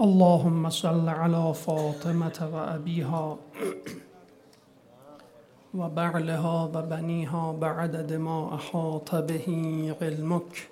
اللهم 0.00 0.70
صل 0.70 1.08
على 1.08 1.54
فاطمة 1.54 2.50
وأبيها 2.52 3.36
وبعلها 5.74 6.62
وبنيها 6.64 7.52
بعدد 7.52 8.12
ما 8.12 8.54
أحاط 8.54 9.14
به 9.14 9.46
علمك. 10.02 10.68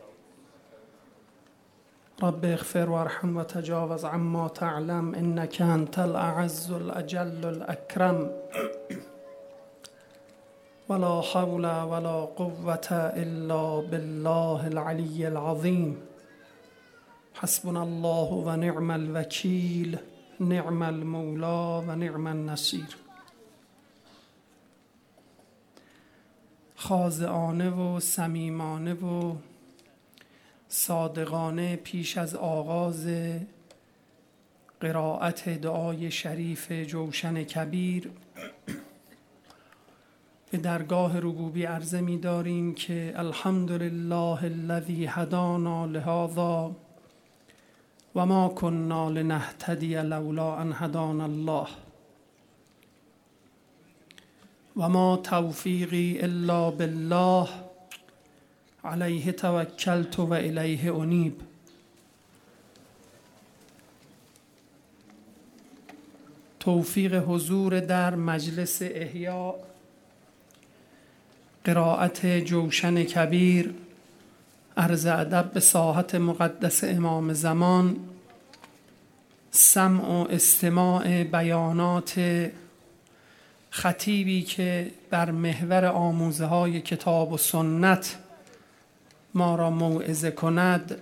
رب 2.22 2.44
اغفر 2.44 2.90
وارحم 2.90 3.37
وتجاوز 3.37 4.04
عما 4.04 4.49
تعلم 4.49 5.14
إنك 5.14 5.63
أنت 5.63 5.99
الأعز 5.99 6.72
الأجل 6.72 7.45
الأكرم. 7.45 8.31
ولا 10.88 11.21
حول 11.21 11.67
ولا 11.67 12.29
قوة 12.37 12.88
إلا 12.92 13.81
بالله 13.81 14.67
العلي 14.67 15.29
العظيم. 15.29 16.08
حسبنا 17.41 17.83
الله 17.83 18.33
ونعم 18.33 18.91
الوكيل 18.91 19.98
نعم 20.41 20.83
المولى 20.83 21.84
ونعم 21.88 22.27
النصير 22.27 22.96
خاضعانه 26.77 27.95
و 27.95 28.01
صمیمانه 28.01 28.93
و 28.93 29.37
صادقانه 30.69 31.77
پیش 31.77 32.19
از 32.19 32.34
آغاز 32.34 33.06
قرائت 34.80 35.48
دعای 35.48 36.10
شریف 36.10 36.73
جوشن 36.73 37.45
کبیر. 37.45 38.10
به 40.51 40.59
درگاه 40.59 41.18
ربوبی 41.18 41.65
عرضه 41.65 42.01
می 42.01 42.18
داریم 42.18 42.74
که 42.74 43.12
الحمد 43.16 43.73
لله 43.73 44.45
الذي 44.45 45.07
هدانا 45.07 45.87
لهذا 45.87 46.88
و 48.19 48.27
ما 48.27 48.49
كنا 48.49 49.11
لنهتدی 49.11 49.95
لولا 49.95 50.61
ان 50.61 50.73
هدانا 50.73 51.24
الله. 51.24 51.66
و 54.77 54.88
ما 54.88 55.16
توفیقی 55.16 56.19
الا 56.21 56.71
بالله. 56.71 57.49
علیه 58.85 59.33
توکلت 59.33 60.19
و 60.19 60.33
الیه 60.33 60.95
انیب 60.95 61.41
توفیق 66.60 67.14
حضور 67.14 67.80
در 67.80 68.14
مجلس 68.14 68.82
احیا 68.82 69.55
قرائت 71.64 72.27
جوشن 72.27 73.05
کبیر. 73.05 73.75
عرض 74.78 75.06
ادب 75.06 75.50
به 75.52 75.60
ساحت 75.60 76.14
مقدس 76.14 76.84
امام 76.84 77.32
زمان 77.32 77.96
سمع 79.50 80.04
و 80.04 80.26
استماع 80.30 81.24
بیانات 81.24 82.20
خطیبی 83.70 84.42
که 84.42 84.90
بر 85.10 85.30
محور 85.30 85.84
آموزه 85.84 86.44
های 86.44 86.80
کتاب 86.80 87.32
و 87.32 87.36
سنت 87.36 88.16
ما 89.34 89.56
را 89.56 89.70
موعظه 89.70 90.30
کند 90.30 90.98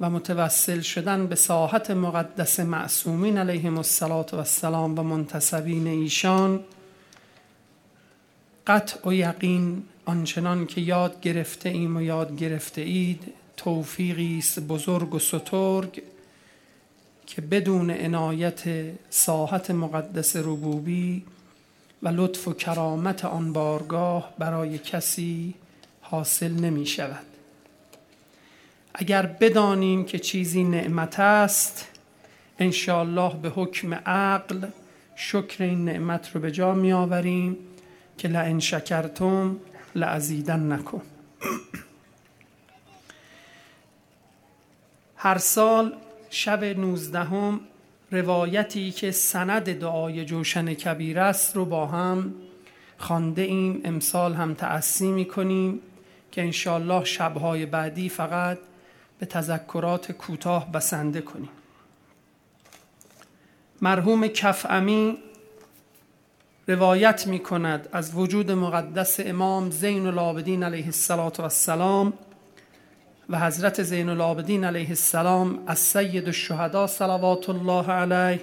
و 0.00 0.10
متوسل 0.10 0.80
شدن 0.80 1.26
به 1.26 1.34
ساحت 1.34 1.90
مقدس 1.90 2.60
معصومین 2.60 3.38
علیهم 3.38 3.78
السلام 3.78 4.98
و 4.98 5.02
منتصبین 5.02 5.86
ایشان 5.86 6.60
قطع 8.66 9.08
و 9.08 9.12
یقین 9.12 9.82
آنچنان 10.04 10.66
که 10.66 10.80
یاد 10.80 11.20
گرفته 11.20 11.68
ایم 11.68 11.96
و 11.96 12.02
یاد 12.02 12.36
گرفته 12.36 12.80
اید 12.80 13.32
توفیقی 13.56 14.38
است 14.38 14.60
بزرگ 14.60 15.14
و 15.14 15.18
سترگ 15.18 16.02
که 17.26 17.40
بدون 17.40 17.90
عنایت 17.90 18.62
ساحت 19.10 19.70
مقدس 19.70 20.36
ربوبی 20.36 21.24
و 22.02 22.08
لطف 22.08 22.48
و 22.48 22.52
کرامت 22.52 23.24
آن 23.24 23.52
بارگاه 23.52 24.34
برای 24.38 24.78
کسی 24.78 25.54
حاصل 26.00 26.52
نمی 26.52 26.86
شود. 26.86 27.26
اگر 28.94 29.26
بدانیم 29.26 30.04
که 30.04 30.18
چیزی 30.18 30.64
نعمت 30.64 31.20
است 31.20 31.88
انشاءالله 32.58 33.34
به 33.42 33.48
حکم 33.48 33.94
عقل 33.94 34.66
شکر 35.16 35.64
این 35.64 35.84
نعمت 35.84 36.30
رو 36.34 36.40
به 36.40 36.50
جا 36.50 36.74
می 36.74 36.92
آوریم 36.92 37.56
که 38.18 38.28
لئن 38.28 38.60
شکرتم 38.60 39.56
لعزیدن 39.94 40.72
نکن. 40.72 41.02
هر 45.16 45.38
سال 45.38 45.92
شب 46.30 46.64
نوزدهم 46.64 47.60
روایتی 48.10 48.90
که 48.90 49.10
سند 49.10 49.78
دعای 49.78 50.24
جوشن 50.24 50.74
کبیر 50.74 51.20
است 51.20 51.56
رو 51.56 51.64
با 51.64 51.86
هم 51.86 52.34
خانده 52.98 53.42
ایم. 53.42 53.80
امسال 53.84 54.34
هم 54.34 54.54
تأسی 54.54 55.06
می 55.08 55.24
کنیم 55.24 55.80
که 56.32 56.42
انشالله 56.42 57.04
شبهای 57.04 57.66
بعدی 57.66 58.08
فقط 58.08 58.58
به 59.18 59.26
تذکرات 59.26 60.12
کوتاه 60.12 60.72
بسنده 60.72 61.20
کنیم. 61.20 61.50
مرحوم 63.82 64.26
کفعمی 64.26 65.18
روایت 66.68 67.26
می 67.26 67.38
کند 67.38 67.88
از 67.92 68.14
وجود 68.14 68.50
مقدس 68.50 69.20
امام 69.20 69.70
زین 69.70 70.06
العابدین 70.06 70.62
علیه 70.62 70.84
السلام 70.84 72.12
و 73.28 73.40
حضرت 73.40 73.82
زین 73.82 74.08
العابدین 74.08 74.64
علیه 74.64 74.88
السلام 74.88 75.58
از 75.66 75.78
سید 75.78 76.26
الشهدا 76.26 76.86
صلوات 76.86 77.48
الله 77.48 77.90
علیه 77.90 78.40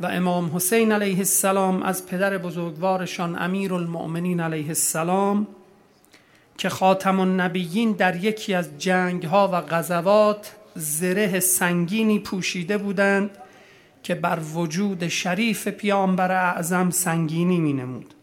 و 0.00 0.06
امام 0.06 0.56
حسین 0.56 0.92
علیه 0.92 1.18
السلام 1.18 1.82
از 1.82 2.06
پدر 2.06 2.38
بزرگوارشان 2.38 3.42
امیر 3.42 3.74
المؤمنین 3.74 4.40
علیه 4.40 4.68
السلام 4.68 5.46
که 6.58 6.68
خاتم 6.68 7.20
النبیین 7.20 7.92
در 7.92 8.16
یکی 8.16 8.54
از 8.54 8.78
جنگ 8.78 9.24
ها 9.24 9.48
و 9.48 9.60
غزوات 9.60 10.54
زره 10.74 11.40
سنگینی 11.40 12.18
پوشیده 12.18 12.78
بودند 12.78 13.30
که 14.02 14.14
بر 14.14 14.38
وجود 14.54 15.08
شریف 15.08 15.68
پیامبر 15.68 16.32
اعظم 16.32 16.90
سنگینی 16.90 17.58
می 17.58 17.72
نمود. 17.72 18.14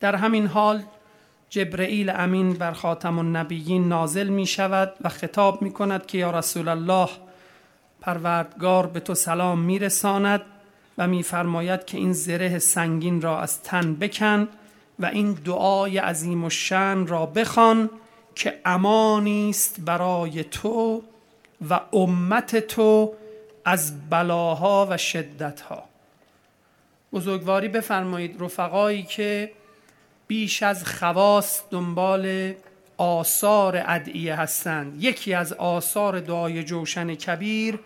در 0.00 0.14
همین 0.16 0.46
حال 0.46 0.82
جبرئیل 1.50 2.10
امین 2.10 2.52
بر 2.52 2.72
خاتم 2.72 3.18
النبیین 3.18 3.88
نازل 3.88 4.28
می 4.28 4.46
شود 4.46 4.92
و 5.00 5.08
خطاب 5.08 5.62
می 5.62 5.72
کند 5.72 6.06
که 6.06 6.18
یا 6.18 6.30
رسول 6.30 6.68
الله 6.68 7.08
پروردگار 8.00 8.86
به 8.86 9.00
تو 9.00 9.14
سلام 9.14 9.58
می 9.58 9.78
رساند 9.78 10.40
و 10.98 11.08
میفرماید 11.08 11.84
که 11.84 11.98
این 11.98 12.12
زره 12.12 12.58
سنگین 12.58 13.20
را 13.20 13.40
از 13.40 13.62
تن 13.62 13.94
بکن 13.94 14.48
و 14.98 15.06
این 15.06 15.32
دعای 15.32 15.98
عظیم 15.98 16.44
و 16.44 16.50
شن 16.50 17.06
را 17.06 17.26
بخوان 17.26 17.90
که 18.34 18.60
امانی 18.64 19.50
است 19.50 19.80
برای 19.80 20.44
تو 20.44 21.02
و 21.70 21.80
امت 21.92 22.56
تو 22.56 23.12
از 23.68 24.08
بلاها 24.10 24.86
و 24.90 24.96
شدتها. 24.96 25.84
بزرگواری 27.12 27.68
بفرمایید 27.68 28.42
رفقایی 28.42 29.02
که 29.02 29.52
بیش 30.26 30.62
از 30.62 30.84
خواست 30.84 31.70
دنبال 31.70 32.54
آثار 32.96 33.82
ادعیه 33.86 34.34
هستند. 34.34 35.04
یکی 35.04 35.34
از 35.34 35.52
آثار 35.52 36.20
دعای 36.20 36.64
جوشن 36.64 37.14
کبیر 37.14 37.78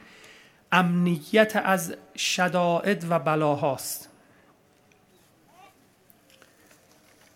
امنیت 0.73 1.53
از 1.65 1.95
شدائد 2.17 3.07
و 3.11 3.19
بلاهاست. 3.19 4.09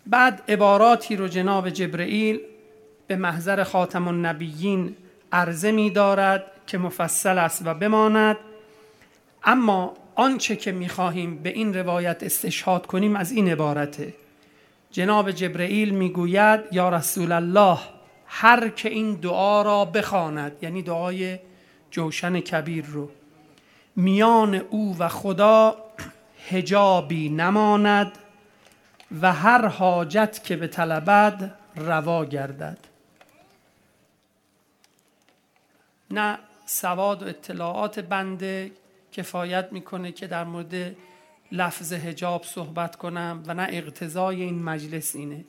بعد 0.05 0.43
عباراتی 0.47 1.15
رو 1.15 1.27
جناب 1.27 1.69
جبرئیل 1.69 2.39
به 3.07 3.15
محضر 3.15 3.63
خاتم 3.63 4.07
النبیین 4.07 4.95
عرضه 5.31 5.71
می 5.71 5.89
دارد 5.89 6.51
که 6.67 6.77
مفصل 6.77 7.37
است 7.37 7.61
و 7.65 7.73
بماند. 7.73 8.37
اما 9.43 9.93
آنچه 10.15 10.55
که 10.55 10.71
می 10.71 10.89
خواهیم 10.89 11.37
به 11.37 11.49
این 11.49 11.73
روایت 11.73 12.23
استشهاد 12.23 12.85
کنیم 12.85 13.15
از 13.15 13.31
این 13.31 13.49
عبارته. 13.49 14.13
جناب 14.91 15.31
جبرئیل 15.31 15.89
می‌گوید 15.89 16.59
یا 16.71 16.89
رسول 16.89 17.31
الله 17.31 17.77
هر 18.27 18.69
که 18.69 18.89
این 18.89 19.13
دعا 19.13 19.61
را 19.61 19.85
بخواند. 19.85 20.51
یعنی 20.61 20.81
دعای 20.81 21.39
جوشن 21.91 22.39
کبیر 22.39 22.85
رو. 22.85 23.09
میان 23.95 24.55
او 24.55 24.95
و 24.99 25.07
خدا 25.07 25.77
هجابی 26.49 27.29
نماند 27.29 28.11
و 29.21 29.33
هر 29.33 29.67
حاجت 29.67 30.43
که 30.43 30.55
به 30.55 30.67
طلبد 30.67 31.55
روا 31.75 32.25
گردد. 32.25 32.77
نه 36.11 36.39
سواد 36.69 37.23
و 37.23 37.25
اطلاعات 37.27 37.99
بنده 37.99 38.71
کفایت 39.11 39.67
می‌کنه 39.71 40.11
که 40.11 40.27
در 40.27 40.43
مورد 40.43 40.95
لفظ 41.51 41.93
هجاب 41.93 42.43
صحبت 42.43 42.95
کنم 42.95 43.43
و 43.47 43.53
نه 43.53 43.67
اقتضای 43.71 44.41
این 44.41 44.63
مجلس 44.63 45.15
اینه. 45.15 45.45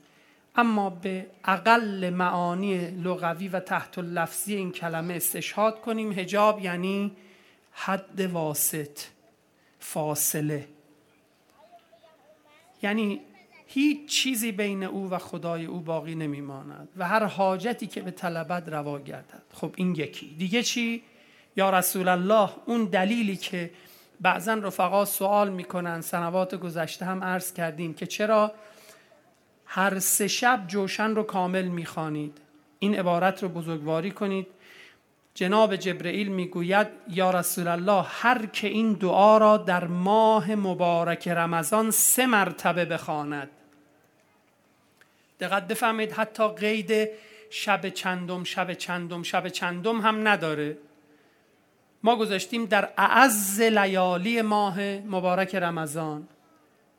اما 0.56 0.90
به 0.90 1.26
اقل 1.44 2.10
معانی 2.10 2.90
لغوی 2.90 3.48
و 3.48 3.60
تحت 3.60 3.98
لفظی 3.98 4.54
این 4.54 4.72
کلمه 4.72 5.14
استشهاد 5.14 5.80
کنیم. 5.80 6.12
هجاب 6.12 6.60
یعنی 6.60 7.16
حد 7.72 8.20
واسط 8.20 8.98
فاصله. 9.80 10.68
یعنی 12.82 13.20
هیچ 13.70 14.08
چیزی 14.08 14.52
بین 14.52 14.84
او 14.84 15.10
و 15.10 15.18
خدای 15.18 15.64
او 15.64 15.80
باقی 15.80 16.14
نمیماند 16.14 16.88
و 16.96 17.08
هر 17.08 17.24
حاجتی 17.24 17.86
که 17.86 18.00
به 18.00 18.10
طلبت 18.10 18.68
روا 18.68 18.98
گردد. 18.98 19.42
خب 19.52 19.74
این 19.76 19.94
یکی. 19.94 20.34
دیگه 20.38 20.62
چی؟ 20.62 21.02
یا 21.56 21.70
رسول 21.70 22.08
الله 22.08 22.50
اون 22.66 22.84
دلیلی 22.84 23.36
که 23.36 23.70
بعضا 24.20 24.54
رفقا 24.54 25.04
سوال 25.04 25.50
می‌کنن 25.50 26.00
سنوات 26.00 26.54
گذشته 26.54 27.04
هم 27.04 27.24
عرض 27.24 27.52
کردیم 27.52 27.94
که 27.94 28.06
چرا 28.06 28.52
هر 29.66 29.98
سه 29.98 30.28
شب 30.28 30.64
جوشن 30.66 31.14
رو 31.14 31.22
کامل 31.22 31.68
می‌خوانید؟ 31.68 32.38
این 32.78 32.94
عبارت 32.94 33.42
رو 33.42 33.48
بزرگواری 33.48 34.10
کنید. 34.10 34.46
جناب 35.34 35.76
جبرئیل 35.76 36.28
می‌گوید 36.28 36.86
یا 37.08 37.30
رسول 37.30 37.68
الله 37.68 38.04
هر 38.08 38.46
که 38.46 38.68
این 38.68 38.92
دعا 38.92 39.38
را 39.38 39.56
در 39.56 39.86
ماه 39.86 40.54
مبارک 40.54 41.28
رمضان 41.28 41.90
سه 41.90 42.26
مرتبه 42.26 42.84
بخواند. 42.84 43.50
دقت 45.40 45.68
بفهمید 45.68 46.12
حتی 46.12 46.48
قید 46.48 47.08
شب 47.50 47.88
چندم 47.88 48.44
شب 48.44 48.74
چندم 48.74 49.22
شب 49.22 49.48
چندم 49.48 50.00
هم 50.00 50.28
نداره. 50.28 50.78
ما 52.02 52.16
گذاشتیم 52.16 52.66
در 52.66 52.88
اعز 52.98 53.60
لیالی 53.60 54.42
ماه 54.42 54.80
مبارک 54.80 55.54
رمضان. 55.54 56.28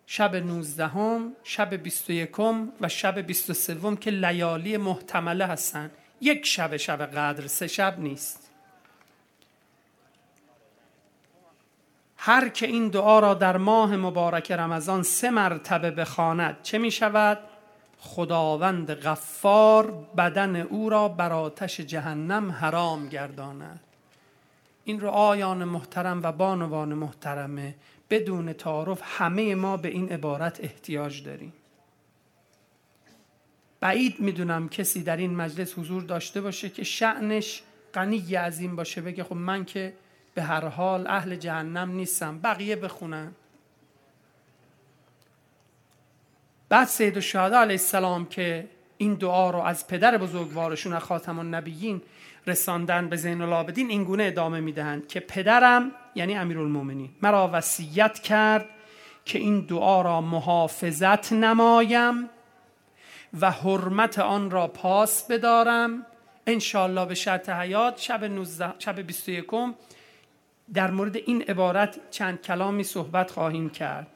شب 0.06 0.36
نوزدهم 0.36 1.34
شب 1.44 1.74
بیست 1.74 2.10
و 2.10 2.14
یکم 2.14 2.72
و 2.82 2.90
شب 2.90 3.20
بیست 3.20 3.50
و 3.50 3.54
سوم 3.54 3.98
که 3.98 4.12
لیالی 4.12 4.78
محتمله 4.78 5.46
هستن. 5.46 5.92
یک 6.22 6.46
شب 6.46 6.78
شب 6.78 7.06
قدر 7.06 7.48
سه 7.48 7.68
شب 7.68 8.00
نیست. 8.00 8.50
هر 12.18 12.50
که 12.50 12.68
این 12.68 12.88
دعا 12.88 13.20
را 13.20 13.34
در 13.34 13.58
ماه 13.58 13.96
مبارک 13.96 14.52
رمضان 14.52 15.04
سه 15.04 15.30
مرتبه 15.30 15.92
بخواند 15.92 16.58
چه 16.64 16.78
می 16.78 16.92
شود؟ 16.92 17.49
خداوند 18.00 18.94
غفار 18.94 19.92
بدن 20.18 20.56
او 20.56 20.90
را 20.90 21.08
بر 21.08 21.34
آتش 21.34 21.80
جهنم 21.80 22.52
حرام 22.52 23.10
گرداند. 23.10 23.80
این 24.84 25.00
رو 25.00 25.10
آیان 25.10 25.64
محترم 25.64 26.24
و 26.24 26.32
بانوان 26.32 26.94
محترمه 26.94 27.76
بدون 28.10 28.54
تعارف 28.54 29.02
همه 29.04 29.56
ما 29.56 29.78
به 29.78 29.88
این 29.88 30.10
عبارت 30.10 30.60
احتیاج 30.64 31.24
داریم. 31.24 31.54
بعید 33.80 34.20
می‌دونم 34.20 34.70
کسی 34.70 35.04
در 35.04 35.18
این 35.18 35.36
مجلس 35.36 35.80
حضور 35.80 36.04
داشته 36.04 36.42
باشه 36.42 36.70
که 36.70 36.84
شعنش 36.84 37.64
غنی 37.94 38.36
از 38.36 38.60
این 38.60 38.76
باشه 38.76 39.02
بگه 39.02 39.24
خب 39.24 39.36
من 39.36 39.66
که 39.66 39.94
به 40.34 40.44
هر 40.44 40.66
حال 40.66 41.08
اهل 41.08 41.36
جهنم 41.36 41.92
نیستم 41.92 42.40
بقیه 42.40 42.76
بخونن. 42.76 43.32
بعد 46.70 46.88
سید 46.88 47.16
الشهدا 47.16 47.60
علیه 47.60 47.74
السلام 47.74 48.26
که 48.26 48.68
این 48.98 49.14
دعا 49.14 49.50
رو 49.50 49.60
از 49.60 49.88
پدر 49.88 50.18
بزرگوارشون 50.18 51.00
خاتم 51.00 51.40
النبیین 51.40 52.02
رساندن 52.48 53.10
به 53.10 53.16
زین 53.16 53.42
العابدین 53.42 53.90
این 53.90 54.04
گونه 54.04 54.24
ادامه 54.24 54.60
می‌دهند 54.60 55.08
که 55.08 55.20
پدرم 55.20 55.92
یعنی 56.16 56.36
امیرالمومنین 56.36 57.10
مرا 57.22 57.50
وصیت 57.54 58.20
کرد 58.20 58.66
که 59.26 59.40
این 59.40 59.60
دعا 59.60 60.02
را 60.02 60.22
محافظت 60.22 61.34
نمایم 61.34 62.30
و 63.42 63.52
حرمت 63.52 64.20
آن 64.20 64.52
را 64.52 64.68
پاس 64.68 65.28
بدارم. 65.28 66.06
انشالله 66.48 67.06
به 67.06 67.16
شرط 67.16 67.50
حیات 67.50 67.98
شب, 67.98 68.24
19 68.24 68.74
شب 68.80 69.00
21 69.00 69.46
در 70.74 70.92
مورد 70.92 71.16
این 71.16 71.42
عبارت 71.42 72.00
چند 72.12 72.42
کلامی 72.42 72.84
صحبت 72.84 73.32
خواهیم 73.32 73.70
کرد. 73.70 74.08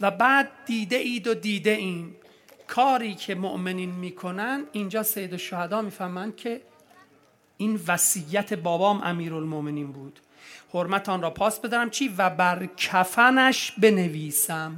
و 0.00 0.10
بعد 0.10 0.48
دیده 0.66 0.96
اید 0.96 1.26
و 1.26 1.34
دیده 1.34 1.70
این 1.70 2.14
کاری 2.66 3.14
که 3.14 3.34
مؤمنین 3.34 3.90
می‌کنن 3.90 4.64
اینجا 4.72 5.02
سید 5.02 5.32
الشهدا 5.32 5.82
می‌فهمند 5.82 6.36
که 6.36 6.60
این 7.56 7.80
وصیت 7.86 8.54
بابام 8.54 9.00
امیرالمؤمنین 9.02 9.92
بود. 9.92 10.20
حرمت 10.74 11.08
آن 11.08 11.22
را 11.22 11.30
پاس 11.30 11.60
بدارم. 11.60 11.90
چی؟ 11.90 12.14
و 12.18 12.30
بر 12.30 12.66
کفنش 12.76 13.72
بنویسم. 13.78 14.76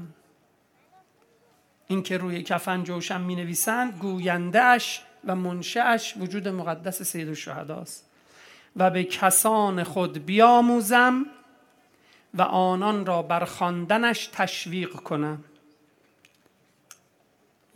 این 1.88 2.02
که 2.02 2.18
روی 2.18 2.42
کفن 2.42 2.84
جوشن 2.84 3.20
می 3.20 3.36
نویسند 3.36 3.98
گویندهش 3.98 5.02
و 5.24 5.36
منشأش 5.36 6.16
وجود 6.16 6.48
مقدس 6.48 7.02
سید 7.02 7.28
الشهداست. 7.28 8.10
و 8.76 8.90
به 8.90 9.04
کسان 9.04 9.82
خود 9.82 10.26
بیاموزم 10.26 11.26
و 12.36 12.42
آنان 12.42 13.06
را 13.06 13.22
بر 13.22 13.44
خواندنش 13.44 14.26
تشویق 14.32 14.92
کنم 14.92 15.44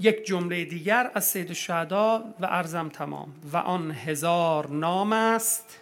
یک 0.01 0.25
جمله 0.27 0.65
دیگر 0.65 1.11
از 1.15 1.25
سید 1.25 1.49
الشهدا 1.49 2.35
و 2.41 2.47
ارزم 2.47 2.89
تمام. 2.89 3.35
و 3.53 3.57
آن 3.57 3.91
هزار 3.91 4.71
نام 4.71 5.13
است 5.13 5.77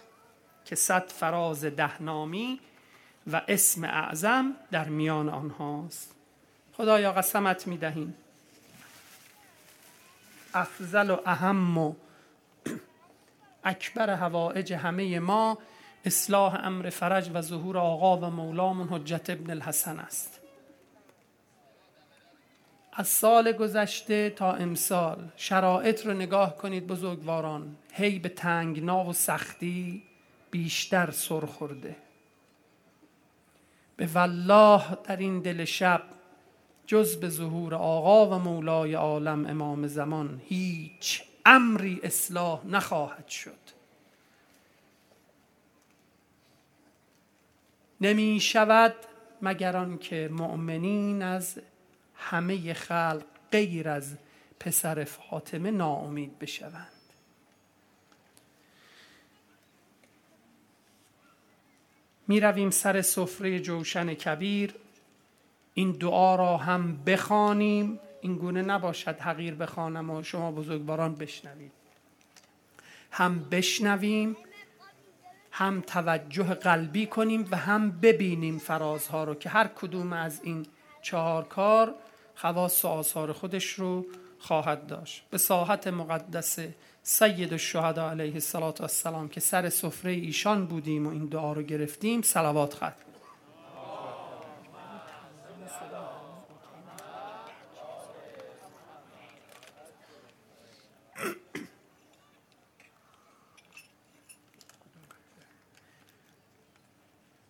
که 0.65 0.75
صد 0.75 1.07
فراز 1.07 1.65
ده 1.65 2.01
نامی 2.01 2.59
و 3.31 3.41
اسم 3.47 3.83
اعظم 3.83 4.55
در 4.71 4.89
میان 4.89 5.29
آنهاست. 5.29 6.15
خدایا 6.77 7.11
قسمت 7.11 7.67
می‌دهیم 7.67 8.13
افضل 10.53 11.09
و 11.09 11.17
اهم 11.25 11.77
و 11.77 11.93
اکبر 13.63 14.09
هوایج 14.09 14.73
همه 14.73 15.19
ما 15.19 15.57
اصلاح 16.05 16.55
امر 16.63 16.89
فرج 16.89 17.31
و 17.33 17.41
ظهور 17.41 17.77
آقا 17.77 18.17
و 18.17 18.25
مولامون 18.25 18.87
حجت 18.87 19.29
ابن 19.29 19.49
الحسن 19.49 19.99
است. 19.99 20.39
از 22.93 23.07
سال 23.07 23.51
گذشته 23.51 24.29
تا 24.29 24.53
امسال 24.53 25.27
شرایط 25.35 26.05
رو 26.05 26.13
نگاه 26.13 26.57
کنید 26.57 26.87
بزرگواران 26.87 27.75
هی 27.93 28.19
به 28.19 28.29
تنگنا 28.29 29.05
و 29.05 29.13
سختی 29.13 30.03
بیشتر 30.51 31.11
سر 31.11 31.45
خورده. 31.45 31.95
به 33.97 34.09
والله 34.13 34.97
در 35.03 35.17
این 35.17 35.39
دل 35.39 35.65
شب 35.65 36.01
جز 36.87 37.19
به 37.19 37.29
ظهور 37.29 37.75
آقا 37.75 38.27
و 38.27 38.39
مولای 38.39 38.93
عالم 38.93 39.45
امام 39.45 39.87
زمان 39.87 40.41
هیچ 40.45 41.23
امری 41.45 41.99
اصلاح 42.03 42.65
نخواهد 42.65 43.27
شد. 43.27 43.78
نمی 48.01 48.39
شود 48.39 48.95
مگر 49.41 49.77
آنکه 49.77 50.29
مؤمنین 50.31 51.21
از 51.21 51.59
همه 52.15 52.73
خلق 52.73 53.23
غیر 53.51 53.89
از 53.89 54.17
پسر 54.59 55.03
فاطمه 55.03 55.71
ناامید 55.71 56.39
بشوند. 56.39 56.87
می 62.27 62.39
رویم 62.39 62.69
سر 62.69 63.01
سفره 63.01 63.59
جوشن 63.59 64.13
کبیر. 64.13 64.75
این 65.73 65.91
دعا 65.91 66.35
را 66.35 66.57
هم 66.57 67.03
بخوانیم. 67.03 67.99
این 68.21 68.35
گونه 68.35 68.61
نباشد 68.61 69.19
حقیر 69.19 69.55
بخوانم 69.55 70.09
و 70.09 70.23
شما 70.23 70.51
بزرگواران 70.51 71.15
بشنوید. 71.15 71.71
هم 73.11 73.49
بشنویم 73.49 74.35
هم 75.59 75.81
توجه 75.81 76.43
قلبی 76.43 77.05
کنیم 77.05 77.47
و 77.51 77.57
هم 77.57 77.91
ببینیم 77.91 78.57
فرازها 78.57 79.23
رو 79.23 79.35
که 79.35 79.49
هر 79.49 79.67
کدوم 79.67 80.13
از 80.13 80.39
این 80.43 80.65
چهار 81.01 81.43
کار 81.43 81.95
خواص 82.35 82.85
و 82.85 82.87
آثار 82.87 83.33
خودش 83.33 83.73
رو 83.73 84.05
خواهد 84.39 84.87
داشت. 84.87 85.23
به 85.29 85.37
ساحت 85.37 85.87
مقدس 85.87 86.59
سید 87.03 87.51
الشهدا 87.51 88.09
علیه 88.09 88.33
السلام 88.79 89.29
که 89.29 89.39
سر 89.39 89.69
سفره 89.69 90.11
ایشان 90.11 90.65
بودیم 90.65 91.07
و 91.07 91.09
این 91.09 91.25
دعا 91.25 91.53
رو 91.53 91.61
گرفتیم 91.61 92.21
صلوات 92.21 92.73
ختم. 92.73 93.08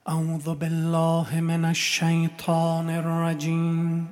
أعوذ 0.09 0.55
بالله 0.55 1.41
من 1.41 1.65
الشيطان 1.65 2.89
الرجيم. 2.89 4.07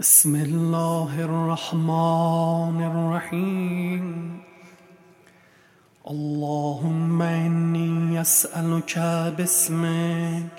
بسم 0.00 0.34
الله 0.34 1.20
الرحمن 1.20 2.78
الرحيم. 2.90 4.40
اللهم 6.10 7.22
إني 7.22 8.20
أسألك 8.20 8.98
باسمك. 9.36 10.58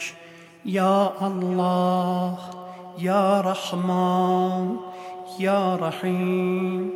يا 0.65 1.27
الله 1.27 2.38
یا 3.00 3.41
رحمان 3.41 4.80
یا 5.39 5.75
رحیم 5.75 6.91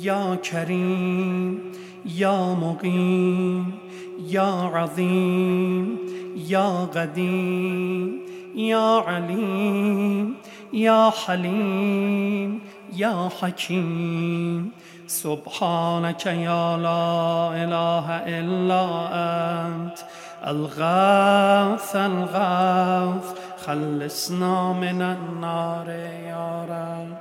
یا 0.00 0.36
کریم 0.36 1.72
یا 2.04 2.54
مقیم 2.54 3.80
یا 4.28 4.72
عظیم 4.74 5.98
یا 6.36 6.88
قدیم 6.94 8.20
یا 8.54 9.04
علیم 9.08 10.36
یا 10.72 11.12
حلیم 11.26 12.60
یا 12.92 13.32
حکیم. 13.40 14.72
سبحانك 15.06 16.26
يا 16.26 16.76
لا 16.76 17.52
إله 17.54 18.06
إلا 18.26 18.84
أنت 19.12 19.98
الغاث 20.46 21.96
الغاث 21.96 23.34
خلصنا 23.66 24.72
من 24.72 25.02
النار 25.02 25.88
يا 26.28 26.66
رب. 26.70 27.16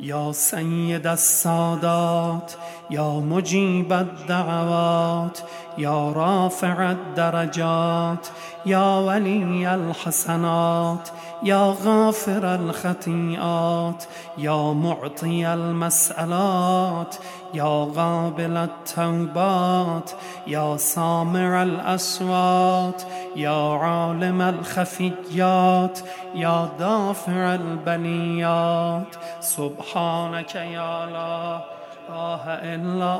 يا 0.00 0.32
سيد 0.32 1.06
السادات 1.06 2.52
يا 2.90 3.02
مجيب 3.02 3.92
الدعوات 3.92 5.38
يا 5.78 6.12
رافع 6.12 6.90
الدرجات 6.90 8.26
يا 8.66 8.98
ولي 8.98 9.74
الحسنات 9.74 11.08
يا 11.42 11.74
غافر 11.84 12.54
الخطيئات 12.54 14.04
يا 14.38 14.72
معطي 14.72 15.54
المسألات 15.54 17.16
يا 17.54 17.84
قابل 17.96 18.56
التوبات 18.56 20.10
يا 20.46 20.76
سامع 20.76 21.62
الأصوات 21.62 23.02
يا 23.36 23.78
عالم 23.78 24.42
الخفيات 24.42 25.98
يا 26.34 26.68
دافع 26.78 27.54
البليات 27.54 29.16
سبحانك 29.40 30.54
يا 30.54 31.06
لا 31.06 31.60
إله 32.08 32.42
إلا 32.74 33.12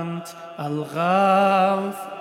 أنت 0.00 0.26
الغافر 0.60 2.18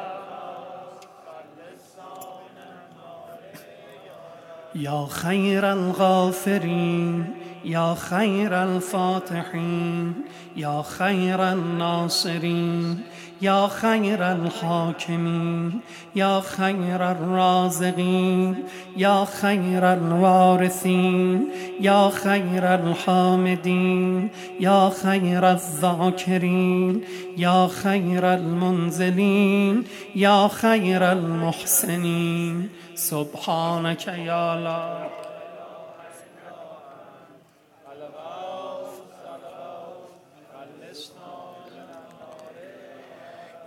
يا 4.75 5.07
خير 5.09 5.73
الغافرين 5.73 7.33
يا 7.65 7.95
خير 7.95 8.63
الفاتحين 8.63 10.13
يا 10.55 10.81
خير 10.81 11.51
الناصرين 11.51 13.01
يا 13.41 13.67
خير 13.67 14.31
الحاكمين 14.31 15.79
يا 16.15 16.39
خير 16.39 17.11
الرازقين 17.11 18.63
يا 18.97 19.25
خير 19.25 19.93
الوارثين 19.93 21.49
يا 21.81 22.09
خير 22.09 22.75
الحامدين 22.75 24.29
يا 24.59 24.89
خير 25.03 25.51
الذاكرين 25.51 27.01
يا 27.37 27.67
خير 27.67 28.33
المنزلين 28.33 29.83
يا 30.15 30.47
خير 30.47 31.11
المحسنين 31.11 32.69
سبحانك 32.95 34.07
يا 34.07 34.55
لا 34.55 35.26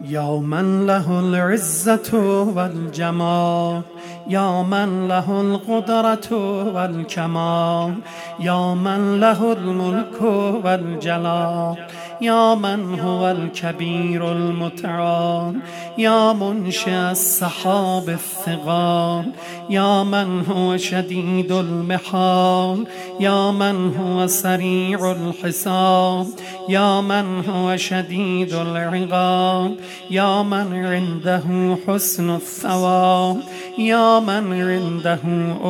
يا 0.08 0.40
من 0.40 0.86
له 0.86 1.20
العزة 1.20 2.10
والجمال 2.56 3.82
يا 4.28 4.62
من 4.62 5.08
له 5.08 5.40
القدرة 5.40 6.28
والكمال 6.74 7.94
يا 8.40 8.74
من 8.74 9.20
له 9.20 9.52
الملك 9.52 10.22
والجلال 10.64 11.76
يا 12.22 12.54
من 12.54 13.00
هو 13.00 13.30
الكبير 13.30 14.32
المتعال 14.32 15.56
يا 15.98 16.32
منشئ 16.32 16.90
السحاب 16.90 18.08
الثقال 18.08 19.32
يا 19.70 20.02
من 20.02 20.44
هو 20.46 20.76
شديد 20.76 21.52
المحال 21.52 22.86
يا 23.20 23.50
من 23.50 23.96
هو 23.96 24.26
سريع 24.26 25.12
الحساب 25.12 26.26
يا 26.68 27.00
من 27.00 27.44
هو 27.48 27.76
شديد 27.76 28.52
العقاب 28.54 29.76
يا 30.10 30.42
من 30.42 30.84
عنده 30.86 31.76
حسن 31.86 32.34
الثواب 32.34 33.40
يا 33.78 34.20
من 34.20 34.52
عنده 34.52 35.20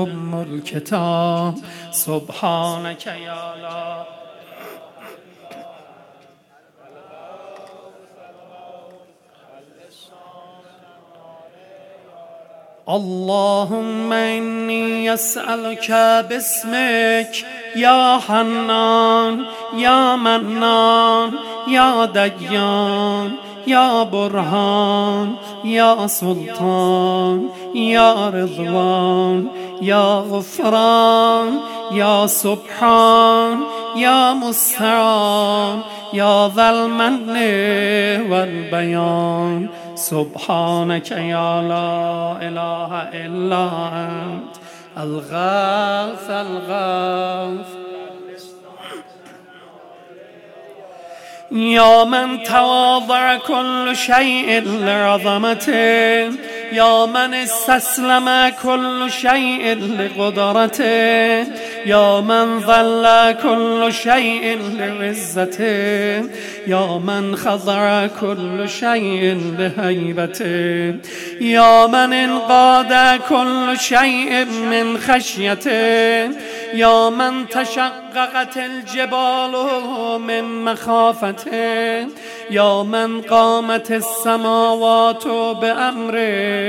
أم 0.02 0.44
الكتاب 0.48 1.54
سبحانك 1.90 3.06
يا 3.06 3.54
لا 3.62 4.19
اللهم 12.90 14.12
إني 14.12 15.14
أسألك 15.14 15.90
باسمك 16.28 17.46
يا 17.76 18.18
حنان 18.28 19.44
يا 19.76 20.16
منان 20.16 21.30
يا 21.68 22.04
ديان 22.04 23.30
يا 23.66 24.02
برهان 24.02 25.32
يا 25.64 26.06
سلطان 26.06 27.48
يا 27.74 28.28
رضوان 28.28 29.46
يا 29.82 30.24
غفران 30.30 31.58
يا 31.92 32.26
سبحان 32.26 33.60
يا 33.96 34.32
مستعان 34.32 35.78
يا 36.12 36.48
ذا 36.48 36.70
المن 36.70 37.30
والبيان 38.30 39.68
سبحانك 40.00 41.10
يا 41.10 41.62
لا 41.62 42.48
إله 42.48 43.08
إلا 43.12 43.68
أنت. 43.92 44.56
الغاث 44.98 46.30
الغاث. 46.30 47.66
يا 51.52 52.04
من 52.04 52.42
تواضع 52.42 53.36
كل 53.36 53.96
شيء 53.96 54.60
لعظمته. 54.60 56.30
يا 56.72 57.06
من 57.06 57.34
استسلم 57.34 58.52
كل 58.62 59.10
شيء 59.10 59.78
لقدرته 59.98 60.84
يا 61.86 62.20
من 62.20 62.60
ظل 62.60 63.32
كل 63.42 63.92
شيء 63.92 64.58
لعزته 64.78 66.28
يا 66.66 66.98
من 67.06 67.36
خضع 67.36 68.06
كل 68.06 68.68
شيء 68.68 69.40
لهيبته 69.58 70.94
يا 71.40 71.86
من 71.86 72.12
انقاد 72.12 73.20
كل 73.28 73.78
شيء 73.78 74.44
من 74.44 74.98
خشيته 74.98 76.50
يا 76.74 77.10
من 77.10 77.48
تشققت 77.48 78.56
الجبال 78.56 79.52
من 80.20 80.64
مخافته 80.64 82.06
يا 82.50 82.82
من 82.82 83.20
قامت 83.22 83.90
السماوات 83.92 85.26
بأمره. 85.26 86.59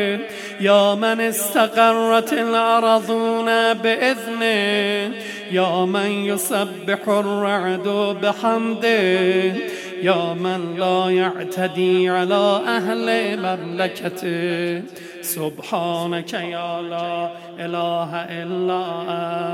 يا 0.60 0.96
من 0.96 1.22
استقرت 1.22 2.34
الأرضون 2.34 3.74
بإذنه 3.74 5.16
يا 5.52 5.86
من 5.86 6.12
يسبح 6.12 7.08
الرعد 7.08 7.88
بحمده 8.22 9.54
يا 10.02 10.34
من 10.34 10.76
لا 10.78 11.10
يعتدي 11.10 12.10
على 12.10 12.62
أهل 12.68 13.38
مملكته 13.38 14.84
سبحانك 15.22 16.34
يا 16.34 16.82
لا 16.82 17.30
إله 17.60 18.16
إلا 18.16 18.84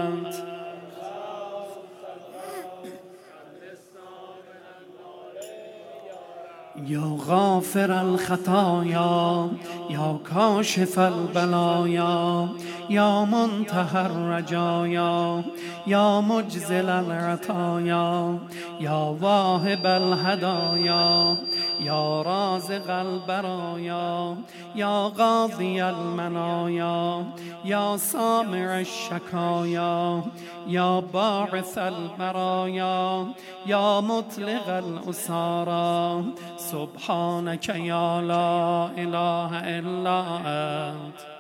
أنت 0.08 0.57
يا 6.86 7.18
غافر 7.28 8.02
الخطايا 8.02 9.50
يا 9.90 10.18
كاشف 10.34 11.00
البلايا 11.00 12.48
يا 12.90 13.26
منتهى 13.26 14.06
الرجايا 14.06 15.44
يا 15.88 16.22
مجزل 16.22 16.90
العطايا 16.90 18.40
يا 18.80 19.16
واهب 19.22 19.86
الهدايا 19.86 21.38
يا 21.80 22.22
رازق 22.22 22.92
البرايا 22.92 24.38
يا 24.76 25.12
غاضي 25.18 25.84
المنايا 25.84 27.26
يا 27.66 27.98
سامع 27.98 28.80
الشكايا 28.80 30.24
يا 30.68 31.00
باعث 31.00 31.78
البرايا 31.78 33.28
يا 33.66 34.00
مطلق 34.00 34.70
الأسارا. 34.70 36.26
سبحانك 36.58 37.70
يا 37.70 38.22
لا 38.22 38.90
إله 38.98 39.80
إلا 39.80 40.20
أنت. 40.46 41.37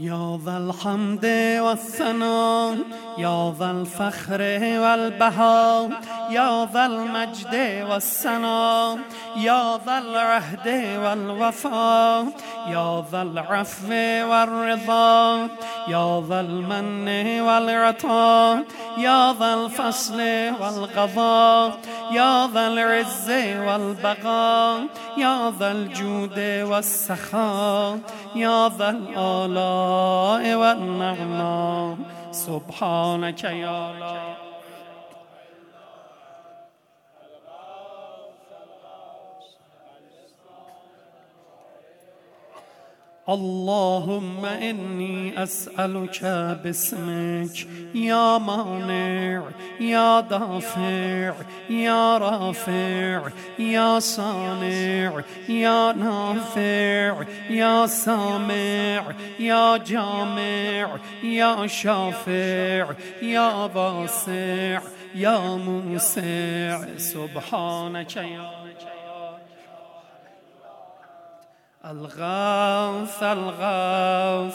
يا 0.00 0.38
ذا 0.44 0.56
الحمد 0.56 1.26
والثناء 1.60 2.78
يا 3.18 3.54
ذا 3.58 3.70
الفخر 3.70 4.40
والبهاء 4.82 5.90
يا 6.30 6.68
ذا 6.72 6.86
المجد 6.86 7.84
والسناء 7.90 8.98
يا 9.36 9.78
ذا 9.86 9.98
العهد 9.98 10.68
والوفاء 11.04 12.26
يا 12.68 13.04
ذا 13.12 13.22
العفو 13.22 13.90
والرضا 14.30 15.48
يا 15.88 16.22
ذا 16.28 16.40
المن 16.40 17.40
والعطاء 17.40 18.64
يا 18.98 19.32
ذا 19.32 19.54
الفصل 19.54 20.20
والقضاء 20.60 21.78
يا 22.12 22.46
ذا 22.46 22.66
العز 22.66 23.30
والبقاء 23.66 24.80
يا 25.16 25.52
ذا 25.58 25.72
الجود 25.72 26.38
والسخاء 26.70 27.98
يا 28.34 28.68
ذا 28.78 28.90
الآلاء 28.90 29.87
والنعماء 30.56 31.96
سبحانك 32.32 33.44
يا 33.44 33.90
الله. 33.90 34.47
اللهم 43.28 44.44
إني 44.44 45.42
أسألك 45.42 46.24
باسمك 46.64 47.66
يا 47.94 48.38
مانع 48.38 49.42
يا 49.80 50.20
دافع 50.20 51.34
يا 51.70 52.18
رافع 52.18 53.28
يا 53.58 53.98
صانع 53.98 55.22
يا 55.48 55.92
نافع 55.92 57.24
يا 57.50 57.86
سامع 57.86 59.02
يا 59.40 59.76
جامع 59.76 60.96
يا 61.22 61.66
شافع 61.66 62.86
يا 63.22 63.50
واسع 63.74 64.80
يا 65.14 65.38
موسع 65.38 66.96
سبحانك 66.96 68.16
يا 68.16 68.57
الغوث 71.88 73.22
الغوث 73.22 74.54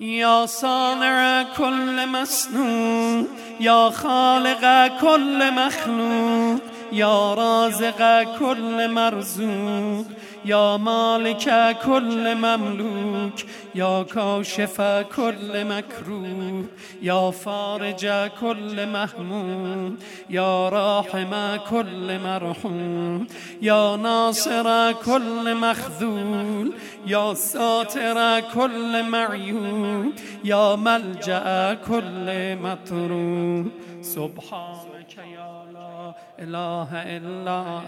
يا 0.00 0.46
صانع 0.46 1.42
كل 1.56 2.06
مسنون 2.08 3.28
يا 3.60 3.90
خالق 3.90 4.86
كل 5.00 5.52
مخلوق 5.52 6.60
يا 6.92 7.34
رازق 7.34 8.22
كل 8.38 8.90
مرزوق 8.90 10.06
يا 10.44 10.76
مالك 10.76 11.76
كل 11.84 12.34
مملوك 12.34 13.34
يا 13.74 14.02
كاشف 14.02 14.80
كل 15.16 15.64
مكروه 15.64 16.64
يا 17.02 17.30
فارج 17.30 18.06
كل 18.40 18.86
مهموم 18.86 19.96
يا 20.30 20.68
راحم 20.68 21.56
كل 21.70 22.18
مرحوم 22.18 23.26
يا 23.62 23.96
ناصر 23.96 24.92
كل 24.92 25.54
مخذول 25.54 26.72
يا 27.06 27.34
ساتر 27.34 28.40
كل 28.40 29.02
معيوب 29.02 30.12
يا 30.44 30.76
ملجأ 30.76 31.74
كل 31.74 32.56
مطروب 32.56 33.68
سبحانك 34.00 35.16
يا 35.18 35.64
لا 35.74 36.14
إله 36.38 36.88
إلا 37.16 37.80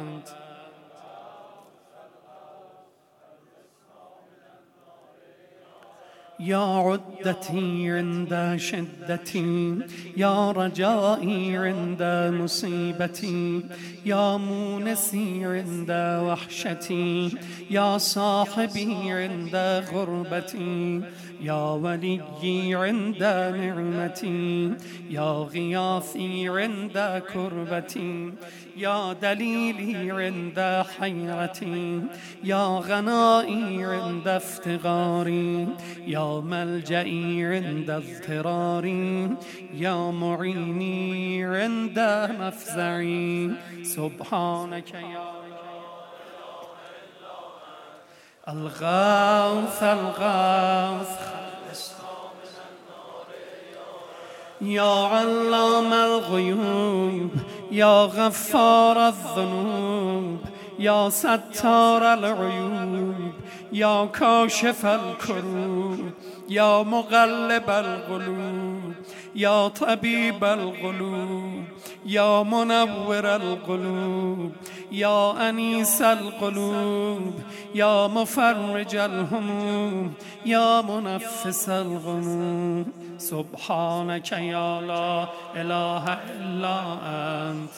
أنت 0.00 0.28
يا 6.42 6.58
عدتي 6.58 7.90
عند 7.90 8.54
شدتي 8.56 9.78
يا 10.16 10.50
رجائي 10.50 11.56
عند 11.56 12.02
مصيبتي 12.34 13.62
يا 14.04 14.36
مونسي 14.36 15.44
عند 15.44 15.90
وحشتي 16.26 17.38
يا 17.70 17.98
صاحبي 17.98 19.12
عند 19.12 19.56
غربتي. 19.92 21.00
يا 21.42 21.70
وليي 21.70 22.74
عند 22.74 23.22
نعمتي 23.56 24.72
يا 25.10 25.32
غياثي 25.52 26.48
عند 26.48 27.22
كربتي 27.32 28.32
يا 28.76 29.12
دليلي 29.12 30.10
عند 30.10 30.84
حيرتي 30.98 32.02
يا 32.44 32.78
غنائي 32.78 33.84
عند 33.84 34.28
افتغاري 34.28 35.68
يا 36.06 36.40
ملجئي 36.40 37.44
عند 37.44 37.90
اضطراري 37.90 39.30
يا 39.74 40.10
معيني 40.10 41.44
عند 41.44 41.98
مفزعي. 42.40 43.50
سبحانك 43.82 44.94
يا 44.94 45.41
الغوث 48.48 49.82
الغوث. 49.82 51.32
يا 54.60 55.06
علام 55.06 55.92
الغيوب 55.92 57.30
يا 57.70 58.04
غفار 58.04 59.08
الذنوب 59.08 60.38
يا 60.78 61.08
ستار 61.08 62.14
العيوب 62.14 63.32
يا 63.72 64.06
كاشف 64.06 64.86
الكروب 64.86 66.10
يا 66.48 66.82
مغلب 66.82 67.70
القلوب. 67.70 68.92
يا 69.34 69.68
طبيب 69.68 70.44
القلوب 70.44 71.64
يا 72.06 72.42
منور 72.42 73.36
القلوب 73.36 74.52
يا 74.92 75.48
أنيس 75.48 76.02
القلوب 76.02 77.34
يا 77.74 78.06
مفرج 78.06 78.96
الهموم 78.96 80.12
يا 80.46 80.80
منفس 80.80 81.68
الغموم 81.68 82.86
سبحانك 83.18 84.32
يا 84.32 84.80
لا 84.80 85.26
إله 85.56 86.04
إلا 86.36 86.76
أنت. 87.50 87.74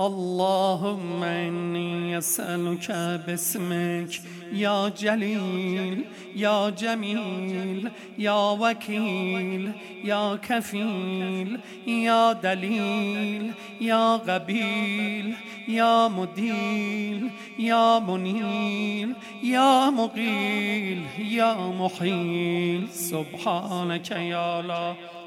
اللهم 0.00 1.22
إني 1.22 2.18
أسألك 2.18 2.90
باسمك 3.26 4.20
يا 4.52 4.88
جليل 4.88 6.04
يا 6.36 6.70
جميل 6.70 7.90
يا 8.18 8.50
وكيل 8.50 9.72
يا 10.04 10.36
كفيل 10.36 11.60
يا 11.86 12.32
دليل 12.32 13.52
يا 13.80 14.16
غبيل 14.16 15.34
يا 15.68 16.08
مديل 16.08 17.30
يا 17.58 17.98
منيل 17.98 19.14
يا 19.42 19.90
مقيل 19.90 21.02
يا 21.18 21.54
محيل 21.54 22.88
سبحانك 22.88 24.10
يا 24.10 24.60
الله 24.60 25.19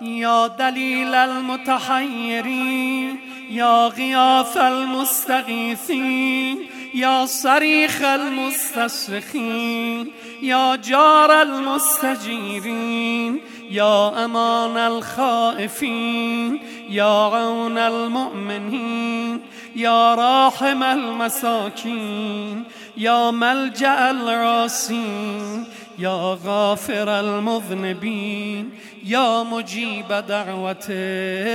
يا 0.00 0.46
دليل 0.46 1.14
المتحيرين 1.14 3.16
يا 3.50 3.86
غياث 3.86 4.56
المستغيثين 4.56 6.58
يا 6.94 7.26
صريخ 7.26 8.02
المستصرخين 8.02 10.10
يا 10.42 10.76
جار 10.76 11.42
المستجيرين 11.42 13.40
يا 13.70 14.24
امان 14.24 14.76
الخائفين 14.76 16.60
يا 16.90 17.04
عون 17.04 17.78
المؤمنين 17.78 19.40
يا 19.76 20.14
راحم 20.14 20.82
المساكين 20.82 22.64
يا 22.96 23.30
ملجا 23.30 24.10
الراسين 24.10 25.64
يا 25.98 26.38
غافر 26.44 27.20
المذنبين 27.20 28.70
يا 29.08 29.42
مجيب 29.42 30.08
دعوة 30.08 30.86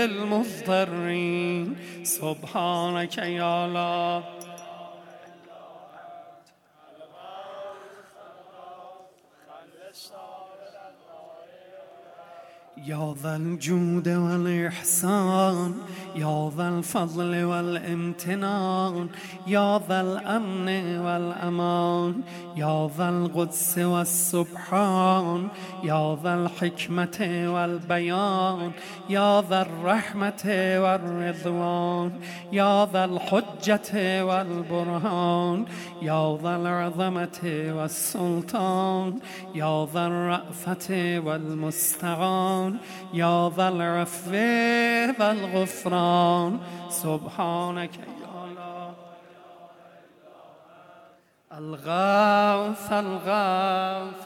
المضطرين. 0.06 1.76
سبحانك 2.04 3.18
يا 3.18 3.68
يا 12.86 13.16
ذا 13.24 13.36
الجود 13.36 14.10
والإحسان 14.10 15.74
يا 16.16 16.52
ذا 16.58 16.70
الفضل 16.70 17.44
والامتنان 17.44 19.08
يا 19.48 19.80
ذا 19.90 20.02
الأمن 20.02 20.98
والأمان 21.00 22.22
يا 22.56 22.90
ذا 22.98 23.10
القدس 23.10 23.78
والسبحان 23.78 25.48
يا 25.84 26.18
ذا 26.24 26.34
الحكمة 26.36 27.46
والبيان 27.54 28.72
يا 29.10 29.42
ذا 29.42 29.62
الرحمة 29.62 30.44
والرضوان 30.84 32.12
يا 32.52 32.86
ذا 32.86 33.06
الحجة 33.06 34.26
والبرهان 34.26 35.66
يا 36.02 36.38
ذا 36.44 36.56
العظمة 36.56 37.40
والسلطان 37.78 39.20
يا 39.56 39.88
ذا 39.94 40.08
الرأفة 40.08 41.20
يا 43.14 43.52
ذا 43.58 43.68
العفو 43.68 44.32
والغفران 45.20 46.60
سبحانك 46.90 47.96
يا 47.98 48.04
الله 48.44 48.94
الغوث 51.58 52.92
الغوث. 52.92 54.22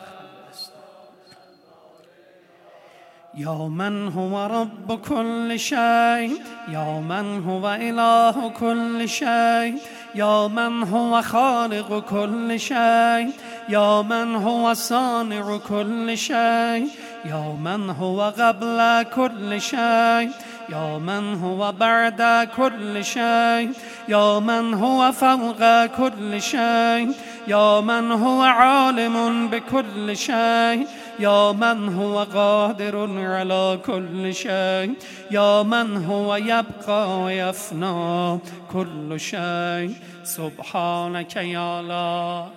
يا 3.37 3.69
من 3.69 4.07
هو 4.07 4.45
رب 4.45 5.01
كل 5.01 5.59
شيء. 5.59 6.41
يا 6.67 6.99
من 6.99 7.43
هو 7.45 7.69
إله 7.69 8.49
كل 8.49 9.09
شيء. 9.09 9.77
يا 10.15 10.47
من 10.47 10.83
هو 10.83 11.21
خالق 11.21 11.99
كل 12.09 12.59
شيء. 12.59 13.29
يا 13.69 14.01
من 14.01 14.35
هو 14.35 14.73
صانع 14.73 15.57
كل 15.57 16.17
شيء. 16.17 16.87
يا 17.25 17.57
من 17.65 17.89
هو 17.89 18.33
قبل 18.39 19.05
كل 19.15 19.61
شيء 19.61 20.29
يا 20.69 20.97
من 20.97 21.33
هو 21.43 21.71
بعد 21.71 22.49
كل 22.57 23.05
شيء 23.05 23.71
يا 24.07 24.39
من 24.39 24.73
هو 24.73 25.11
فوق 25.11 25.85
كل 25.85 26.41
شيء 26.41 27.11
يا 27.47 27.81
من 27.81 28.11
هو 28.11 28.41
عالم 28.41 29.47
بكل 29.47 30.17
شيء 30.17 30.87
يا 31.19 31.51
من 31.51 31.93
هو 31.95 32.23
قادر 32.23 33.19
على 33.19 33.79
كل 33.85 34.33
شيء 34.33 34.93
يا 35.31 35.63
من 35.63 36.05
هو 36.05 36.35
يبقى 36.35 37.19
ويفنى 37.23 38.39
كل 38.73 39.19
شيء. 39.19 39.95
سبحانك 40.23 41.35
يا 41.35 41.79
الله 41.79 42.56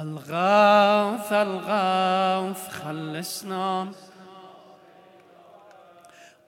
الغاث 0.00 1.32
الغاث 1.32 2.68
خلصنا. 2.70 3.88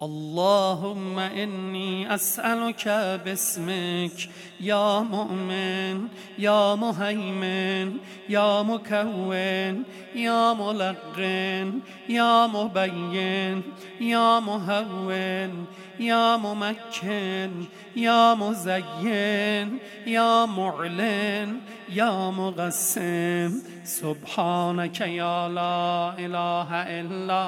اللهم 0.03 1.19
إني 1.19 2.15
أسألك 2.15 2.89
باسمك 3.25 4.29
يا 4.61 5.01
مؤمن 5.01 6.09
يا 6.39 6.75
مهيمن 6.75 7.97
يا 8.29 8.63
مكون 8.63 9.85
يا 10.15 10.53
ملقن 10.53 11.81
يا 12.09 12.47
مبين 12.47 13.63
يا 14.01 14.41
مهون 14.41 15.67
يا 16.01 16.37
ممكن 16.37 17.51
يا 17.97 18.35
مزين 18.35 19.79
يا 20.07 20.47
معلن 20.47 21.61
يا 21.89 22.31
مقسم. 22.31 23.63
سبحانك 23.85 25.01
يا 25.01 25.49
لا 25.49 26.15
إله 26.19 26.71
إلا 27.01 27.43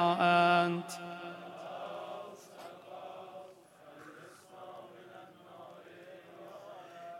أنت 0.65 0.91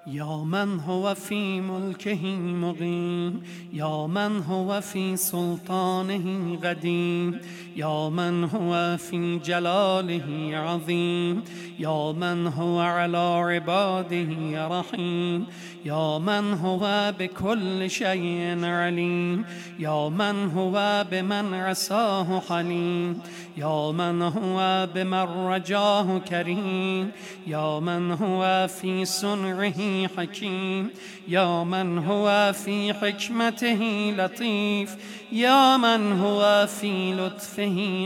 يا 0.07 0.43
من 0.43 0.79
هو 0.79 1.15
في 1.15 1.61
ملكه 1.61 2.25
مقيم 2.35 3.43
يا 3.73 4.07
من 4.07 4.43
هو 4.43 4.81
في 4.81 5.17
سلطانه 5.17 6.57
قديم 6.63 7.41
يا 7.75 8.09
من 8.09 8.43
هو 8.43 8.97
في 8.97 9.39
جلاله 9.39 10.49
عظيم 10.53 11.43
يا 11.79 12.11
من 12.11 12.47
هو 12.47 12.79
على 12.79 13.17
عباده 13.17 14.67
رحيم 14.67 15.45
يا 15.85 16.17
من 16.17 16.53
هو 16.53 17.13
بكل 17.19 17.89
شيء 17.89 18.65
عليم 18.65 19.45
يا 19.79 20.09
من 20.09 20.51
هو 20.55 21.05
بمن 21.11 21.53
عصاه 21.53 22.39
حليم 22.49 23.19
يا 23.57 23.91
من 23.91 24.21
هو 24.21 24.89
بمن 24.95 25.47
رجاه 25.47 26.17
كريم 26.17 27.11
يا 27.47 27.79
من 27.79 28.11
هو 28.11 28.67
في 28.81 29.05
صنعه 29.05 30.07
حكيم 30.17 30.89
يا 31.27 31.63
من 31.63 31.97
هو 31.97 32.53
في 32.53 32.93
حكمته 32.93 34.13
لطيف 34.17 34.95
يا 35.31 35.77
من 35.77 36.11
هو 36.19 36.67
في 36.79 37.13
لطفه 37.13 37.62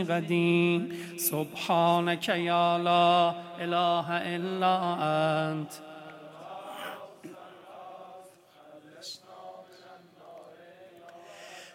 قديم 0.10 0.90
سبحانك 1.18 2.30
يا 2.30 2.78
لا 2.78 3.34
إله 3.60 4.08
إلا 4.10 4.76
أنت 5.52 5.72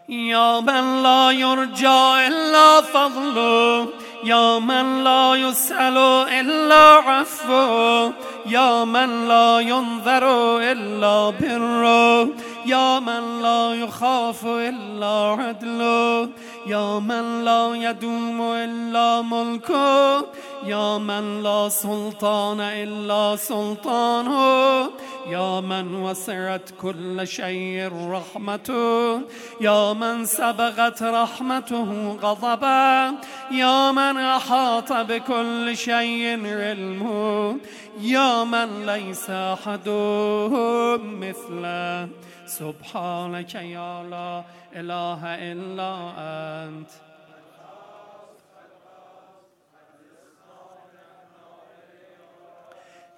يا 0.08 0.60
من 0.60 1.02
لا 1.02 1.30
يرجى 1.30 2.26
إلا 2.26 2.80
فضله. 2.80 3.88
يا 4.24 4.58
من 4.58 5.04
لا 5.04 5.34
يسأل 5.34 5.98
إلا 6.28 6.82
عفو 6.82 8.12
يا 8.46 8.84
من 8.84 9.28
لا 9.28 9.60
ينذر 9.60 10.58
إلا 10.58 11.30
بره 11.30 12.28
يا 12.66 13.00
من 13.00 13.42
لا 13.42 13.74
يخاف 13.74 14.46
إلا 14.46 15.36
عدله 15.42 16.28
يا 16.66 16.98
من 16.98 17.44
لا 17.44 17.74
يدوم 17.74 18.42
إلا 18.42 19.22
ملكه 19.22 20.26
يا 20.64 20.98
من 20.98 21.42
لا 21.42 21.68
سلطان 21.68 22.60
إلا 22.60 23.36
سلطانه 23.36 24.90
يا 25.26 25.60
من 25.60 25.94
وسعت 25.94 26.70
كل 26.80 27.26
شيء 27.26 27.90
رحمته 28.10 29.20
يا 29.60 29.92
من 29.92 30.24
سبغت 30.24 31.02
رحمته 31.02 32.12
غضبا 32.22 33.14
يا 33.50 33.92
من 33.92 34.16
أحاط 34.18 34.92
بكل 34.92 35.76
شيء 35.76 36.46
علمه 36.46 37.56
يا 38.00 38.44
من 38.44 38.86
ليس 38.86 39.30
أحد 39.30 39.88
مثله. 41.22 42.08
سبحانك 42.46 43.54
يا 43.54 44.02
لا 44.10 44.44
إله 44.76 45.22
إلا 45.24 45.92
أنت. 46.18 47.11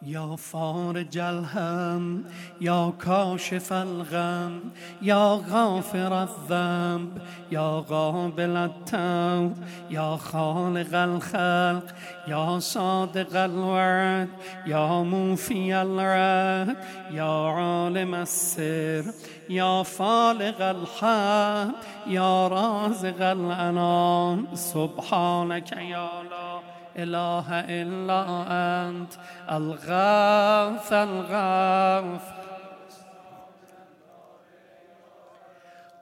يا 0.06 0.36
فارج 0.36 1.18
الهم 1.18 2.24
يا 2.60 2.92
كاشف 3.04 3.72
الغم 3.72 4.60
يا 5.02 5.40
غافر 5.50 6.22
الذنب 6.22 7.18
يا 7.52 7.80
قابل 7.80 8.56
التوب 8.56 9.56
يا 9.90 10.16
خالق 10.16 10.94
الخلق 10.94 11.94
يا 12.28 12.58
صادق 12.58 13.36
الوعد 13.36 14.28
يا 14.66 15.02
موفي 15.02 15.74
الرد 15.74 16.76
يا 17.10 17.48
عالم 17.48 18.14
السر 18.14 19.04
يا 19.48 19.82
فالق 19.82 20.62
الحق 20.62 21.74
يا 22.06 22.48
رازق 22.48 23.22
الأنام 23.22 24.46
سبحانك 24.54 25.72
يا 25.72 26.08
لا 26.30 26.53
إله 26.96 27.46
إلا 27.50 28.24
أنت. 28.88 29.12
الغاث 29.50 30.92
الغاث 30.92 32.22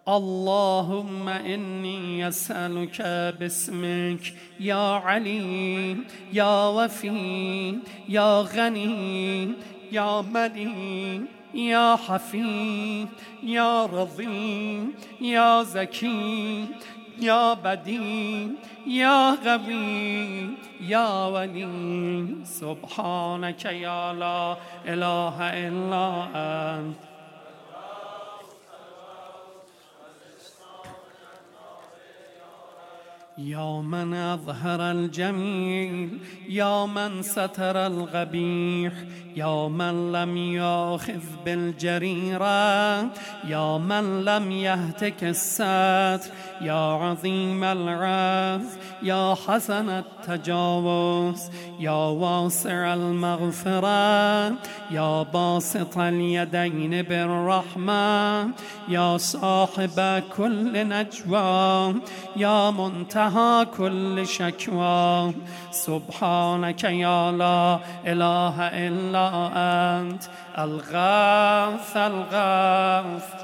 اللهم 0.09 1.29
إني 1.29 2.29
أسألك 2.29 3.03
باسمك. 3.41 4.35
يا 4.61 4.95
عليم 4.95 6.05
يا 6.33 6.67
وفي 6.67 7.79
يا 8.09 8.41
غني 8.41 9.53
يا 9.93 10.21
مليم 10.21 11.29
يا 11.55 11.97
حفيظ 11.97 13.09
يا 13.43 13.87
رضي 13.87 14.89
يا 15.21 15.63
زكي. 15.63 16.67
يا 17.21 17.55
بديع 17.55 18.49
يا 18.87 19.31
غبي 19.31 20.51
يا 20.81 21.27
ولي 21.27 22.27
سبحانك 22.45 23.65
يا 23.65 24.13
لا 24.13 24.57
إله 24.87 25.37
إلا 25.41 26.27
أنت 26.35 27.12
يا 33.47 33.81
من 33.81 34.15
أظهر 34.15 34.91
الجميل 34.91 36.19
يا 36.49 36.87
من 36.87 37.23
ستر 37.23 37.87
القبيح 37.87 38.93
يا 39.37 39.69
من 39.69 40.13
لم 40.13 40.37
ياخذ 40.37 41.23
بالجريرة 41.45 43.01
يا 43.45 43.79
من 43.79 44.25
لم 44.25 44.53
يهتك 44.53 45.25
الستر 45.25 46.33
يا 46.61 46.93
عظيم 47.03 47.65
العز 47.65 48.79
يا 49.03 49.35
حسن 49.47 49.89
التجاوز 49.89 51.43
يا 51.81 51.91
واسع 51.91 52.95
المغفرة 52.95 54.49
يا 54.91 55.23
باسط 55.23 55.99
اليدين 55.99 57.03
بالرحمة 57.03 58.51
يا 58.89 59.17
صاحب 59.17 60.23
كل 60.37 60.89
نجوى 60.89 61.95
يا 62.37 62.71
منتهى 62.71 63.32
كل 63.79 64.27
شكوى 64.27 65.35
سبحانك 65.71 66.85
يا 66.85 67.33
لا 67.33 67.79
إله 68.07 68.57
إلا 68.61 69.27
أنت 70.01 70.23
الغاث 70.59 71.97
الغاث 71.97 73.42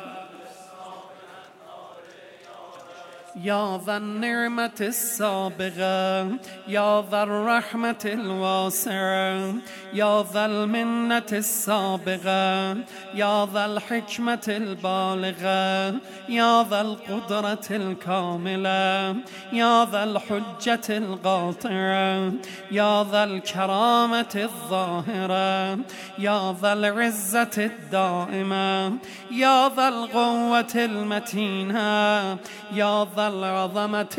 يا 3.43 3.81
ذا 3.87 3.97
النعمة 3.97 4.79
السابغة 4.81 6.23
يا 6.69 7.05
ذا 7.11 7.23
الرحمة 7.23 8.05
الواسعة 8.05 9.55
يا 9.95 10.25
ذا 10.33 10.47
المنة 10.47 11.31
السابغة 11.33 12.71
يا 13.15 13.47
ذا 13.47 13.65
الحكمة 13.65 14.47
البالغة 14.49 16.01
يا 16.29 16.63
ذا 16.71 16.81
القدرة 16.81 17.67
الكاملة 17.71 19.17
يا 19.53 19.85
ذا 19.85 20.05
الحجة 20.05 20.97
القاطعة 20.97 22.33
يا 22.71 23.05
ذا 23.05 23.25
الكرامة 23.25 24.35
الظاهرة 24.37 25.79
يا 26.19 26.57
ذا 26.63 26.73
العزة 26.73 27.57
الدائمة 27.59 28.99
يا 29.31 29.69
ذا 29.69 29.89
القوة 29.89 30.75
المتينة 30.75 32.39
يا 32.73 33.07
ذا 33.17 33.28
العظمة 33.29 34.17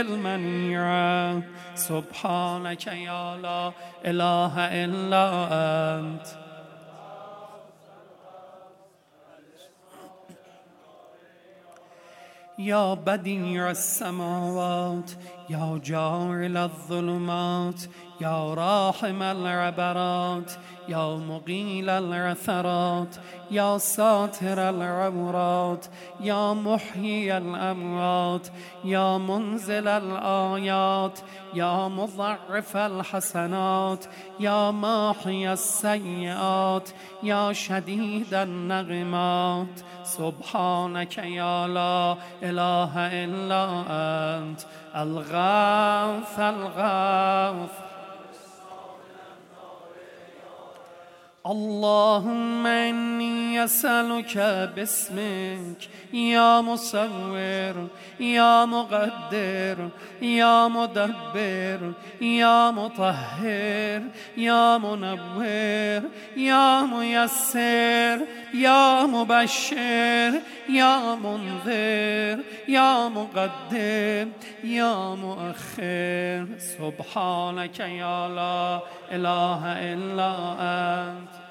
المنيعة 0.00 1.42
سبحانك 1.74 2.86
يا 2.86 3.36
لا 3.36 3.72
إله 4.04 4.54
إلا 4.58 5.26
أنت. 5.98 6.26
يا 12.58 12.94
بديع 12.94 13.70
السماوات 13.70 15.10
يا 15.50 15.80
جاعل 15.84 16.56
الظلمات 16.56 17.80
يا 18.20 18.54
راحم 18.54 19.22
العبرات 19.22 20.52
يا 20.88 21.16
مقيل 21.16 21.90
العثرات 21.90 23.16
يا 23.50 23.78
ساتر 23.78 24.70
العورات 24.70 25.86
يا 26.20 26.52
محيي 26.52 27.38
الأموات 27.38 28.48
يا 28.84 29.18
منزل 29.18 29.88
الآيات 29.88 31.18
يا 31.54 31.88
مضعف 31.88 32.76
الحسنات 32.76 34.04
يا 34.40 34.70
ماحي 34.70 35.52
السيئات 35.52 36.88
يا 37.22 37.52
شديد 37.52 38.34
النغمات. 38.34 39.80
سبحانك 40.04 41.18
يا 41.18 41.66
لا 41.66 42.16
إله 42.42 42.92
إلا 42.96 43.64
أنت 43.90 44.60
الغاث 44.96 46.40
الغاث 46.40 47.85
اللهم 51.50 52.66
إني 52.66 53.64
أسألك 53.64 54.38
باسمك 54.76 55.88
يا 56.12 56.60
مصور 56.60 57.86
يا 58.20 58.64
مقدر 58.64 59.88
يا 60.22 60.68
مدبر 60.68 61.92
يا 62.20 62.70
مطهر 62.70 64.02
يا 64.36 64.78
منور 64.78 66.02
يا 66.36 66.82
ميسر 66.82 68.26
يا 68.54 69.06
مبشر 69.06 70.40
يا 70.68 71.14
منذر 71.14 72.42
يا 72.68 73.08
مقدم 73.08 74.32
يا 74.64 74.94
مؤخر. 75.14 76.46
سبحانك 76.58 77.80
يا 77.80 78.28
لا 78.28 78.80
إله 79.12 79.62
إلا 79.92 80.32
أنت. 80.60 81.46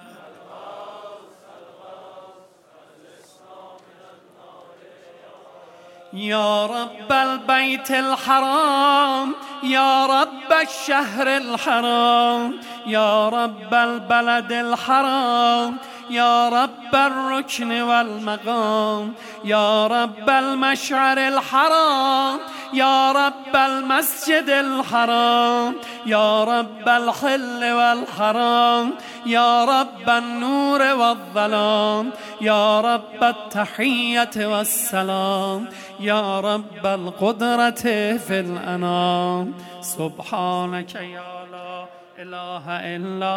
يا 6.14 6.66
رب 6.66 7.12
البيت 7.12 7.92
الحرام 7.92 9.36
يا 9.64 10.06
رب 10.06 10.52
الشهر 10.62 11.28
الحرام 11.38 12.60
يا 12.88 13.30
رب 13.30 13.74
البلد 13.74 14.52
الحرام 14.52 15.78
يا 16.10 16.50
رب 16.50 16.96
الركن 16.96 17.82
والمقام 17.82 19.14
يا 19.44 19.88
رب 19.88 20.30
المشعر 20.30 21.18
الحرام 21.18 22.40
يا 22.74 23.12
رب 23.12 23.56
المسجد 23.56 24.50
الحرام 24.50 25.76
يا 26.06 26.44
رب 26.44 26.90
الحل 26.90 27.72
والحرام 27.72 28.94
يا 29.26 29.66
رب 29.66 30.10
النور 30.10 30.82
والظلام 30.82 32.12
يا 32.42 32.82
رب 32.82 33.24
التحية 33.24 34.36
والسلام 34.38 35.70
يا 36.00 36.40
رب 36.40 36.86
القدرة 36.86 37.84
في 38.18 38.40
الأنام. 38.40 39.54
سبحانك 39.82 40.96
يا 40.96 41.46
لا 41.52 41.86
إله 42.20 42.66
إلا 42.96 43.36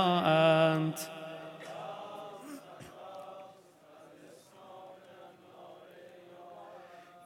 أنت. 0.75 1.18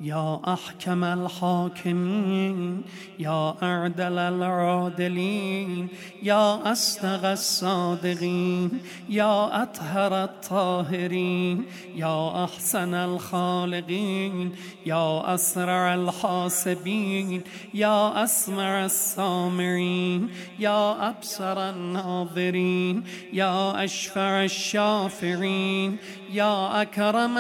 يا 0.02 0.40
أحكم 0.52 1.04
الحاكمين 1.04 2.82
يا 3.18 3.54
أعدل 3.62 4.18
العادلين 4.18 5.88
يا 6.22 6.72
أصدق 6.72 7.24
الصادقين 7.26 8.70
يا 9.08 9.62
أطهر 9.62 10.24
الطاهرين 10.24 11.64
يا 11.96 12.44
أحسن 12.44 12.94
الخالقين 12.94 14.52
يا 14.86 15.34
أسرع 15.34 15.94
الحاسبين 15.94 17.42
يا 17.74 18.24
أسمع 18.24 18.84
السامعين 18.84 20.28
يا 20.58 21.08
أبصر 21.08 21.70
الناظرين 21.70 23.04
يا 23.32 23.84
أشفع 23.84 24.44
الشافعين 24.44 25.96
يا 26.32 26.82
أكرم 26.82 27.38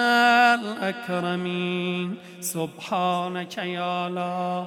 الأكرمين. 0.60 2.18
سبحانك 2.40 3.58
يا 3.58 4.08
لا 4.08 4.66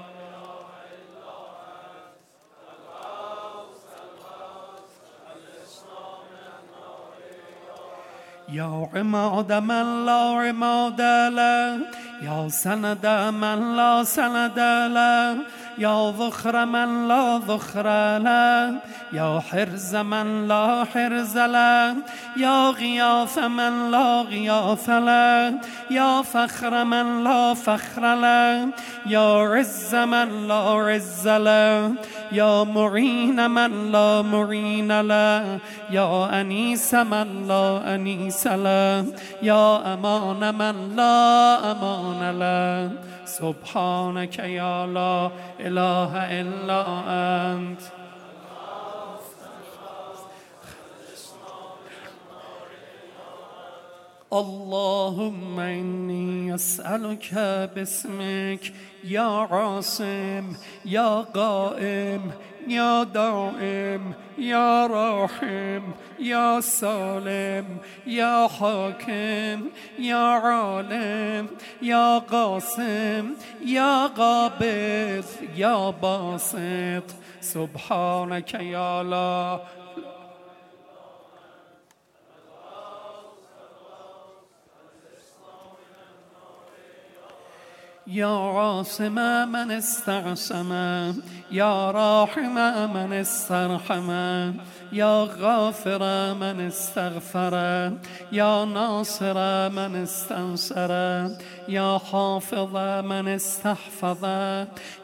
يا 8.50 8.90
عماد 8.94 9.54
من 9.54 10.06
لا 10.06 10.22
عماد 10.42 11.02
له 11.38 11.80
يا 12.22 12.48
سند 12.50 13.06
من 13.42 13.76
لا 13.76 14.04
سند 14.04 14.60
له. 14.98 15.38
يا 15.78 16.12
ذخر 16.20 16.66
من 16.66 17.08
لا 17.08 17.42
ذخر 17.48 17.88
يا 19.14 19.40
حرز 19.40 19.96
من 19.96 20.48
لا 20.48 20.86
حرز 20.94 21.38
له 21.38 21.96
يا 22.38 22.70
غياث 22.70 23.38
من 23.40 23.92
لا 23.92 24.22
غياث 24.22 24.90
له 24.90 25.54
يا 25.92 26.22
فخر 26.22 26.84
من 26.84 27.24
لا 27.24 27.54
فخر 27.54 28.14
يا 29.06 29.38
عز 29.54 29.96
من 29.96 30.48
لا 30.48 30.64
عز 30.88 31.28
له 31.28 31.94
يا 32.32 32.64
معين 32.64 33.50
من 33.50 33.92
لا 33.92 34.22
معين 34.22 35.02
له 35.02 35.60
يا 35.90 36.42
أنيس 36.42 36.94
من 36.94 37.48
لا 37.48 37.96
أنيس 37.96 38.48
له 38.48 39.06
يا 39.42 39.94
أمان 39.94 40.56
من 40.56 40.96
لا 40.96 41.72
أمان 41.72 42.40
له. 42.40 43.15
سبحانك 43.40 44.40
يا 44.40 44.88
لا 44.88 45.32
إله 45.60 46.12
إلا 46.42 46.82
أنت 47.54 47.82
اللهم 54.34 55.60
إني 55.60 56.56
أسألك 56.56 57.34
باسمك 57.76 58.74
يا 59.04 59.48
عاصم 59.52 60.54
يا 60.86 61.22
قائم 61.22 62.32
يا 62.68 63.04
دائم 63.04 64.14
يا 64.38 64.88
راحم 64.88 65.84
يا 66.20 66.60
سالم 66.60 67.78
يا 68.08 68.48
حاكم 68.48 69.70
يا 70.00 70.16
عالم 70.16 71.48
يا 71.82 72.18
قاسم 72.18 73.34
يا 73.66 74.08
قابض 74.08 75.26
يا 75.56 75.90
باسط. 75.90 77.16
سبحانك 77.42 78.54
يا 78.54 79.04
لا. 79.04 79.60
يا 88.08 88.28
عاصم 88.28 89.16
من 89.52 89.72
استعصم 89.72 90.72
يا 91.56 91.92
راحم 91.92 92.56
من 92.94 93.14
استرحم 93.14 94.10
يا 94.92 95.28
غافر 95.40 96.34
من 96.34 96.68
استغفر 96.68 97.56
يا 98.32 98.66
ناصر 98.66 99.70
من 99.70 99.96
استنصر 100.04 100.92
يا 101.70 101.98
حافظ 102.12 102.78
من 103.12 103.28
استحفظ 103.28 104.26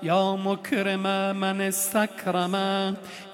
يا 0.04 0.36
مكرم 0.36 1.36
من 1.36 1.62
استكرم 1.62 2.56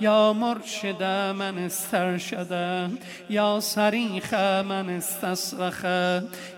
يا 0.02 0.32
مرشد 0.32 1.04
من 1.40 1.66
استرشد 1.66 2.54
يا 3.30 3.60
صريخ 3.60 4.34
من 4.70 4.90
استصرخ 4.98 5.86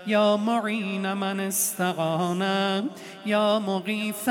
يا 0.08 0.36
معين 0.36 1.18
من 1.18 1.40
استغان 1.40 2.44
يا 3.26 3.60
مغيث 3.60 4.30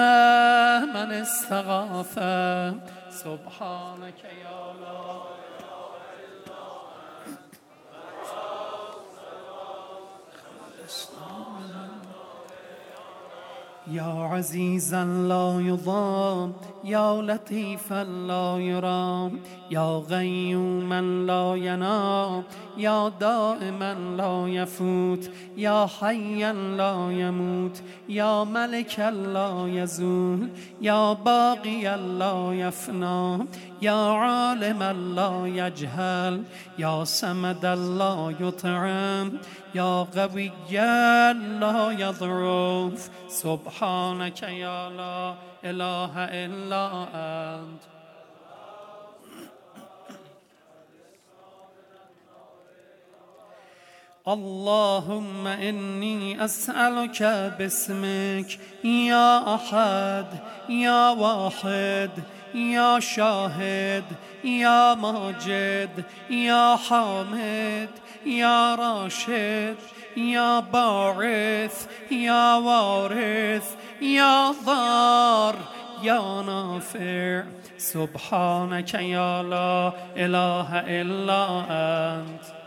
من 0.94 1.10
استغاث. 1.24 2.17
سبحانك 3.10 4.20
يا 4.24 4.70
الله. 4.72 5.27
يا 13.90 14.28
عزيزا 14.32 15.04
لا 15.04 15.60
يضام 15.60 16.52
يا 16.84 17.22
لطيفا 17.22 18.04
لا 18.04 18.56
يرام 18.58 19.40
يا 19.70 20.02
غيوما 20.10 21.00
لا 21.00 21.54
ينام 21.56 22.42
يا 22.76 23.08
دائما 23.08 23.94
لا 23.94 24.48
يفوت 24.48 25.30
يا 25.56 25.86
حيا 25.86 26.52
لا 26.52 27.08
يموت 27.10 27.82
يا 28.08 28.44
ملكا 28.44 29.10
لا 29.10 29.64
يزول 29.66 30.48
يا 30.80 31.12
باقيا 31.12 31.96
لا 31.96 32.52
يفنى 32.52 33.46
يا 33.82 34.10
عالما 34.12 34.92
لا 34.92 35.46
يجهل 35.46 36.42
يا 36.78 37.04
سمدا 37.04 37.74
لا 37.74 38.34
يطعم 38.40 39.38
يا 39.74 40.02
قويا 40.02 41.32
لا 41.32 41.90
يضعف 41.90 43.10
سبحانك 43.28 44.42
يا 44.42 44.90
لا 44.90 45.34
إله 45.64 46.12
إلا 46.16 47.06
أنت 47.14 47.82
اللهم 54.28 55.46
إني 55.46 56.44
أسألك 56.44 57.22
باسمك 57.58 58.58
يا 58.84 59.54
أحد 59.54 60.26
يا 60.68 61.10
واحد. 61.10 62.10
يا 62.54 63.00
شاهد 63.00 64.04
يا 64.44 64.94
ماجد 64.94 66.04
يا 66.30 66.76
حامد 66.76 67.90
يا 68.26 68.74
راشد 68.74 69.76
يا 70.16 70.60
باعث 70.60 71.86
يا 72.10 72.54
وارث 72.54 73.76
يا 74.02 74.50
ضار 74.66 75.54
يا 76.02 76.42
نافع 76.42 77.44
سبحانك 77.78 78.94
يا 78.94 79.42
لا 79.42 79.92
إله 80.16 80.68
إلا 80.78 81.64
أنت 82.16 82.57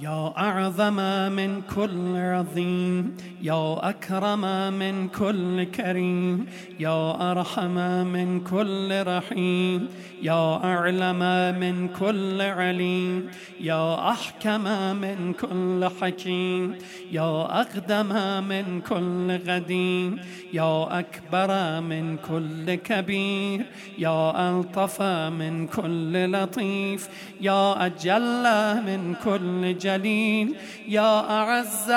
يا 0.00 0.32
أعظم 0.38 0.96
من 1.32 1.62
كل 1.74 2.16
عظيم 2.16 3.16
يا 3.42 3.88
أكرم 3.88 4.72
من 4.72 5.08
كل 5.08 5.64
كريم 5.64 6.46
يا 6.80 7.30
أرحم 7.32 7.76
من 8.06 8.40
كل 8.40 9.02
رحيم 9.06 9.88
يا 10.22 10.64
أعلم 10.64 11.18
من 11.60 11.88
كل 11.88 12.40
عليم 12.40 13.30
يا 13.60 14.10
أحكم 14.10 14.64
من 14.96 15.32
كل 15.32 15.88
حكيم 16.00 16.78
يا 17.12 17.60
أقدم 17.60 18.12
من 18.48 18.80
كل 18.80 19.38
قديم 19.50 20.18
يا 20.52 20.98
أكبر 20.98 21.80
من 21.80 22.16
كل 22.16 22.74
كبير 22.74 23.66
يا 23.98 24.48
ألطف 24.48 25.02
من 25.40 25.66
كل 25.66 26.32
لطيف 26.32 27.08
يا 27.40 27.86
أجل 27.86 28.44
من 28.88 29.14
كل 29.24 29.78
جليل 29.78 30.56
يا 30.88 31.30
أعز 31.30 31.90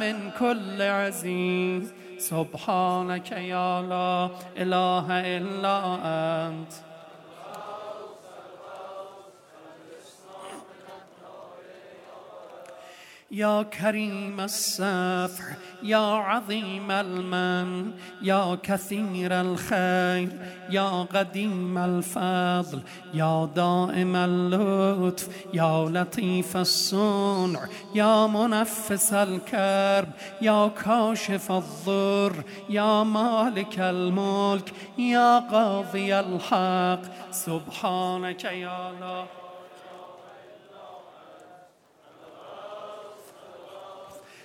من 0.00 0.30
كل 0.38 0.82
عزيز. 0.82 1.94
سبحانك 2.18 3.32
يا 3.32 3.82
لا 3.82 4.30
إله 4.56 5.06
إلا 5.10 5.76
أنت. 6.48 6.83
يا 13.34 13.62
كريم 13.62 14.40
السفح 14.40 15.44
يا 15.82 15.96
عظيم 15.98 16.90
المن 16.90 17.92
يا 18.22 18.58
كثير 18.62 19.40
الخير 19.40 20.28
يا 20.70 21.02
قديم 21.02 21.78
الفضل 21.78 22.80
يا 23.14 23.48
دائم 23.56 24.16
اللطف 24.16 25.28
يا 25.54 25.88
لطيف 25.90 26.56
الصنع 26.56 27.60
يا 27.94 28.26
منفس 28.26 29.12
الكرب 29.12 30.08
يا 30.42 30.68
كاشف 30.84 31.52
الضر 31.52 32.44
يا 32.68 33.02
مالك 33.02 33.78
الملك 33.78 34.72
يا 34.98 35.38
قاضي 35.38 36.20
الحق. 36.20 37.02
سبحانك 37.30 38.44
يا 38.44 38.90
الله 38.90 39.43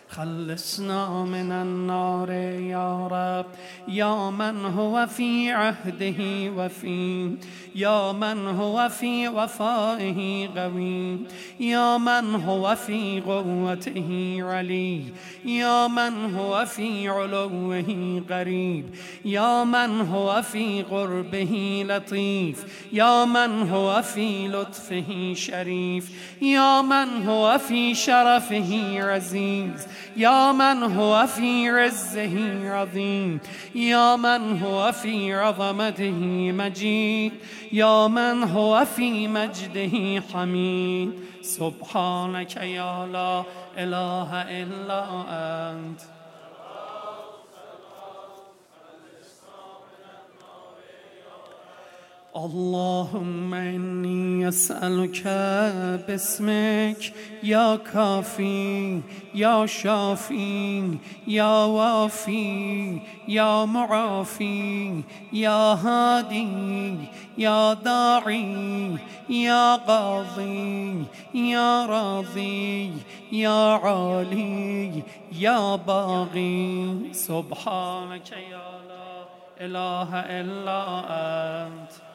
خلصنا 0.09 1.25
من 1.25 1.51
النار 1.51 2.29
يا 2.29 3.07
رب. 3.07 3.45
يا 3.87 4.29
من 4.29 4.65
هو 4.65 5.07
في 5.07 5.51
عهده 5.51 6.51
وفي 6.57 7.31
يا 7.75 8.11
من 8.11 8.47
هو 8.47 8.89
في 8.89 9.27
وفائه 9.27 10.49
قوي 10.57 11.17
يا 11.59 11.97
من 11.97 12.35
هو 12.35 12.75
في 12.75 13.21
قوته 13.21 14.37
علي 14.41 15.03
يا 15.45 15.87
من 15.87 16.35
هو 16.35 16.65
في 16.65 17.09
علوه 17.09 18.21
قريب 18.29 18.85
يا 19.25 19.63
من 19.63 20.01
هو 20.01 20.41
في 20.41 20.83
قربه 20.83 21.85
لطيف 21.87 22.87
يا 22.93 23.25
من 23.25 23.69
هو 23.69 24.01
في 24.01 24.47
لطفه 24.47 25.33
شريف 25.33 26.09
يا 26.41 26.81
من 26.81 27.27
هو 27.27 27.57
في 27.57 27.95
شرفه 27.95 29.03
عزيز 29.03 29.87
يا 30.19 30.51
من 30.51 30.83
هو 30.83 31.27
في 31.27 31.69
عزه 31.69 32.35
عظيم. 32.69 33.39
يا 33.75 34.15
من 34.15 34.61
هو 34.61 34.91
في 34.91 35.33
عظمته 35.33 36.51
مجيد. 36.51 37.33
يا 37.71 38.07
من 38.07 38.43
هو 38.43 38.85
في 38.85 39.27
مجده 39.27 40.23
حميد. 40.33 41.11
سبحانك 41.41 42.55
يا 42.55 43.07
لا 43.07 43.43
إله 43.77 44.29
إلا 44.41 45.03
أنت. 45.71 46.18
اللهم 52.35 53.53
إني 53.53 54.47
أسألك 54.47 55.23
باسمك 56.07 57.13
يا 57.43 57.75
كافي 57.75 59.01
يا 59.35 59.65
شافي 59.65 60.97
يا 61.27 61.65
وافي 61.65 62.99
يا 63.27 63.65
معافي 63.65 65.01
يا 65.33 65.73
هادي 65.73 66.97
يا 67.37 67.73
داعي 67.73 68.97
يا 69.29 69.75
قاضي 69.75 71.03
يا 71.33 71.85
راضي 71.85 72.93
يا 73.31 73.79
عالي 73.83 75.03
يا 75.31 75.75
باغي. 75.75 77.13
سبحانك 77.13 78.31
يا 78.31 78.69
لا 78.89 79.25
إله 79.65 80.09
إلا 80.15 80.81
أنت. 81.67 82.08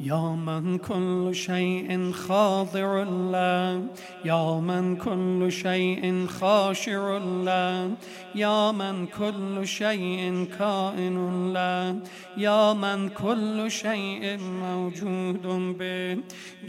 يا 0.00 0.36
من 0.46 0.78
كل 0.78 1.30
شيء 1.32 2.12
خاضع 2.12 3.02
له 3.02 3.86
يا 4.24 4.60
من 4.60 4.96
كل 4.96 5.52
شيء 5.52 6.26
خاشع 6.26 7.18
له 7.18 7.90
يا 8.34 8.72
من 8.72 9.06
كل 9.06 9.66
شيء 9.66 10.46
كائن 10.58 11.52
له 11.52 12.00
يا 12.36 12.72
من 12.72 13.08
كل 13.08 13.70
شيء 13.70 14.38
موجود 14.38 15.46
به 15.78 16.18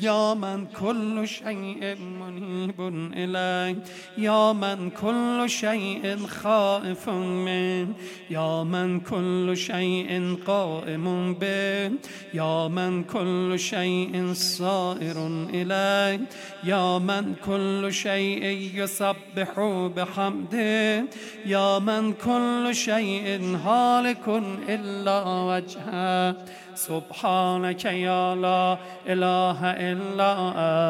يا 0.02 0.34
من 0.34 0.66
كل 0.66 1.28
شيء 1.28 1.96
منيب 2.22 2.82
إليه 3.14 3.76
يا 4.18 4.54
من 4.54 4.90
كل 4.90 5.44
شيء 5.48 6.18
خائف 6.28 7.10
منه 7.10 7.94
يا 8.30 8.64
من 8.64 9.00
كل 9.00 9.58
شيء 9.58 10.38
قائم 10.48 11.34
به 11.34 11.92
يا 12.34 12.68
من 12.68 13.04
كل 13.04 13.15
شيء 13.58 14.34
صائر 14.34 15.48
إليه. 15.54 16.20
يا 16.64 16.98
من 16.98 17.36
كل 17.46 17.94
شيء 17.94 18.72
يسبح 18.76 19.60
بحمده. 19.96 21.06
يا 21.46 21.80
من 21.80 22.14
كل 22.14 22.76
شيء 22.76 23.58
هالك 23.66 24.28
إلا 24.70 25.24
وجهه. 25.24 26.36
سبحانك 26.76 27.86
يا 27.86 28.36
لا 28.36 28.78
إله 29.08 29.60
إلا 29.64 30.32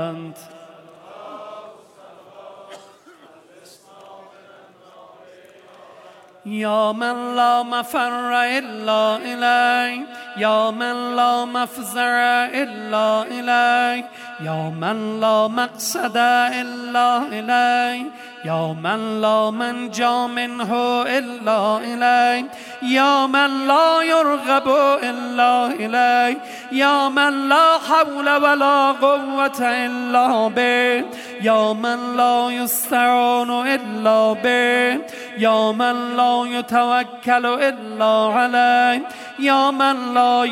أنت. 0.09 0.38
يا 6.45 6.91
من 6.91 7.36
لا 7.36 7.63
مفر 7.63 8.43
إلا 8.43 9.17
إليه. 9.17 10.24
يا 10.38 10.71
من 10.71 11.15
لا 11.15 11.45
مفزع 11.45 12.45
إلا 12.45 13.23
إليه 13.23 14.05
يا 14.43 14.73
من 14.81 15.19
لا 15.19 15.47
مقصد 15.47 16.17
إلا 16.17 17.17
إليه 17.17 18.05
يا 18.45 18.75
من 18.83 19.21
لا 19.21 19.51
منجا 19.51 20.27
منه 20.27 20.71
إلا 21.01 21.77
إليه 21.77 22.45
يا 22.81 23.27
من 23.27 23.67
لا 23.67 24.01
يرغب 24.01 24.67
إلا 25.03 25.65
إليه 25.65 26.38
يا 26.71 27.09
من 27.09 27.49
لا 27.49 27.77
حول 27.89 28.29
ولا 28.29 28.91
قوة 28.91 29.59
إلا 29.61 30.47
به 30.47 31.05
يا 31.41 31.73
من 31.73 32.17
لا 32.17 32.49
يستعان 32.49 33.49
إلا 33.49 34.33
به 34.33 35.01
يا 35.38 35.71
من 35.71 36.15
لا 36.17 36.43
يتوكل 36.45 37.45
إلا 37.45 38.33
عليه 38.33 39.01
يا 39.39 39.71
من 39.71 40.13
لا 40.13 40.43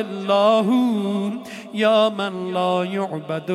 إلا 0.00 0.34
هو 0.34 1.30
يا 1.74 2.08
من 2.08 2.52
لا 2.54 2.84
يعبد 2.84 3.50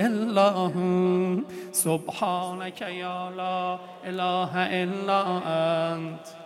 إلا 0.00 0.48
هو. 0.50 1.42
سبحانك 1.72 2.80
يا 2.80 3.30
لا 3.36 3.78
إله 4.04 4.82
إلا 4.82 5.22
أنت. 5.46 6.39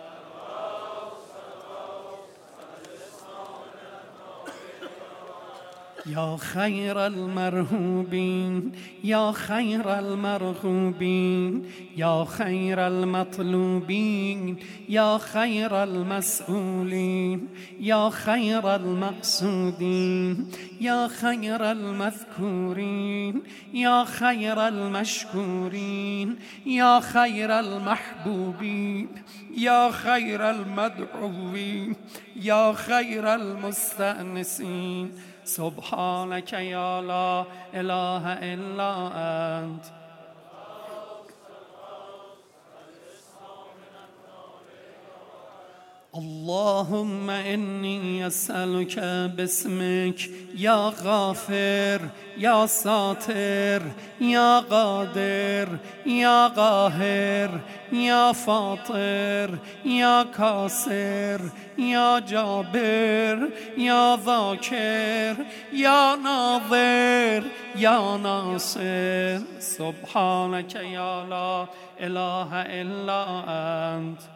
يا 6.07 6.37
خير 6.37 7.07
المرهوبين 7.07 8.71
يا 9.03 9.31
خير 9.31 9.99
المرغوبين 9.99 11.65
يا 11.97 12.25
خير 12.25 12.87
المطلوبين 12.87 14.57
يا 14.89 15.17
خير 15.17 15.83
المسؤولين 15.83 17.47
يا 17.79 18.09
خير 18.09 18.75
المقصودين 18.75 20.47
يا 20.81 21.07
خير 21.07 21.71
المذكورين 21.71 23.43
يا 23.73 24.03
خير 24.03 24.67
المشكورين 24.67 26.35
يا 26.65 26.99
خير 26.99 27.59
المحبوبين 27.59 29.07
يا 29.57 29.91
خير 29.91 30.49
المدعوين 30.49 31.95
يا 32.35 32.73
خير 32.73 33.35
المستأنسين 33.35 35.11
سبحانك 35.45 36.53
يا 36.53 37.01
لا 37.01 37.45
إله 37.73 38.33
إلا 38.53 38.91
أنت 39.59 39.85
اللهم 46.17 47.29
إني 47.29 48.27
أسألك 48.27 48.99
باسمك 49.37 50.29
يا 50.57 50.93
غافر 51.03 52.01
يا 52.37 52.65
ساتر 52.65 53.81
يا 54.21 54.59
قادر 54.59 55.77
يا 56.05 56.47
قاهر 56.47 57.59
يا 57.91 58.31
فاطر 58.31 59.57
يا 59.85 60.23
كاسر 60.23 61.41
يا 61.77 62.19
جابر 62.19 63.49
يا 63.77 64.15
ذاكر 64.15 65.45
يا 65.73 66.15
ناظر 66.15 67.43
يا 67.75 68.17
ناصر 68.17 69.45
سبحانك 69.59 70.75
يا 70.75 71.25
لا 71.29 71.65
إله 71.99 72.49
إلا 72.61 73.43
أنت 73.97 74.34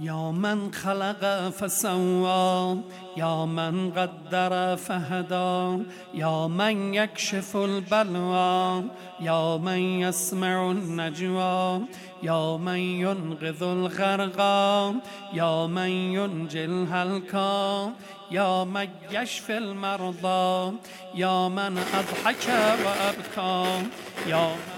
يا 0.00 0.30
من 0.30 0.72
خلق 0.72 1.48
فسوى 1.48 2.80
يا 3.16 3.44
من 3.44 3.90
قدر 3.90 4.76
فهدى 4.76 5.84
يا 6.14 6.46
من 6.46 6.94
يكشف 6.94 7.56
البلوى 7.56 8.84
يا 9.20 9.56
من 9.56 9.78
يسمع 9.78 10.70
النجوى 10.70 11.80
يا 12.22 12.56
من 12.56 12.78
ينقذ 12.78 13.62
الغرقى 13.62 14.94
يا 15.32 15.66
من 15.66 15.88
ينجي 15.88 16.64
الهلكى 16.64 17.90
يا 18.30 18.64
من 18.64 18.88
يشفي 19.10 19.58
المرضى 19.58 20.76
يا 21.14 21.48
من 21.48 21.78
أضحك 21.78 22.46
وأبكى 22.84 23.86
يا 24.26 24.46
من 24.46 24.77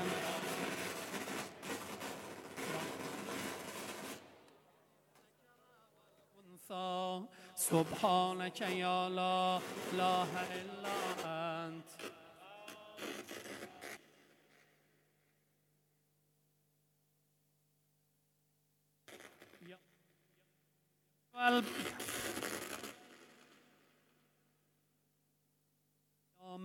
سبحانك 7.60 8.60
يا 8.60 9.08
لا 9.08 9.60
إله 9.92 10.28
إلا 10.60 10.96
أنت 11.68 11.90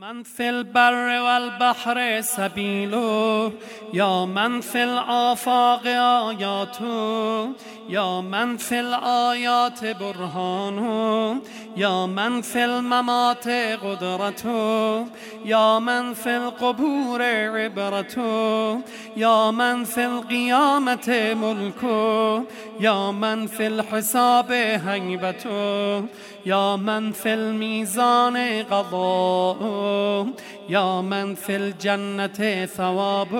من 0.06 0.24
في 0.24 0.49
البر 0.49 1.22
والبحر 1.22 2.22
سبيله 2.22 3.51
يا 3.93 4.26
من 4.26 4.62
في 4.62 4.84
الآفاق 4.84 5.88
آياته 5.88 7.49
يا 7.89 8.22
من 8.22 8.58
في 8.58 8.80
الآيات 8.80 9.86
برهانه 9.86 11.41
یا 11.78 12.07
من 12.07 12.41
فی 12.41 12.59
الممات 12.59 13.47
قدرتو 13.84 15.05
یا 15.45 15.80
من 15.80 16.13
فی 16.13 16.30
القبور 16.30 17.21
عبرتو 17.65 18.82
یا 19.15 19.51
من 19.51 19.84
فی 19.84 20.01
القیامت 20.01 21.09
ملکو 21.09 22.43
یا 22.80 23.11
من 23.11 23.47
فی 23.47 23.65
الحساب 23.65 24.51
حیبتو 24.88 26.03
یا 26.45 26.78
من 26.78 27.11
فی 27.11 27.30
المیزان 27.30 28.63
قضاء 28.63 30.26
یا 30.69 31.01
من 31.01 31.36
فی 31.36 31.53
الجنت 31.53 32.65
ثواب 32.65 33.34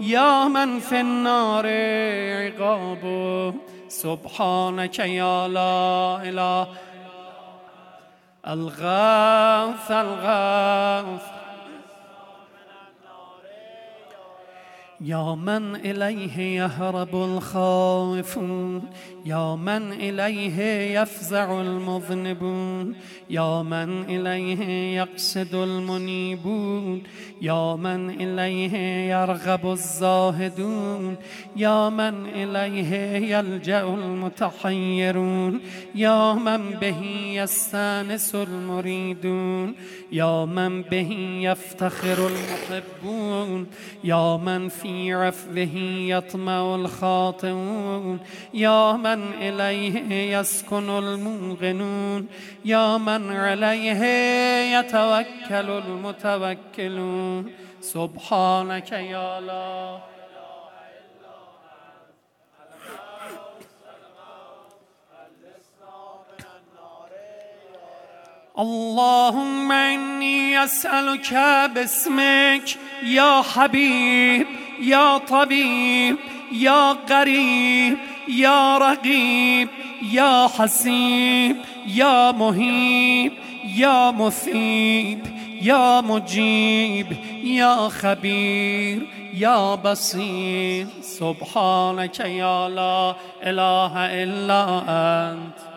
یا 0.00 0.48
من 0.48 0.78
فی 0.80 0.96
النار 0.96 1.66
عقاب. 2.46 3.54
سبحانك 3.88 4.98
يا 4.98 5.48
لا 5.48 6.20
إله 6.22 6.87
الغوث 8.48 9.90
الغوث 9.90 11.37
يا 15.00 15.34
من 15.34 15.76
إليه 15.76 16.38
يهرب 16.38 17.14
الخائفون 17.14 18.82
يا 19.24 19.54
من 19.54 19.92
إليه 19.92 20.60
يفزع 21.00 21.60
المذنبون 21.60 22.94
يا 23.30 23.62
من 23.62 24.04
إليه 24.04 24.96
يقصد 24.96 25.54
المنيبون 25.54 27.02
يا 27.42 27.76
من 27.76 28.10
إليه 28.10 28.74
يرغب 29.10 29.72
الزاهدون 29.72 31.16
يا 31.56 31.88
من 31.88 32.26
إليه 32.26 32.92
يلجأ 33.36 33.82
المتحيرون 33.82 35.60
يا 35.94 36.32
من 36.32 36.70
به 36.70 37.02
يستانس 37.34 38.34
المريدون 38.34 39.74
يا 40.12 40.44
من 40.44 40.82
به 40.82 41.38
يفتخر 41.42 42.28
المحبون 42.28 43.66
يا 44.04 44.36
من 44.36 44.68
في 44.68 44.87
في 44.88 45.14
عفوه 45.14 45.74
يطمع 46.08 46.74
الخاطئون. 46.74 48.20
يا 48.54 48.92
من 48.92 49.32
إليه 49.34 50.38
يسكن 50.38 50.90
الموقنون. 50.90 52.28
يا 52.64 52.96
من 52.96 53.36
عليه 53.36 54.02
يتوكل 54.78 55.70
المتوكلون. 55.70 57.52
سبحانك 57.80 58.92
يا 58.92 59.38
الله. 59.38 60.00
اللهم 68.58 69.72
إني 69.72 70.64
أسألك 70.64 71.34
باسمك 71.74 72.76
يا 73.02 73.42
حبيب. 73.42 74.67
يا 74.80 75.18
طبيب 75.18 76.16
يا 76.52 76.92
قريب 76.92 77.98
يا 78.28 78.78
رقيب 78.78 79.68
يا 80.12 80.46
حسيب 80.58 81.56
يا 81.86 82.32
مهيب 82.32 83.32
يا 83.76 84.10
مثيب 84.10 85.26
يا 85.62 86.00
مجيب 86.00 87.06
يا 87.44 87.88
خبير 87.88 89.06
يا 89.34 89.74
بصير 89.74 90.86
سبحانك 91.02 92.20
يا 92.20 92.68
لا 92.68 93.14
إله 93.42 93.92
إلا 94.22 94.82
أنت 95.32 95.67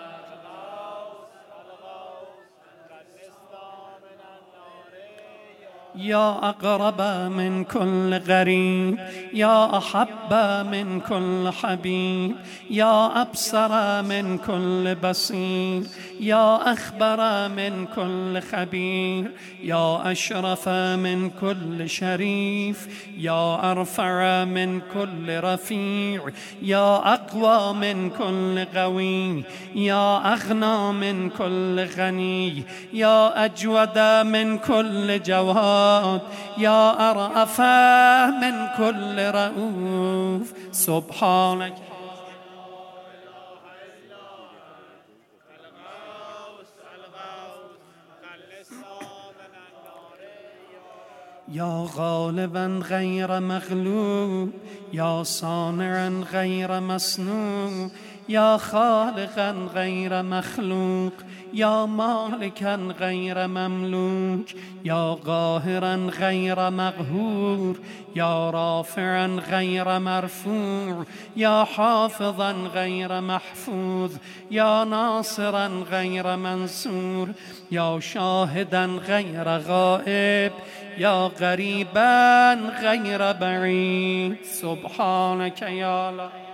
يا 5.96 6.50
أقرب 6.50 7.02
من 7.32 7.64
كل 7.64 8.18
غريب 8.28 8.98
يا 9.34 9.78
أحب 9.78 10.34
من 10.72 11.00
كل 11.00 11.50
حبيب 11.62 12.36
يا 12.70 13.22
أبصر 13.22 14.02
من 14.02 14.38
كل 14.38 14.96
بصير 14.96 15.84
يا 16.20 16.74
أخبر 16.74 17.50
من 17.50 17.86
كل 17.96 18.42
خبير 18.42 19.32
يا 19.64 20.12
أشرف 20.12 20.70
من 20.70 21.30
كل 21.30 21.90
شريف 21.90 23.08
يا 23.18 23.72
أرفع 23.72 24.46
من 24.46 24.82
كل 24.94 25.40
رفيع 25.44 26.22
يا 26.62 27.14
أقوى 27.14 27.74
من 27.74 28.10
كل 28.10 28.66
قوي 28.80 29.44
يا 29.76 30.34
أغنى 30.34 30.92
من 30.92 31.30
كل 31.30 31.86
غني 31.98 32.64
يا 32.94 33.46
أجود 33.46 34.00
من 34.28 34.58
كل 34.58 35.20
جواد 35.82 36.22
يا 36.58 37.12
أرأف 37.12 37.62
من 38.42 38.68
كل 38.78 39.18
رؤوف. 39.40 40.54
سبحانك. 40.72 41.76
يا 51.54 51.88
غالبا 51.96 52.82
غير 52.90 53.40
مغلوب. 53.40 54.52
يا 54.94 55.24
صانعا 55.24 56.24
غير 56.34 56.80
مصنوع 56.80 57.90
يا 58.30 58.58
خالقا 58.58 59.52
غير 59.74 60.24
مخلوق. 60.24 61.14
يا 61.54 61.86
مالكا 61.86 62.76
غير 62.76 63.48
مملوك 63.48 64.46
يا 64.86 65.14
قاهرا 65.14 65.96
غير 66.20 66.70
مقهور 66.70 67.76
يا 68.16 68.50
رافعا 68.50 69.28
غير 69.28 70.00
مرفوع 70.00 71.06
يا 71.36 71.64
حافظا 71.64 72.52
غير 72.52 73.22
محفوظ 73.22 74.12
يا 74.52 74.84
ناصرا 74.84 75.68
غير 75.92 76.36
منصور 76.38 77.30
يا 77.72 78.00
شاهدا 78.00 78.86
غير 78.86 79.48
غائب 79.48 80.52
يا 80.98 81.28
غريبا 81.42 82.54
غير 82.54 83.32
بعيد 83.32 84.36
سبحانك 84.44 85.62
يا 85.62 86.10
الله 86.10 86.51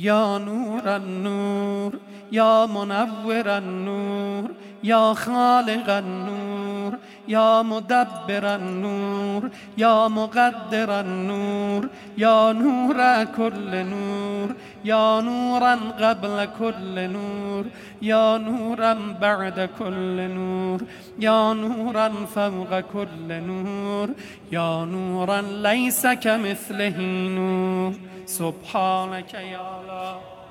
يا 0.00 0.38
نور 0.38 0.96
النور 0.96 1.92
يا 2.32 2.66
منور 2.66 3.46
النور 3.58 4.50
يا 4.84 5.14
خالق 5.14 5.90
النور 5.90 6.92
يا 7.28 7.62
مدبر 7.62 8.54
النور 8.54 9.50
يا 9.78 10.08
مقدر 10.08 11.00
النور 11.00 11.88
يا 12.18 12.52
نور 12.52 13.24
كل 13.24 13.86
نور 13.86 14.54
يا 14.84 15.20
نورا 15.20 15.74
قبل 15.74 16.48
كل 16.58 17.10
نور 17.10 17.64
يا 18.02 18.38
نورا 18.38 19.16
بعد 19.20 19.68
كل 19.78 20.28
نور 20.30 20.80
يا 21.18 21.52
نورا 21.52 22.08
فوق 22.34 22.80
كل 22.80 23.28
نور 23.28 24.08
يا 24.52 24.84
نورا 24.84 25.40
ليس 25.40 26.06
كمثله 26.06 26.98
نور. 27.38 27.92
سبحانك 28.26 29.34
يا 29.34 29.60
الله. 29.80 30.41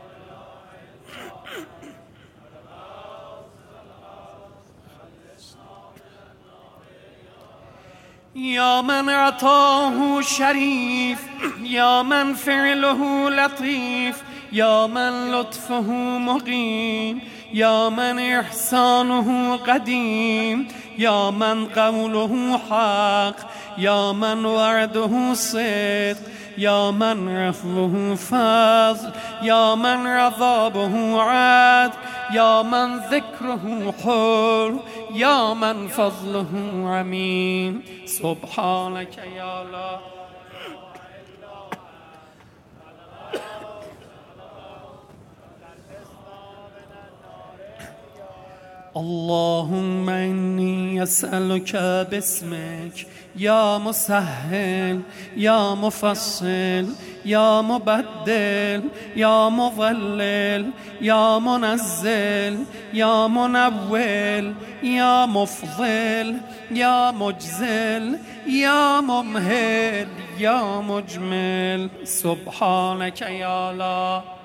يا 8.36 8.82
من 8.82 9.10
عطاه 9.10 10.22
شريف 10.22 11.20
يا 11.64 12.02
من 12.02 12.34
فعله 12.34 13.30
لطيف 13.30 14.24
يا 14.52 14.88
من 14.88 15.32
لطفه 15.32 15.92
مقيم 16.18 17.20
يا 17.54 17.90
من 17.90 18.20
إحسانه 18.20 19.56
قديم 19.56 20.68
يا 20.98 21.30
من 21.30 21.66
قوله 21.66 22.58
حق 22.70 23.36
يا 23.78 24.12
من 24.12 24.46
وعده 24.46 25.34
صدق. 25.34 26.18
يا 26.62 26.92
من 26.92 27.30
عفوه 27.30 28.16
فضل 28.16 29.12
يا 29.42 29.76
من 29.76 30.08
عذابه 30.08 31.22
عاد 31.22 31.92
يا 32.34 32.62
من 32.62 32.98
ذكره 32.98 33.94
حر 34.04 34.80
يا 35.14 35.54
من 35.54 35.88
فضله 35.88 36.48
عميم 36.86 37.82
سبحانك 38.06 39.18
يا 39.18 39.62
الله 39.62 40.00
اللهم 48.98 50.10
إني 50.10 51.04
أسألك 51.04 51.76
باسمك 52.12 53.08
يا 53.36 53.78
مسهل 53.78 55.02
يا 55.38 55.74
مفصل 55.76 56.86
يا 57.26 57.62
مبدل 57.62 58.84
يا 59.16 59.50
مضلل 59.50 60.72
يا 61.02 61.40
منزل 61.40 62.66
يا 62.94 63.28
منول 63.28 64.54
يا 64.84 65.26
مفضل 65.26 66.38
يا 66.72 67.12
مجزل 67.12 68.20
يا 68.48 69.02
ممهل 69.02 70.08
يا 70.40 70.82
مجمل. 70.82 71.90
سبحانك 72.04 73.22
يا 73.22 73.72
الله 73.72 74.41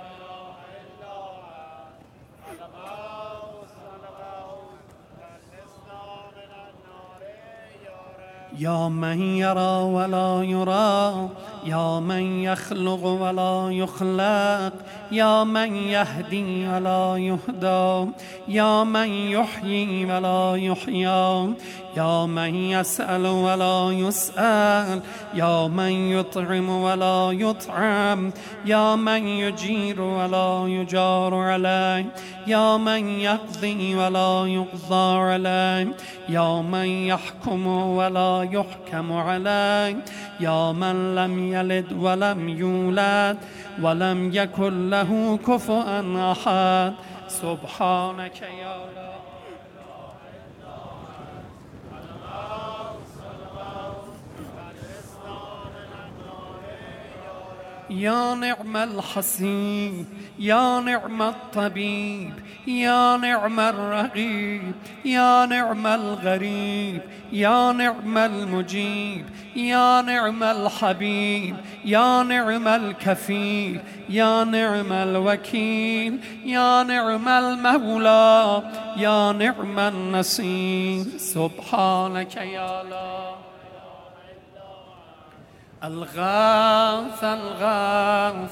يا 8.58 8.88
من 8.88 9.20
يرى 9.20 9.82
ولا 9.82 10.42
يرى 10.42 11.28
يا 11.66 12.00
من 12.00 12.42
يخلق 12.42 13.04
ولا 13.04 13.68
يخلق 13.70 14.72
يا 15.12 15.44
من 15.44 15.76
يهدي 15.76 16.68
ولا 16.68 17.16
يهدى 17.16 18.10
يا 18.48 18.84
من 18.84 19.08
يحيي 19.08 20.04
ولا 20.04 20.56
يحيى 20.56 21.54
يا 21.96 22.26
من 22.26 22.54
يسأل 22.54 23.26
ولا 23.26 23.90
يسأل 23.90 25.00
يا 25.34 25.68
من 25.68 25.90
يطعم 25.90 26.68
ولا 26.68 27.30
يطعم 27.32 28.32
يا 28.64 28.96
من 28.96 29.26
يجير 29.26 30.00
ولا 30.00 30.64
يجار 30.68 31.34
عليه 31.34 32.06
يا 32.46 32.76
من 32.76 33.08
يقضي 33.08 33.94
ولا 33.94 34.46
يقضى 34.46 35.18
عليه 35.18 35.96
يا 36.28 36.62
من 36.62 36.86
يحكم 36.86 37.66
ولا 37.66 38.48
يحكم 38.52 39.12
عليه 39.12 39.96
يا 40.40 40.72
من 40.72 41.14
لم 41.14 41.52
يلد 41.56 41.92
ولم 41.92 42.48
يولد 42.48 43.36
ولم 43.82 44.18
يكن 44.40 44.90
له 44.90 45.10
كفؤا 45.46 45.98
أحد 46.32 46.92
سبحانك 47.28 48.38
يا 48.62 48.72
الله. 48.76 49.15
يا 57.90 58.34
نعم 58.34 58.76
الحسين 58.76 60.06
يا 60.38 60.80
نعم 60.80 61.22
الطبيب 61.22 62.32
يا 62.66 63.16
نعم 63.16 63.60
الرغيب 63.60 64.72
يا 65.04 65.46
نعم 65.46 65.86
الغريب 65.86 67.00
يا 67.32 67.72
نعم 67.72 68.18
المجيب 68.18 69.24
يا 69.56 70.02
نعم 70.02 70.42
الحبيب 70.42 71.56
يا 71.84 72.22
نعم 72.22 72.68
الكفيل 72.68 73.80
يا 74.08 74.44
نعم 74.44 74.92
الوكيل 74.92 76.20
يا 76.44 76.82
نعم 76.82 77.28
المولى 77.28 78.62
يا 78.96 79.32
نعم 79.32 79.78
النصير 79.78 81.04
سبحانك 81.16 82.36
يا 82.36 82.82
الله 82.82 83.45
الغاث 85.84 87.24
الغاث 87.24 88.50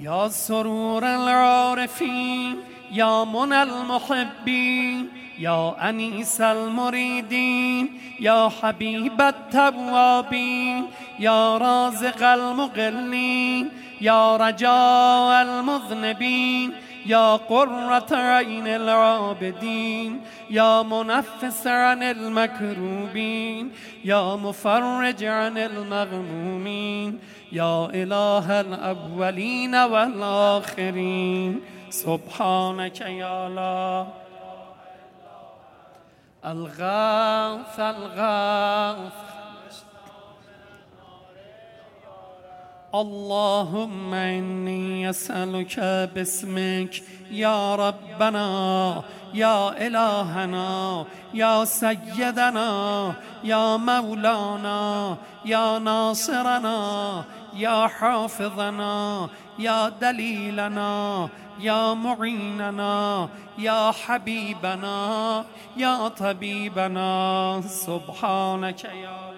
يا 0.00 0.28
سرور 0.28 1.04
العارفين 1.04 2.56
يا 2.92 3.24
منى 3.24 3.62
المحبين 3.62 5.08
يا 5.38 5.88
أنيس 5.88 6.40
المريدين 6.40 8.00
يا 8.20 8.48
حبيب 8.62 9.20
التوابين 9.20 10.86
يا 11.18 11.58
رازق 11.58 12.22
المغلين 12.22 13.70
يا 14.00 14.36
رجاء 14.36 15.42
المذنبين 15.42 16.72
يا 17.06 17.36
قرة 17.36 18.16
عين 18.16 18.66
العابدين 18.66 20.20
يا 20.50 20.82
منفس 20.82 21.66
عن 21.66 22.02
المكروبين 22.02 23.72
يا 24.04 24.36
مفرج 24.36 25.24
عن 25.24 25.58
المغمومين 25.58 27.18
يا 27.52 27.86
إله 27.86 28.60
الأولين 28.60 29.74
والآخرين 29.74 31.60
سبحانك 31.90 33.00
يا 33.00 33.46
الله 33.46 34.08
الغاث 36.44 37.80
الغاث 37.80 39.33
اللهم 42.94 44.14
إني 44.14 45.10
أسألك 45.10 45.80
باسمك 46.14 47.02
يا 47.30 47.74
ربنا 47.74 49.02
يا 49.34 49.86
إلهنا 49.86 51.04
يا 51.34 51.64
سيدنا 51.64 53.14
يا 53.44 53.76
مولانا 53.76 55.16
يا 55.44 55.78
ناصرنا 55.78 57.24
يا 57.56 57.86
حافظنا 57.86 59.28
يا 59.58 59.88
دليلنا 59.88 61.28
يا 61.60 61.94
معيننا 61.94 63.28
يا 63.58 63.90
حبيبنا 63.90 65.44
يا 65.76 66.08
طبيبنا 66.08 67.10
سبحانك 67.66 68.84
يا 68.84 69.33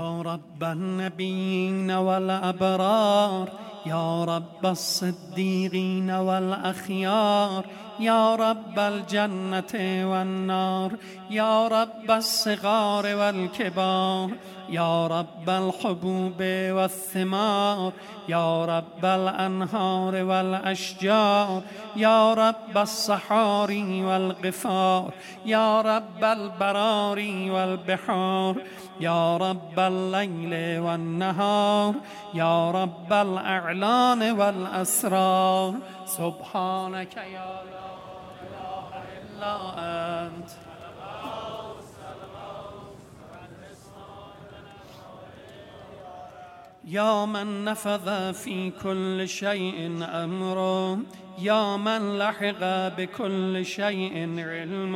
يا 0.00 0.22
رب 0.22 0.64
النبيين 0.64 1.90
والأبرار 1.90 3.48
يا 3.86 4.24
رب 4.24 4.66
الصديقين 4.66 6.10
والأخيار 6.10 7.64
يا 8.00 8.34
رب 8.34 8.78
الجنة 8.78 9.74
والنار 10.10 10.92
يا 11.30 11.68
رب 11.68 12.10
الصغار 12.10 13.16
والكبار 13.16 14.30
يا 14.70 15.06
رب 15.06 15.48
الحبوب 15.50 16.40
والثمار 16.76 17.92
يا 18.28 18.64
رب 18.64 19.04
الأنهار 19.04 20.14
والأشجار 20.24 21.62
يا 21.96 22.34
رب 22.34 22.78
الصحاري 22.78 24.04
والغفار 24.04 25.10
يا 25.46 25.80
رب 25.80 26.24
البراري 26.24 27.50
والبحار 27.50 28.54
يا 29.00 29.36
رب 29.36 29.78
الليل 29.78 30.80
والنهار 30.80 31.94
يا 32.34 32.70
رب 32.70 33.12
الأعلان 33.12 34.22
والأسرار. 34.38 35.74
سبحانك 36.06 37.16
يا 37.16 37.50
لا 37.70 37.90
إله 38.42 38.90
إلا 39.18 39.54
أنت. 40.26 40.69
يا 46.84 47.26
من 47.26 47.64
نفذ 47.64 48.32
في 48.32 48.70
كل 48.70 49.28
شيء 49.28 49.98
أمره 50.02 50.98
يا 51.38 51.76
من 51.76 52.18
لحق 52.18 52.62
بكل 52.98 53.66
شيء 53.66 54.14
علم 54.38 54.94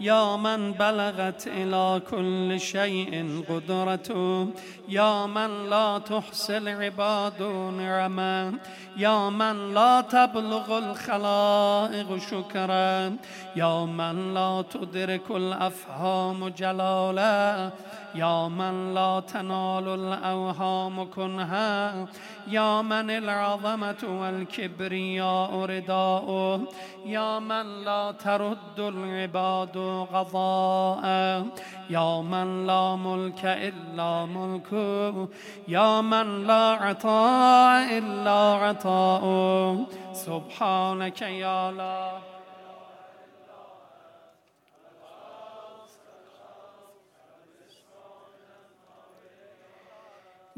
يا 0.00 0.36
من 0.36 0.72
بلغت 0.72 1.46
إلى 1.46 2.02
كل 2.10 2.60
شيء 2.60 3.44
قدرته 3.48 4.48
يا 4.88 5.26
من 5.26 5.70
لا 5.70 5.98
تحصي 5.98 6.56
العباد 6.56 7.42
نعما 7.78 8.52
يا 8.96 9.30
من 9.30 9.74
لا 9.74 10.00
تبلغ 10.00 10.78
الخلائق 10.78 12.16
شكرا 12.30 13.16
يا 13.56 13.84
من 13.84 14.34
لا 14.34 14.64
تدرك 14.70 15.30
الأفهام 15.30 16.48
جلالا 16.48 17.70
يا 18.14 18.48
من 18.48 18.94
لا 18.94 19.22
تنال 19.32 19.88
الأوهام 19.88 21.10
كنها 21.10 22.06
يا 22.48 22.82
من 22.82 23.10
العظمة 23.10 24.20
والكبرياء 24.20 25.59
رداء 25.64 26.60
يا 27.06 27.38
من 27.38 27.84
لا 27.84 28.12
ترد 28.12 28.78
العباد 28.78 29.76
قضاء 30.12 31.04
يا 31.90 32.20
من 32.20 32.66
لا 32.66 32.96
ملك 32.96 33.44
إلا 33.44 34.26
ملكه 34.26 35.28
يا 35.68 36.00
من 36.00 36.46
لا 36.46 36.64
عطاء 36.80 37.98
إلا 37.98 38.40
عطاء 38.64 39.24
سبحانك 40.12 41.22
يا 41.22 41.70
الله 41.70 42.29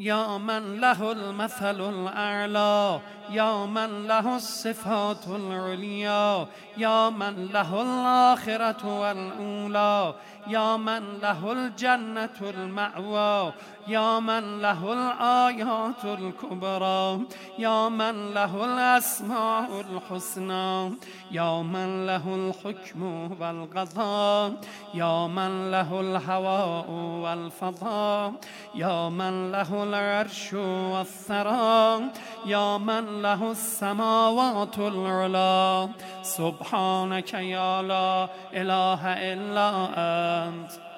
یا 0.02 0.38
من 0.38 0.80
له 0.80 1.12
المثل 1.12 1.80
الأعلى 1.80 3.00
یا 3.30 3.66
من 3.66 4.06
له 4.06 4.36
الصفات 4.36 5.28
العليا 5.28 6.46
یا 6.76 7.10
من 7.10 7.46
له 7.54 7.82
الآخرة 7.82 9.00
والأولى 9.00 10.14
یا 10.46 10.76
من 10.76 11.18
له 11.22 11.52
الجنة 11.52 12.38
المأوى 12.40 13.52
یا 13.86 14.20
من 14.20 14.60
له 14.60 14.92
الآیات 14.92 16.04
الكبرى 16.04 17.26
یا 17.58 17.88
من 17.88 18.34
له 18.34 18.64
الأسماء 18.64 19.80
الحسنى 19.80 20.90
یا 21.30 21.62
من 21.62 22.06
له 22.06 22.34
الحكم 22.34 23.02
والقضاء 23.40 24.52
یا 24.94 25.26
من 25.26 25.70
له 25.70 26.00
الهواء 26.00 26.90
والفضاء 27.24 28.32
یا 28.74 29.08
من 29.08 29.52
له 29.52 29.82
العرش 29.82 30.52
والثرى 30.54 32.00
یا 32.46 32.78
من 32.78 33.22
له 33.22 33.50
السماوات 33.50 34.78
العلا 34.78 35.88
سبحانك 36.22 37.34
یا 37.34 37.82
لا 37.82 38.28
إله 38.54 39.02
إلا 39.32 39.68
أنت. 39.96 40.91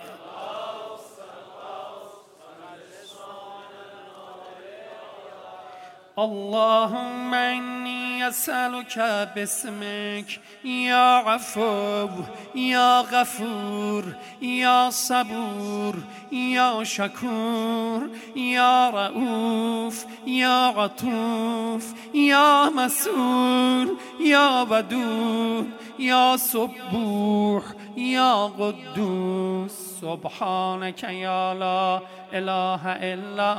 اللهم 6.19 7.35
إني 7.35 8.29
أسألك 8.29 8.99
باسمك 9.35 10.41
يا 10.65 11.17
عفو 11.17 12.09
يا 12.55 13.01
غفور 13.01 14.05
يا 14.43 14.91
صبور 14.91 15.95
يا 16.33 16.85
شكور 16.85 18.09
يا 18.37 18.91
رؤوف 18.91 20.07
يا 20.27 20.67
عطوف 20.67 21.95
يا 22.15 22.69
مسؤول 22.71 23.97
يا 24.21 24.63
ودود 24.63 25.71
يا 25.99 26.37
سبوح 26.37 27.65
يا 27.97 28.45
قدوس 28.45 29.73
سبحانك 30.01 31.03
يا 31.03 31.55
لا 31.55 32.01
إله 32.33 32.83
إلا 32.87 33.53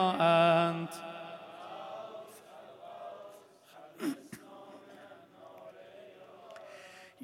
أنت 0.69 1.04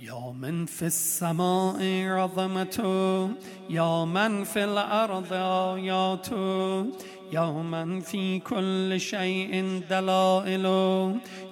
يا 0.01 0.33
من 0.41 0.65
في 0.65 0.85
السماء 0.85 1.77
عظمته 2.07 3.29
يا 3.69 4.05
من 4.05 4.43
في 4.43 4.63
الأرض 4.63 5.33
آياته 5.33 6.85
يا 7.32 7.45
من 7.45 7.99
في 7.99 8.39
كل 8.39 8.99
شيء 8.99 9.82
دلائل. 9.89 10.65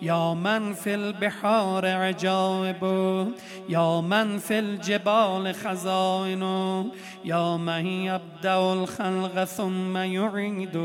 يا 0.01 0.33
من 0.33 0.73
في 0.73 0.95
البحار 0.95 1.85
عجائب. 1.85 2.83
يا 3.69 4.01
من 4.01 4.37
في 4.37 4.59
الجبال 4.59 5.55
خزائن. 5.55 6.43
يا 7.25 7.57
من 7.57 7.85
يبدأ 7.85 8.73
الخلق 8.73 9.43
ثم 9.43 9.97
يعيد. 9.97 10.75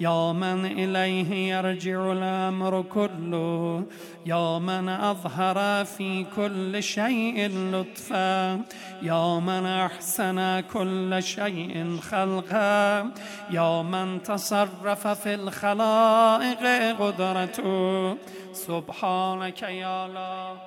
يا 0.00 0.32
من 0.32 0.66
إليه 0.66 1.54
يرجع 1.54 2.12
الأمر 2.12 2.82
كله. 2.82 3.84
يا 4.26 4.58
من 4.58 4.88
أظهر 4.88 5.84
في 5.84 6.24
كل 6.36 6.82
شيء 6.82 7.50
لطفا. 7.72 8.60
يا 9.02 9.40
من 9.40 9.66
أحسن 9.66 10.60
كل 10.60 11.22
شيء 11.22 11.98
خلقا 12.10 13.10
يا 13.50 13.82
من 13.82 14.22
تصرف 14.22 15.06
في 15.06 15.34
الخلائق 15.34 16.96
قدرته. 17.02 18.16
سبحانك 18.52 19.62
يا 19.62 20.06
الله 20.06 20.58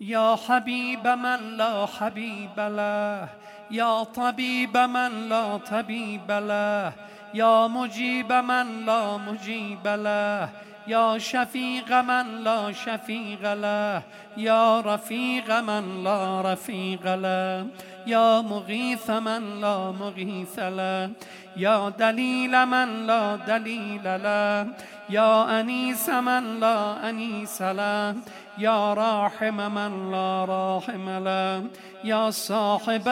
يا 0.00 0.36
حبيب 0.36 1.06
من 1.06 1.56
لا 1.56 1.86
حبيب 1.86 2.56
له 2.58 3.28
يا 3.70 4.02
طبيب 4.02 4.76
من 4.76 5.28
لا 5.28 5.56
طبيب 5.56 6.30
له 6.30 6.92
يا 7.34 7.66
مجيب 7.66 8.32
من 8.32 8.86
لا 8.86 9.16
مجيب 9.16 9.86
له 9.86 10.48
يا 10.86 11.18
شفيق 11.18 11.92
من 11.92 12.44
لا 12.44 12.72
شفيق 12.72 13.52
له 13.54 14.02
يا 14.36 14.80
رفيق 14.80 15.60
من 15.60 16.04
لا 16.04 16.40
رفيق 16.52 17.14
له 17.14 17.66
يا 18.06 18.40
مغيث 18.40 19.10
من 19.10 19.60
لا 19.60 19.90
مغيث 19.90 20.58
له 20.58 21.10
يا 21.56 21.88
دليل 21.88 22.66
من 22.66 23.06
لا 23.06 23.36
دليل 23.36 24.04
له 24.04 24.66
يا 25.10 25.60
أنيس 25.60 26.08
من 26.08 26.60
لا 26.60 27.08
أنيس 27.08 27.62
له 27.62 28.14
يا 28.58 28.94
راحم 28.94 29.58
من 29.74 30.10
لا 30.12 30.44
راحم 30.44 31.06
له 31.24 31.64
يا 32.04 32.30
صاحب 32.30 33.08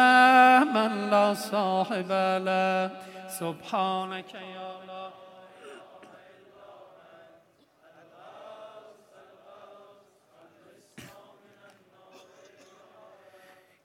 من 0.74 0.92
لا 1.10 1.34
صاحب 1.34 2.10
له. 2.46 2.90
سبحانك 3.38 4.34
يا 4.34 4.68
الله. 4.82 5.10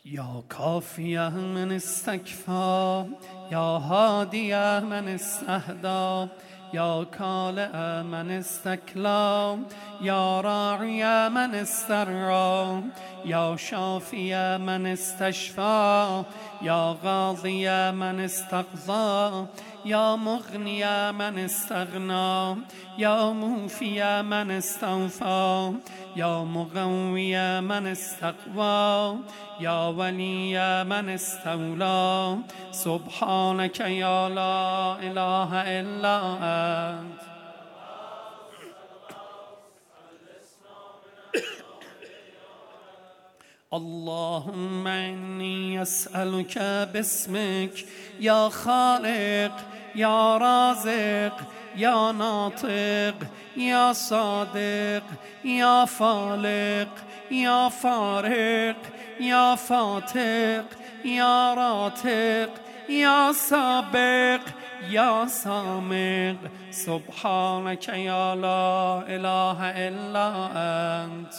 يا 0.06 0.44
كافي 0.50 1.30
من 1.30 1.72
استكفى 1.72 3.06
يا 3.52 3.70
هادي 3.90 4.56
من 4.80 5.08
استهدى 5.08 6.28
يا 6.74 7.04
كالئ 7.04 8.04
من 8.04 8.32
استكلى 8.32 9.58
يا 10.02 10.42
راعي 10.42 11.30
من 11.30 11.56
استرعى 11.56 12.82
يا 13.26 13.56
شافي 13.56 14.58
من 14.58 14.88
استشفى 14.88 16.24
يا 16.62 16.96
غاضي 17.04 17.92
من 17.92 18.20
استقضى 18.20 19.46
يا 19.88 20.16
مغني 20.16 21.12
من 21.12 21.40
استغنى 21.40 22.58
يا 22.98 23.32
موفي 23.32 24.22
من 24.22 24.52
استوفى 24.52 25.74
يا 26.16 26.44
مغوي 26.44 27.62
من 27.62 27.88
استقوى 27.88 29.20
يا 29.60 29.88
ولي 29.88 30.84
من 30.84 31.10
استولى. 31.10 32.38
سبحانك 32.72 33.80
يا 33.80 34.30
لا 34.30 34.98
إله 35.08 35.52
إلا 35.80 36.18
أنت. 36.44 37.22
اللهم 43.74 44.88
إني 44.88 45.82
أسألك 45.82 46.58
باسمك 46.94 47.76
يا 48.20 48.50
خالق 48.50 49.56
يا 49.98 50.38
رازق 50.38 51.36
يا 51.76 52.12
ناطق 52.12 53.18
يا 53.58 53.94
صادق 53.94 55.04
يا 55.46 55.86
فالق 55.86 56.94
يا 57.32 57.70
فارق 57.70 58.82
يا 59.20 59.56
فاتق 59.56 60.66
يا 61.06 61.54
راتق 61.54 62.52
يا 62.90 63.32
سابق 63.32 64.44
يا 64.90 65.26
سامق. 65.26 66.38
سبحانك 66.72 67.88
يا 67.88 68.36
لا 68.36 69.04
إله 69.16 69.60
إلا 69.88 70.28
أنت 71.04 71.34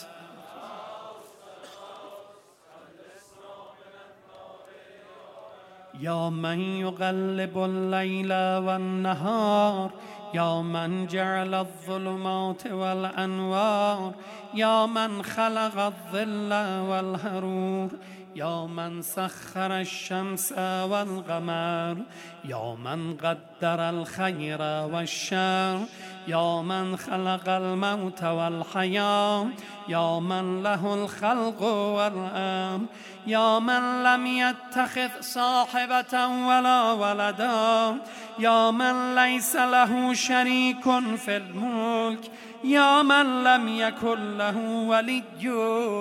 يا 6.01 6.31
من 6.31 6.61
يقلب 6.61 7.59
الليل 7.59 8.33
والنهار 8.33 9.91
يا 10.35 10.63
من 10.63 11.07
جعل 11.07 11.55
الظلمات 11.55 12.67
والأنوار 12.67 14.13
يا 14.55 14.87
من 14.87 15.23
خلق 15.23 15.79
الظل 15.79 16.53
والهرور 16.89 17.89
يا 18.37 18.67
من 18.67 19.03
سخر 19.03 19.81
الشمس 19.81 20.53
والقمر 20.59 21.97
يا 22.45 22.77
من 22.85 23.17
قدر 23.17 23.91
الخير 23.91 24.61
والشر 24.61 25.81
يا 26.29 26.63
من 26.63 26.97
خلق 26.97 27.49
الموت 27.49 28.23
والحياة 28.25 29.47
يا 29.89 30.21
من 30.21 30.63
له 30.63 30.95
الخلق 30.95 31.63
والأمر 31.63 32.87
يا 33.27 33.59
من 33.59 34.03
لم 34.03 34.27
يتخذ 34.27 35.11
صاحبة 35.21 36.27
ولا 36.27 36.93
ولدا 36.93 37.97
يا 38.39 38.71
من 38.71 39.15
ليس 39.15 39.57
له 39.57 40.15
شريك 40.15 40.85
في 41.17 41.37
الملك 41.37 42.31
يا 42.65 43.03
من 43.03 43.45
لم 43.45 43.69
يكن 43.69 44.39
له 44.39 44.59
ولي 44.89 45.23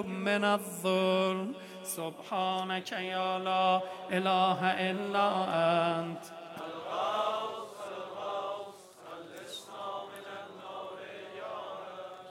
من 0.04 0.44
الظلم. 0.44 1.67
سبحانك 1.88 2.92
يا 2.92 3.40
لا 3.40 3.82
إله 4.12 4.60
إلا 4.92 5.28
أنت. 6.00 6.26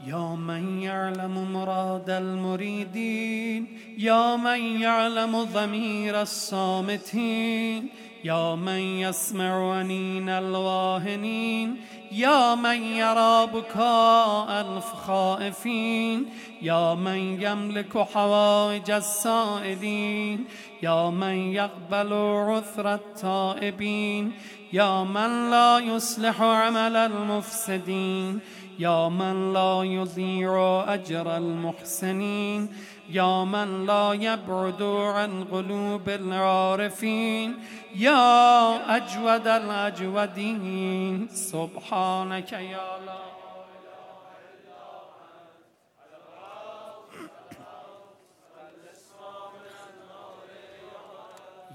يا 0.07 0.37
من 0.37 0.83
يعلم 0.83 1.53
مراد 1.53 2.11
المريدين 2.11 3.79
يا 3.99 4.37
من 4.37 4.81
يعلم 4.81 5.45
ضمير 5.45 6.23
الصامتين 6.23 7.89
يا 8.25 8.55
من 8.55 8.79
يسمع 8.79 9.59
ونين 9.59 10.29
الواهنين 10.29 11.77
يا 12.13 12.55
من 12.55 12.83
يرى 12.83 13.47
بكاء 13.47 14.61
الخائفين 14.61 16.27
يا 16.63 16.95
من 16.95 17.43
يملك 17.43 17.99
حوائج 17.99 18.91
السائلين 18.91 20.45
يا 20.83 21.11
من 21.11 21.53
يقبل 21.53 22.13
عثر 22.49 22.95
التائبين 22.95 24.33
يا 24.73 25.05
من 25.05 25.51
لا 25.51 25.79
يصلح 25.79 26.43
عمل 26.43 26.97
المفسدين 26.97 28.41
يا 28.79 29.09
من 29.09 29.53
لا 29.53 29.83
يضيع 29.85 30.85
أجر 30.95 31.37
المحسنين 31.37 32.69
يا 33.11 33.45
من 33.45 33.87
لا 33.87 34.13
يبعد 34.13 34.83
عن 34.83 35.45
قلوب 35.45 36.09
العارفين 36.09 37.59
يا 37.95 38.97
أجود 38.97 39.47
الأجودين 39.47 41.29
سبحانك 41.29 42.53
يا 42.53 42.97
الله 42.97 43.27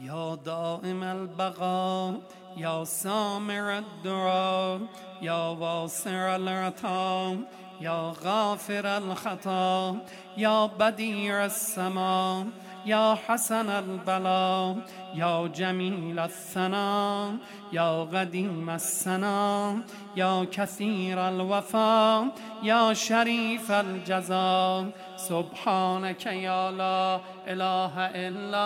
يا 0.02 0.36
دائم 0.36 1.04
البقاء 1.04 2.22
يا 2.58 2.84
سامع 2.84 3.78
الدعاء 3.78 4.80
يا 5.22 5.48
واسع 5.48 6.36
العطاء 6.36 7.38
يا 7.82 8.14
غافر 8.24 8.98
الخطا 8.98 9.98
يا 10.38 10.66
بديع 10.66 11.46
السماء 11.46 12.48
يا 12.86 13.18
حسن 13.28 13.70
البلاء 13.70 14.78
يا 15.16 15.48
جميل 15.48 16.20
الثناء 16.20 17.36
يا 17.74 18.04
قديم 18.04 18.70
السنا 18.70 19.82
يا 20.16 20.46
كثير 20.52 21.28
الوفاء 21.30 22.28
يا 22.64 22.94
شريف 22.94 23.72
الجزاء 23.72 24.86
سبحانك 25.16 26.26
يا 26.26 26.72
لا 26.72 27.20
إله 27.48 27.94
إلا 28.06 28.66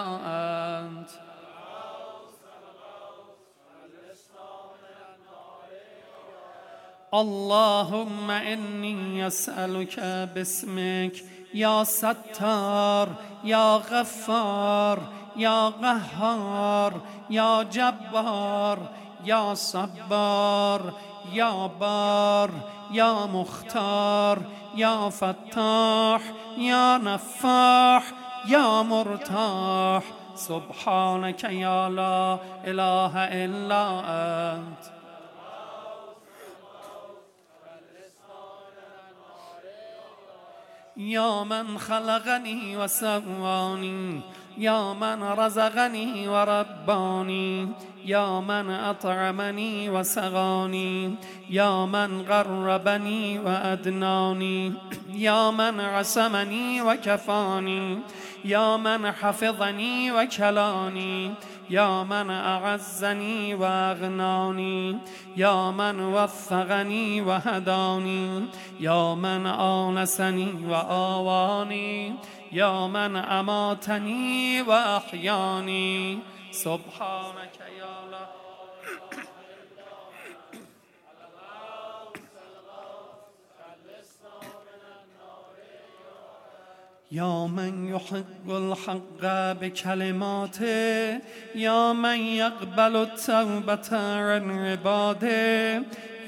أنت 0.79 1.24
اللهم 7.15 8.31
إني 8.31 9.27
أسألك 9.27 9.99
باسمك 10.35 11.23
يا 11.53 11.83
ستار 11.83 13.09
يا 13.43 13.75
غفار 13.75 14.99
يا 15.35 15.69
قهار 15.69 16.93
يا 17.29 17.63
جبار 17.63 18.79
يا 19.25 19.53
صبار 19.53 20.93
يا 21.33 21.67
بار 21.79 22.51
يا 22.91 23.25
مختار 23.25 24.39
يا 24.75 25.09
فتاح 25.09 26.21
يا 26.57 26.97
نفاح 26.97 28.03
يا 28.47 28.81
مرتاح. 28.81 30.03
سبحانك 30.35 31.43
يا 31.43 31.89
لا 31.89 32.37
إله 32.67 33.13
إلا 33.17 33.99
أنت. 34.55 34.94
يا 40.97 41.43
من 41.43 41.77
خلقني 41.77 42.77
وسواني 42.77 44.21
يا 44.57 44.93
من 44.93 45.23
رزقني 45.23 46.27
ورباني 46.27 47.67
يا 48.05 48.39
من 48.39 48.69
أطعمني 48.69 49.89
وسغاني 49.89 51.15
يا 51.49 51.85
من 51.85 52.21
غربني 52.21 53.39
وأدناني 53.39 54.73
يا 55.13 55.51
من 55.51 55.79
عصمني 55.79 56.81
وكفاني 56.81 57.99
يا 58.45 58.77
من 58.77 59.11
حفظني 59.11 60.11
وكلاني 60.11 61.33
يا 61.69 62.03
من 62.03 62.29
أعزني 62.29 63.55
وأغناني 63.55 64.97
يا 65.37 65.71
من 65.71 65.99
وفقني 65.99 67.21
وهداني 67.21 68.45
يا 68.79 69.15
من 69.15 69.45
آنسني 69.47 70.65
وآواني 70.67 72.15
يا 72.51 72.87
من 72.87 73.15
أماتني 73.15 74.61
وأحياني 74.61 76.19
سبحانك 76.51 77.59
يا 77.79 77.93
الله. 78.03 78.34
يا 87.11 87.47
من 87.47 87.95
يحق 87.95 88.49
الحق 88.49 89.21
بكلماته 89.61 91.19
يا 91.55 91.93
من 91.93 92.19
يقبل 92.19 92.95
التوبة 92.95 93.89
عن 93.91 94.51
عباده 94.51 95.83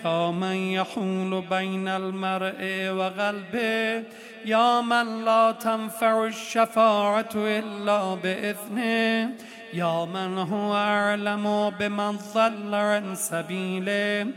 يا 0.05 0.31
من 0.31 0.55
يحول 0.55 1.43
بين 1.49 1.87
المرء 1.87 2.89
وقلبه 2.89 4.03
يا 4.45 4.81
من 4.81 5.25
لا 5.25 5.51
تنفع 5.51 6.25
الشفاعة 6.25 7.29
إلا 7.35 8.15
بإذنه 8.15 9.31
يا 9.73 10.05
من 10.05 10.37
هو 10.37 10.73
أعلم 10.73 11.69
بمن 11.79 12.17
ضل 12.33 12.75
عن 12.75 13.15
سبيله 13.15 14.27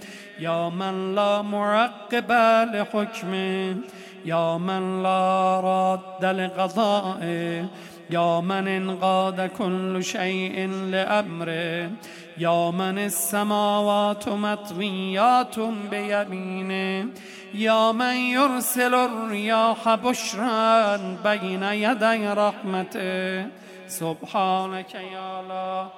يا 0.40 0.68
من 0.68 1.14
لا 1.14 1.42
معقب 1.42 2.32
لحكمه. 2.74 3.76
يا 4.24 4.58
من 4.58 5.02
لا 5.02 5.60
راد 5.60 6.24
لقضائه 6.24 7.68
يا 8.10 8.40
من 8.40 8.68
انقاد 8.68 9.50
كل 9.58 10.04
شيء 10.04 10.68
لأمره 10.68 11.90
يا 12.38 12.70
من 12.70 12.98
السماوات 12.98 14.28
مطويات 14.28 15.58
بيمينه 15.90 17.08
يا 17.54 17.92
من 17.92 18.16
يرسل 18.16 18.94
الرياح 18.94 19.94
بشرا 19.94 20.96
بين 21.24 21.62
يدي 21.62 22.28
رحمته. 22.28 23.46
سبحانك 23.88 24.94
يا 24.94 25.40
الله 25.40 25.88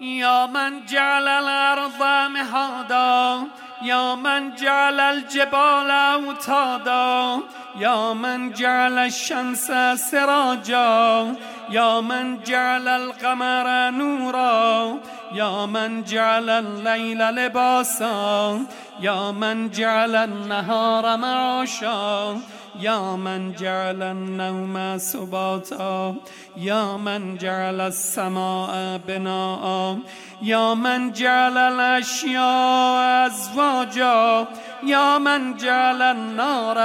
يا 0.00 0.46
من 0.46 0.86
جعل 0.86 1.28
الأرض 1.28 2.30
مهادا 2.30 3.46
يا 3.82 4.14
من 4.14 4.54
جعل 4.54 5.00
الجبال 5.00 5.90
أوتادا 5.90 7.40
يا 7.78 8.12
من 8.12 8.52
جعل 8.52 8.98
الشمس 8.98 9.72
سراجا 9.94 11.34
يا 11.70 12.00
من 12.00 12.42
جعل 12.42 12.88
القمر 12.88 13.90
نورا 13.90 14.98
یا 15.32 15.66
من 15.66 16.04
جعل 16.04 16.50
اللیل 16.50 17.18
لباسا 17.18 18.60
یا 19.00 19.32
من 19.32 19.70
جعل 19.70 20.16
النهار 20.16 21.16
معاشا. 21.16 22.40
یا 22.78 23.16
من 23.16 23.52
جعل 23.52 24.02
النوم 24.02 24.98
سباتا 24.98 26.14
یا 26.56 26.96
من 26.96 27.38
جعل 27.38 27.80
السماء 27.80 28.98
بناء 28.98 29.96
یا 30.42 30.74
من 30.74 31.12
جعل 31.12 31.58
الاشیاء 31.58 33.26
ازواجا 33.26 34.46
یا 34.82 35.18
من 35.18 35.56
جعل 35.56 36.02
النار 36.02 36.78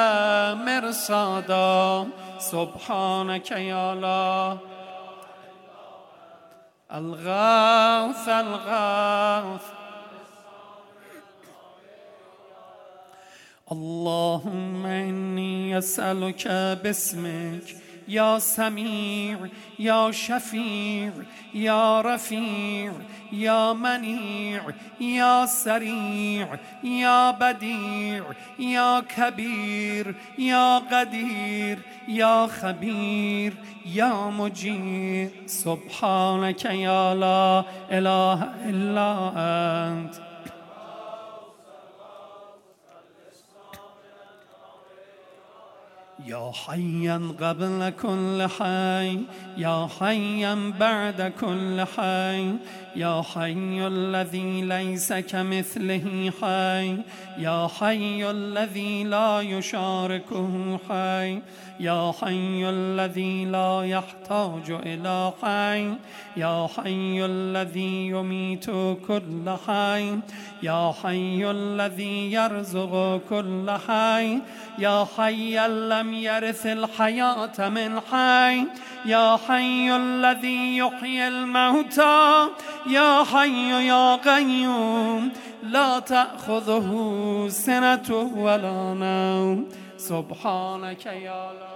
مرصادا. 0.56 2.06
سبحانك 2.40 3.52
یا 3.52 3.92
الله. 3.92 4.58
الغوث 6.92 8.30
الغوث. 8.30 9.75
اللهم 13.72 14.86
إني 14.86 15.78
أسألك 15.78 16.48
باسمك 16.84 17.76
يا 18.08 18.40
سميع 18.40 19.38
يا 19.80 20.12
شفيع 20.12 21.12
يا 21.54 22.02
رفيع 22.02 22.94
يا 23.34 23.74
منيع 23.74 24.62
يا 25.02 25.46
سريع 25.46 26.48
يا 26.84 27.32
بديع 27.32 28.24
يا 28.60 29.00
كبير 29.00 30.16
يا 30.38 30.78
قدير 30.78 31.80
يا 32.08 32.48
خبير 32.48 33.54
يا 33.86 34.30
مجير 34.30 35.30
سبحانك 35.46 36.66
يا 36.66 37.16
لا 37.16 37.64
إله 37.92 38.44
إلا 38.70 39.32
أنت 39.88 40.25
يا 46.28 46.52
حيا 46.66 47.22
قبل 47.42 47.94
كل 48.02 48.48
حي 48.60 49.22
يا 49.58 49.88
حيا 50.00 50.74
بعد 50.80 51.34
كل 51.42 51.84
حي 51.98 52.54
يا 52.96 53.22
حي 53.22 53.88
الذي 53.88 54.62
ليس 54.62 55.14
كمثله 55.14 56.32
حي 56.42 56.98
يا 57.38 57.68
حي 57.80 58.30
الذي 58.30 59.04
لا 59.04 59.42
يشاركه 59.42 60.80
حي 60.90 61.42
يا 61.80 62.14
حي 62.22 62.70
الذي 62.70 63.46
لا 63.46 63.82
يحتاج 63.86 64.72
إلى 64.86 65.34
حي 65.42 65.94
يا 66.38 66.68
حي 66.78 67.26
الذي 67.26 68.08
يميت 68.08 68.66
كل 69.08 69.56
حي 69.68 70.20
يا 70.64 70.94
حي 71.04 71.52
الذي 71.52 72.32
يرزق 72.32 73.22
كل 73.30 73.72
حي 73.88 74.40
يا 74.80 75.08
حي 75.18 75.68
لم 75.68 76.14
يرث 76.14 76.66
الحياة 76.66 77.70
من 77.70 78.00
حي 78.00 78.66
يا 79.06 79.38
حي 79.48 79.96
الذي 79.96 80.78
يحيي 80.78 81.28
الموتى 81.28 82.48
يا 82.88 83.24
حي 83.24 83.88
يا 83.88 84.16
قيوم 84.16 85.32
لا 85.64 86.00
تأخذه 86.00 86.90
سنة 87.50 88.32
ولا 88.38 88.94
نوم. 88.94 89.70
سبحانك 89.98 91.06
يا 91.06 91.52
الله 91.52 91.76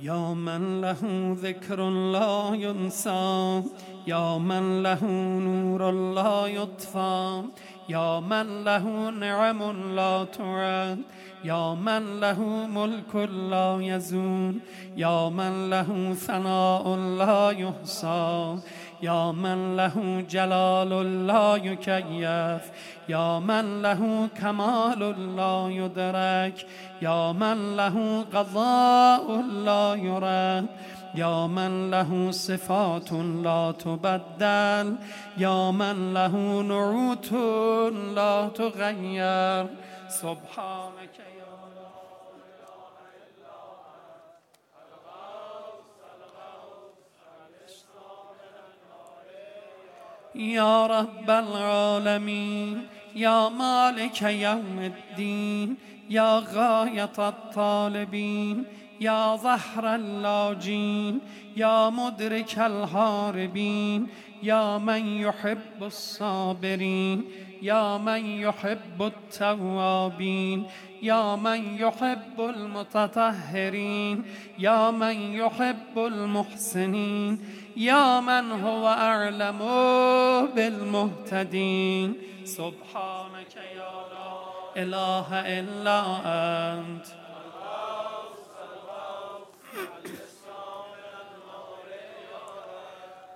يا 0.00 0.34
من 0.34 0.80
له 0.80 1.02
ذكر 1.42 1.90
لا 1.90 2.50
ينسى 2.54 3.62
يا 4.06 4.38
من 4.38 4.82
له 4.82 5.04
نور 5.48 5.90
لا 5.90 6.46
يطفى 6.46 7.42
يا 7.88 8.20
من 8.20 8.64
له 8.64 9.10
نعم 9.10 9.60
لا 9.96 10.24
تعد 10.24 10.98
يا 11.44 11.74
من 11.74 12.20
له 12.20 12.40
ملك 12.66 13.14
لا 13.50 13.78
يزول 13.80 14.54
يا 14.96 15.28
من 15.28 15.70
له 15.70 16.14
ثناء 16.14 16.96
لا 16.96 17.50
يحصى 17.50 18.58
يا 19.02 19.32
من 19.32 19.76
له 19.76 20.24
جلال 20.30 21.26
لا 21.26 21.56
يكيف 21.56 22.62
يا 23.08 23.38
من 23.38 23.82
له 23.82 24.28
كمال 24.40 25.00
لا 25.36 25.68
يدرك 25.70 26.66
يا 27.02 27.32
من 27.32 27.76
له 27.76 28.24
قضاء 28.34 29.42
لا 29.64 29.94
يرد. 29.94 30.66
يا 31.18 31.46
من 31.46 31.90
له 31.90 32.30
صفات 32.30 33.12
لا 33.46 33.74
تبدل 33.84 34.96
يا 35.36 35.70
من 35.70 36.14
له 36.14 36.34
نعوت 36.62 37.32
لا 38.18 38.48
تغير 38.48 39.66
سبحانك 40.08 41.16
يا 50.34 50.86
رب 50.86 51.30
العالمين 51.30 52.86
يا 53.14 53.48
مالك 53.48 54.22
يوم 54.22 54.78
الدين 54.92 55.76
يا 56.10 56.42
غاية 56.54 57.18
الطالبين 57.18 58.64
يا 59.00 59.36
ظهر 59.36 59.94
اللاجين 59.94 61.20
يا 61.56 61.90
مدرك 61.90 62.58
الهاربين 62.58 64.06
يا 64.42 64.78
من 64.78 65.06
يحب 65.06 65.82
الصابرين 65.82 67.24
يا 67.62 67.98
من 67.98 68.26
يحب 68.26 69.02
التوابين 69.02 70.66
يا 71.02 71.36
من 71.36 71.78
يحب 71.78 72.40
المتطهرين 72.40 74.24
يا 74.58 74.90
من 74.90 75.16
يحب 75.34 75.96
المحسنين 75.96 77.40
يا 77.76 78.20
من 78.20 78.50
هو 78.52 78.88
أعلم 78.88 79.58
بالمهتدين 80.56 82.14
سبحانك 82.44 83.56
يا 83.56 83.92
لا 84.12 84.82
إله 84.82 85.28
إلا 85.58 86.00
أنت 86.74 87.17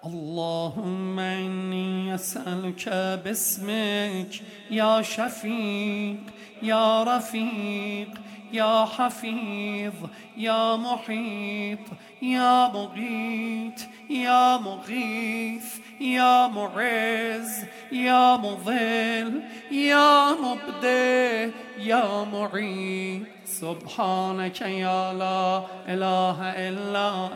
اللهم 0.07 1.18
إني 1.18 2.14
أسألك 2.14 2.88
باسمك 3.24 4.42
يا 4.70 5.03
شفيق 5.03 6.20
يا 6.62 7.03
رفيق 7.05 8.09
يا 8.53 8.84
حفيظ 8.84 9.94
يا 10.36 10.76
محيط 10.76 11.78
يا 12.22 12.68
مغيث 12.68 13.84
يا 14.11 14.57
مغيث 14.57 15.78
يا 16.00 16.46
معز 16.46 17.64
يا 17.92 18.36
مضل 18.36 19.42
يا 19.70 20.32
مبدع 20.32 21.55
يا 21.78 22.24
معيد. 22.24 23.26
سبحانك 23.44 24.61
يا 24.61 25.12
لا 25.12 25.62
إله 25.88 26.38
إلا 26.42 27.28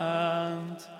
أنت. 0.51 0.96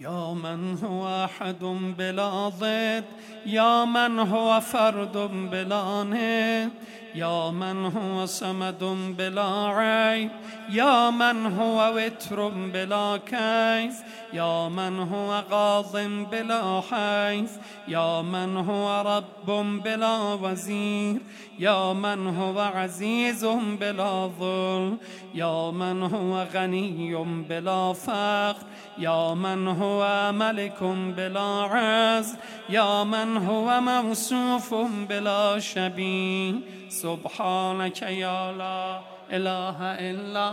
يا 0.00 0.34
من 0.34 0.78
هو 0.84 1.24
أحد 1.24 1.64
بلا 1.98 2.48
ضد 2.48 3.04
يا 3.46 3.84
من 3.84 4.18
هو 4.18 4.60
فرد 4.60 5.16
بلا 5.50 6.04
ند 6.04 6.70
يا 7.14 7.50
من 7.50 7.86
هو 7.96 8.26
صمد 8.26 8.84
بلا 9.18 9.66
عيب 9.68 10.30
يا 10.70 11.10
من 11.10 11.46
هو 11.46 11.92
وتر 11.96 12.48
بلا 12.48 13.16
كيف 13.16 13.94
يا 14.32 14.68
من 14.68 14.98
هو 14.98 15.42
غاض 15.50 15.96
بلا 16.30 16.80
حيف 16.90 17.50
يا 17.88 18.22
من 18.22 18.56
هو 18.56 19.02
رب 19.06 19.82
بلا 19.84 20.18
وزير 20.18 21.20
يا 21.58 21.92
من 21.92 22.36
هو 22.36 22.60
عزيز 22.60 23.44
بلا 23.80 24.30
ظلم 24.40 24.98
يا 25.34 25.70
من 25.70 26.02
هو 26.02 26.46
غني 26.54 27.14
بلا 27.48 27.92
فقر 27.92 28.66
يا 28.98 29.34
من 29.34 29.68
هو 29.68 30.32
ملك 30.32 30.82
بلا 31.16 31.68
عز 31.70 32.36
يا 32.68 33.04
من 33.04 33.36
هو 33.36 33.80
موصوف 33.80 34.74
بلا 35.08 35.58
شبيه. 35.58 36.54
سبحانك 37.02 38.02
يا 38.02 38.52
لا 38.52 39.00
إله 39.30 39.78
إلا 40.10 40.48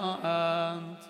أنت 0.73 1.03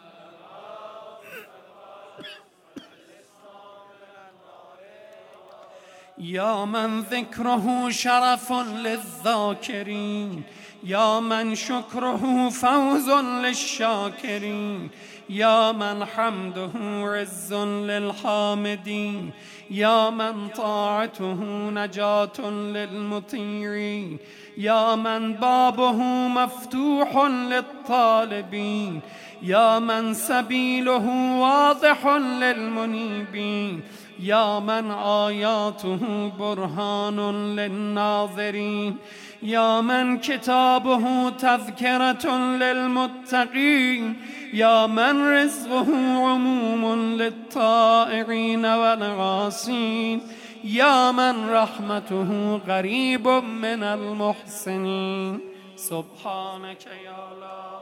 يا 6.18 6.66
من 6.66 7.00
ذكره 7.00 7.90
شرف 7.90 8.52
للذاكرين 8.52 10.44
يا 10.84 11.20
من 11.20 11.56
شكره 11.56 12.50
فوز 12.50 13.10
للشاكرين 13.10 14.90
يا 15.32 15.72
من 15.72 16.06
حمده 16.06 16.72
عز 17.04 17.54
للحامدين 17.54 19.32
يا 19.70 20.10
من 20.10 20.48
طاعته 20.48 21.38
نجاة 21.70 22.50
للمطيعين 22.50 24.18
يا 24.58 24.96
من 24.96 25.34
بابه 25.34 25.98
مفتوح 26.28 27.26
للطالبين 27.26 29.00
يا 29.42 29.80
من 29.80 30.14
سبيله 30.14 31.38
واضح 31.40 32.08
للمنيبين 32.18 33.82
يا 34.20 34.60
من 34.60 34.92
آياته 34.92 36.32
برهان 36.40 37.20
للناظرين 37.56 38.98
يا 39.44 39.82
من 39.82 40.18
كتابه 40.18 41.30
تذكرة 41.30 42.38
للمتقين 42.38 44.22
يا 44.54 44.88
من 44.88 45.34
رزقه 45.34 45.88
عموم 46.26 46.96
للطائعين 46.96 48.66
والعاصين 48.66 50.22
يا 50.64 51.12
من 51.12 51.50
رحمته 51.50 52.56
غريب 52.56 53.28
من 53.28 53.84
المحسنين 53.84 55.40
سبحانك 55.76 56.86
يا 56.86 57.32
الله. 57.32 57.82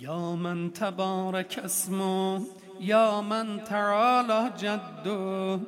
يا 0.00 0.34
من 0.34 0.72
تبارك 0.72 1.58
اسمه 1.58 2.59
يا 2.80 3.20
من 3.20 3.64
تعالى 3.64 4.52
جده 4.58 5.60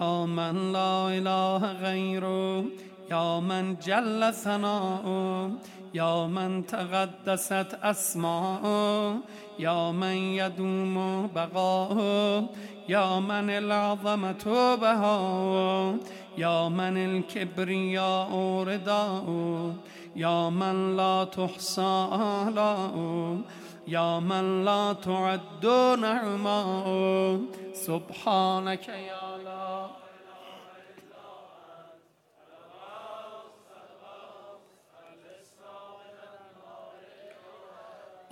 يا 0.00 0.26
من 0.26 0.72
لا 0.72 1.08
إله 1.08 1.72
غيره 1.72 2.64
يا 3.10 3.40
من 3.40 3.76
جل 3.86 4.34
ثناؤه 4.34 5.50
يا 5.94 6.26
من 6.26 6.66
تقدست 6.66 7.78
أسماؤه 7.82 9.16
يا 9.58 9.90
من 9.92 10.16
يدوم 10.40 11.26
بقاؤه 11.34 12.48
يا 12.88 13.20
من 13.20 13.50
العظمة 13.50 14.76
بهاؤه 14.76 15.96
يا 16.38 16.68
من 16.68 16.96
الكبرياء 16.96 18.30
رداؤه 18.66 19.74
يا 20.16 20.50
من 20.50 20.96
لا 20.96 21.24
تحصى 21.24 22.08
آلاؤه 22.48 23.38
يا 23.88 24.20
من 24.20 24.64
لا 24.64 24.92
تعد 24.92 25.66
نعماؤه 26.00 27.40
سبحانك 27.72 28.88
يا 28.88 29.36
الله 29.36 29.90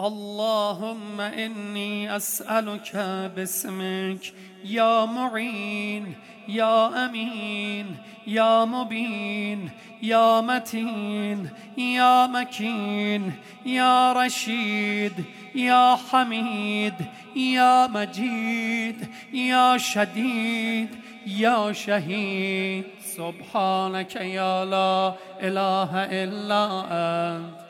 اللهم 0.00 1.20
إني 1.20 2.16
أسألك 2.16 2.96
باسمك 3.36 4.32
يا 4.64 5.04
معين 5.04 6.14
يا 6.48 7.06
أمين 7.06 7.96
يا 8.26 8.64
مبين 8.64 9.70
يا 10.02 10.40
متين 10.40 11.50
يا 11.78 12.26
مكين 12.26 13.32
يا 13.66 14.12
رشيد 14.12 15.24
يا 15.54 15.96
حميد 16.10 16.94
يا 17.36 17.86
مجيد 17.86 19.08
يا 19.32 19.78
شديد 19.78 20.88
يا 21.26 21.72
شهيد 21.72 22.84
سبحانك 23.16 24.16
يا 24.16 24.64
لا 24.64 25.14
إله 25.42 25.90
إلا 26.04 26.84
أنت 26.90 27.65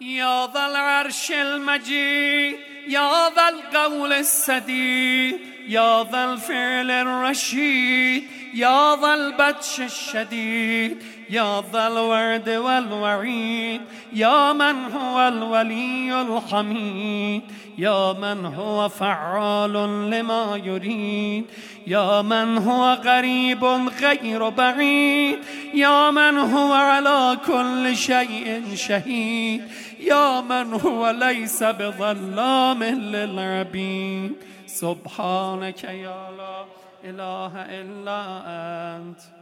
يا 0.00 0.46
ذا 0.46 0.66
العرش 0.66 1.32
المجيد 1.32 2.56
يا 2.88 3.28
ذا 3.36 3.48
القول 3.48 4.12
السديد 4.12 5.38
يا 5.68 6.04
ذا 6.12 6.24
الفعل 6.24 6.90
الرشيد 6.90 8.24
يا 8.54 8.96
ذا 8.96 9.14
البطش 9.14 9.80
الشديد 9.80 11.02
يا 11.30 11.62
ذا 11.72 11.86
الورد 11.86 12.48
والوعيد 12.48 13.80
يا 14.12 14.52
من 14.52 14.92
هو 14.92 15.28
الولي 15.28 16.22
الحميد 16.22 17.42
يا 17.78 18.12
من 18.12 18.46
هو 18.46 18.88
فعال 18.88 19.72
لما 20.10 20.60
يريد 20.64 21.44
يا 21.86 22.22
من 22.22 22.58
هو 22.58 22.92
غريب 23.04 23.64
غير 24.00 24.48
بعيد 24.48 25.38
يا 25.74 26.10
من 26.10 26.38
هو 26.38 26.72
على 26.72 27.38
كل 27.46 27.96
شيء 27.96 28.62
شهيد. 28.74 29.62
يا 30.00 30.40
من 30.40 30.72
هو 30.72 31.10
ليس 31.10 31.62
بظلام 31.62 32.84
للعبيد. 32.84 34.32
سبحانك 34.66 35.84
يا 35.84 36.30
لا 36.38 36.64
إله 37.04 37.52
إلا 37.56 38.20
أنت. 38.96 39.39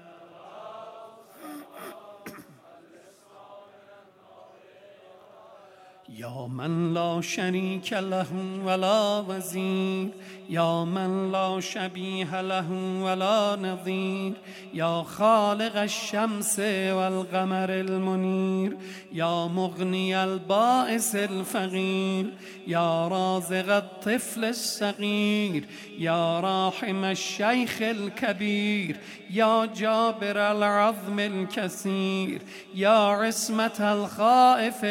يا 6.17 6.49
من 6.51 6.95
لا 6.95 7.21
شريك 7.21 7.93
له 7.93 8.27
ولا 8.65 9.25
وزير 9.29 10.09
يا 10.51 10.85
من 10.85 11.33
لا 11.33 11.61
شبيه 11.61 12.41
له 12.41 12.73
ولا 13.03 13.57
نظير 13.63 14.33
يا 14.75 15.03
خالق 15.03 15.77
الشمس 15.77 16.59
والقمر 16.91 17.71
المنير 17.71 18.77
يا 19.13 19.47
مغني 19.47 20.25
البائس 20.25 21.17
الفقير 21.17 22.27
يا 22.67 23.09
رازق 23.09 23.77
الطفل 23.77 24.45
الصغير 24.45 25.65
يا 25.99 26.41
راحم 26.41 27.05
الشيخ 27.05 27.83
الكبير 27.83 28.97
يا 29.31 29.67
جابر 29.77 30.53
العظم 30.53 31.19
الكثير 31.21 32.43
يا 32.75 32.99
عصمة 32.99 33.93
الخائف 33.93 34.85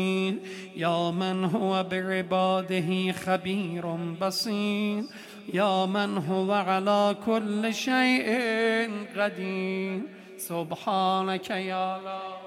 المستجير 0.00 0.38
يا 0.76 1.10
من 1.10 1.44
هو 1.44 1.82
بعباده 1.82 3.12
خبير 3.12 3.86
بصير 4.20 5.04
يا 5.54 5.86
من 5.86 6.18
هو 6.18 6.52
على 6.52 7.16
كل 7.26 7.74
شيء 7.74 8.28
قدير 9.16 10.02
سبحانك 10.38 11.50
يا 11.50 11.96
الله 11.96 12.40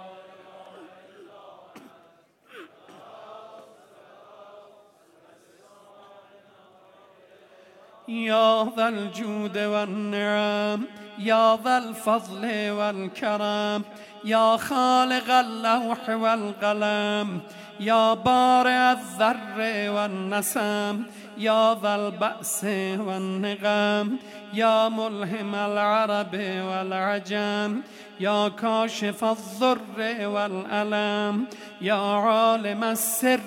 يا 8.07 8.69
ذا 8.77 8.89
الجود 8.89 9.57
والنعم 9.57 10.85
يا 11.19 11.57
ذا 11.63 11.77
الفضل 11.77 12.71
والكرم 12.71 13.83
يا 14.25 14.57
خالق 14.57 15.31
اللوح 15.31 16.09
والقلم 16.09 17.39
يا 17.79 18.13
بارع 18.13 18.91
الذر 18.91 19.91
والنسم 19.91 21.03
يا 21.37 21.73
ذا 21.83 21.95
البأس 21.95 22.63
والنغم 23.07 24.17
يا 24.53 24.89
ملهم 24.89 25.55
العرب 25.55 26.35
والعجم 26.69 27.81
يا 28.19 28.47
كاشف 28.47 29.23
الضر 29.23 30.27
والألم 30.27 31.45
يا 31.81 32.15
عالم 32.15 32.83
السر 32.83 33.39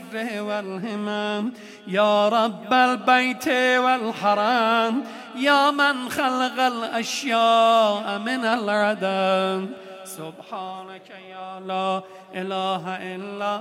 والهمم 0.42 1.52
يا 1.86 2.28
رب 2.28 2.72
البيت 2.72 3.48
والحرام 3.78 5.02
يا 5.36 5.70
من 5.70 6.08
خلق 6.08 6.60
الأشياء 6.60 8.18
من 8.18 8.44
العدم. 8.44 9.85
سبحانك 10.16 11.10
يا 11.10 11.60
لا 11.60 12.02
إله 12.34 12.84
إلا 13.14 13.54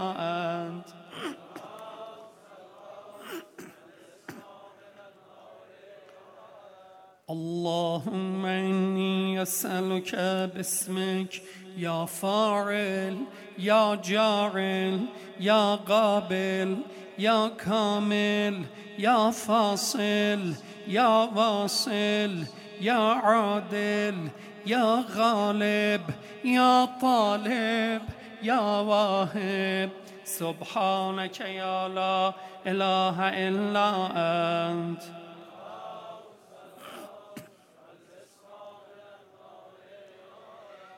أنت. 0.63 0.89
اللهم 7.29 8.45
إني 8.45 9.41
أسألك 9.41 10.15
باسمك 10.55 11.41
يا 11.77 12.05
فاعل 12.05 13.17
يا 13.59 13.95
جاعل 13.95 14.99
يا 15.39 15.75
قابل 15.75 16.77
يا 17.19 17.47
كامل 17.47 18.65
يا 18.99 19.31
فاصل 19.31 20.53
يا 20.87 21.29
واصل 21.35 22.33
يا 22.81 23.01
عادل 23.25 24.29
یا 24.65 25.05
غالب 25.15 26.01
یا 26.43 26.87
طالب 27.01 28.01
یا 28.41 28.83
واهب 28.87 29.89
سبحانك 30.23 31.39
یا 31.39 31.87
لا 31.87 32.33
اله 32.65 33.19
الا 33.19 33.89
انت. 34.15 35.03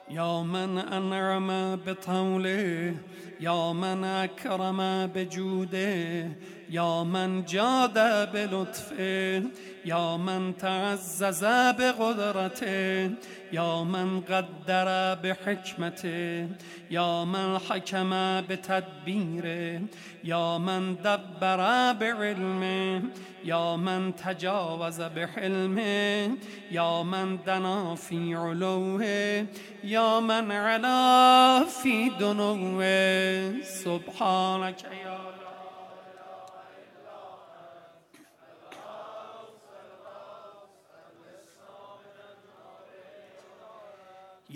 یا 0.10 0.44
من 0.44 0.78
انعم 0.78 1.76
بطوله 1.76 2.96
یا 3.40 3.74
من 3.74 4.04
اکرم 4.04 5.08
بجوده 5.08 6.32
یا 6.70 7.04
من 7.04 7.46
جاد 7.46 7.94
بلطفه 8.32 9.44
یا 9.86 10.18
من 10.18 10.54
تعزز 10.54 11.44
بقدرته 11.80 13.12
یا 13.52 13.84
من 13.84 14.22
قدر 14.22 15.16
بحکمته 15.16 16.50
یا 16.90 17.26
من 17.26 17.58
حکم 17.58 18.42
بتدبیره 18.42 19.82
یا 20.24 20.58
من 20.58 20.94
دبر 20.94 21.94
بعلمه 21.94 23.02
یا 23.44 23.78
من 23.78 24.12
تجاوز 24.12 25.00
بحلمه 25.00 26.30
یا 26.72 27.04
من 27.04 27.36
دنا 27.36 27.96
فی 27.96 28.34
علوه 28.34 29.46
یا 29.84 30.20
من 30.20 30.52
علا 30.52 31.66
فی 31.84 32.12
دنوه. 32.20 33.64
سبحانك 33.64 34.84
یا 34.84 35.47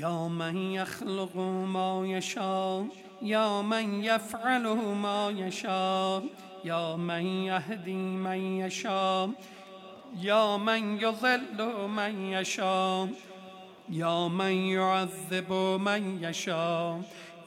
يا 0.02 0.28
من 0.28 0.58
يخلق 0.58 1.36
ما 1.76 2.02
يشاء 2.06 2.88
يا 3.22 3.62
من 3.62 4.04
يفعل 4.04 4.68
ما 5.06 5.30
يشاء 5.30 6.24
يا 6.66 6.96
من 6.96 7.26
يهدي 7.26 7.94
من 8.26 8.42
يشاء 8.62 9.30
يا 10.22 10.58
من 10.58 11.02
يضل 11.02 11.88
من 11.88 12.32
يشاء 12.34 13.10
يا 13.90 14.28
من 14.28 14.52
يعذب 14.52 15.54
من 15.88 16.24
يشاء. 16.24 17.02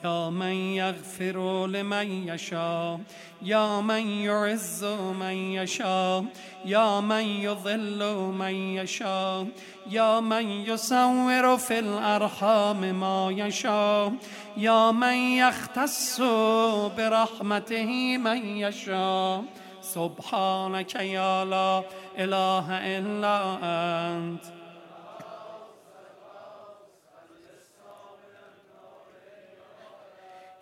يا 0.05 0.31
من 0.31 0.53
يغفر 0.53 1.67
لمن 1.67 2.29
يشاء 2.29 3.01
يا 3.43 3.81
من 3.81 4.07
يعز 4.07 4.85
من 5.21 5.37
يشاء 5.59 6.25
يا 6.65 7.01
من 7.01 7.25
يضل 7.25 8.01
من 8.39 8.55
يشاء 8.55 9.47
يا 9.91 10.21
من 10.21 10.51
يصور 10.51 11.57
في 11.57 11.79
الأرحام 11.79 13.01
ما 13.01 13.31
يشاء 13.31 14.13
يا 14.57 14.91
من 14.91 15.15
يختص 15.15 16.21
برحمته 16.97 18.19
من 18.19 18.57
يشاء. 18.57 19.45
سبحانك 19.81 20.95
يا 20.95 21.45
لا 21.45 21.83
إله 22.19 22.67
إلا 22.99 23.37
أنت. 23.63 24.54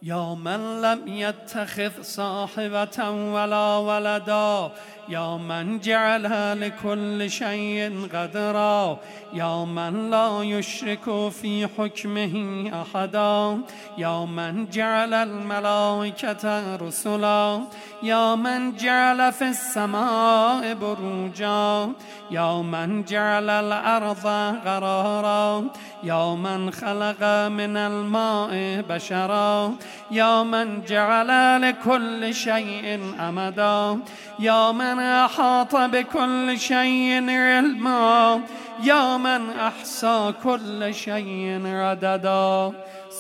یا 0.02 0.34
من 0.34 0.82
لم 0.82 1.08
يتخذ 1.08 2.02
صاحبة 2.02 3.10
ولا 3.10 3.76
ولدا 3.76 4.70
یا 5.08 5.36
من 5.36 5.80
جعل 5.80 6.60
لكل 6.60 7.30
شيء 7.30 8.08
قدرا 8.14 8.98
یا 9.34 9.64
من 9.64 10.10
لا 10.10 10.42
يشرك 10.42 11.28
في 11.28 11.68
حكمه 11.78 12.34
احدا 12.82 13.60
یا 13.98 14.24
من 14.24 14.70
جعل 14.70 15.14
الملائكة 15.14 16.76
رسلا 16.76 17.60
یا 18.02 18.34
من 18.34 18.76
جعل 18.76 19.32
في 19.32 19.48
السماء 19.48 20.74
بروجا 20.74 21.92
یا 22.30 22.62
من 22.62 23.04
جعل 23.04 23.50
الارض 23.50 24.26
قرارا 24.64 25.64
يوما 26.02 26.70
خلق 26.70 27.22
من 27.48 27.76
الماء 27.76 28.84
بشرا. 28.88 29.74
يوما 30.10 30.82
جعل 30.88 31.62
لكل 31.62 32.34
شيء 32.34 33.14
أمدا. 33.20 33.98
يوما 34.38 35.24
أحاط 35.24 35.76
بكل 35.76 36.58
شيء 36.58 37.30
علما. 37.30 38.40
يوما 38.82 39.68
أحصى 39.68 40.32
كل 40.44 40.94
شيء 40.94 41.66
عددا. 41.66 42.72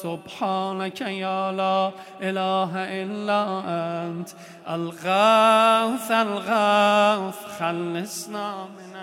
سبحانك 0.02 1.00
يا 1.00 1.52
لا 1.52 1.90
إله 2.22 2.70
إلا 2.74 3.62
أنت. 3.68 4.28
الغاث 4.68 6.10
الغاث 6.10 7.38
خلصنا 7.60 8.54
من 8.64 8.96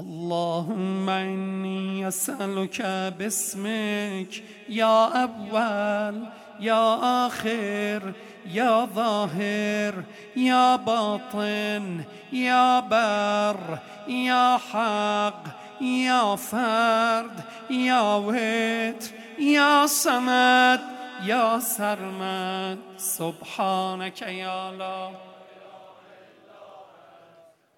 اللهم 0.00 1.08
إني 1.08 2.08
أسألك 2.08 2.82
باسمك 3.18 4.42
يا 4.68 5.24
أول 5.24 6.26
يا 6.60 7.26
آخر 7.26 8.12
يا 8.46 8.84
ظاهر 8.84 10.04
يا 10.36 10.76
باطن 10.76 12.04
يا 12.32 12.80
بر 12.80 13.78
يا 14.08 14.56
حق 14.56 15.42
يا 15.80 16.36
فرد 16.36 17.40
يا 17.70 18.16
ويت 18.16 19.10
يا 19.38 19.86
صمد 19.86 20.80
يا 21.24 21.58
سرمد. 21.58 22.78
سبحانك 22.98 24.22
يا 24.22 24.70
الله. 24.70 25.29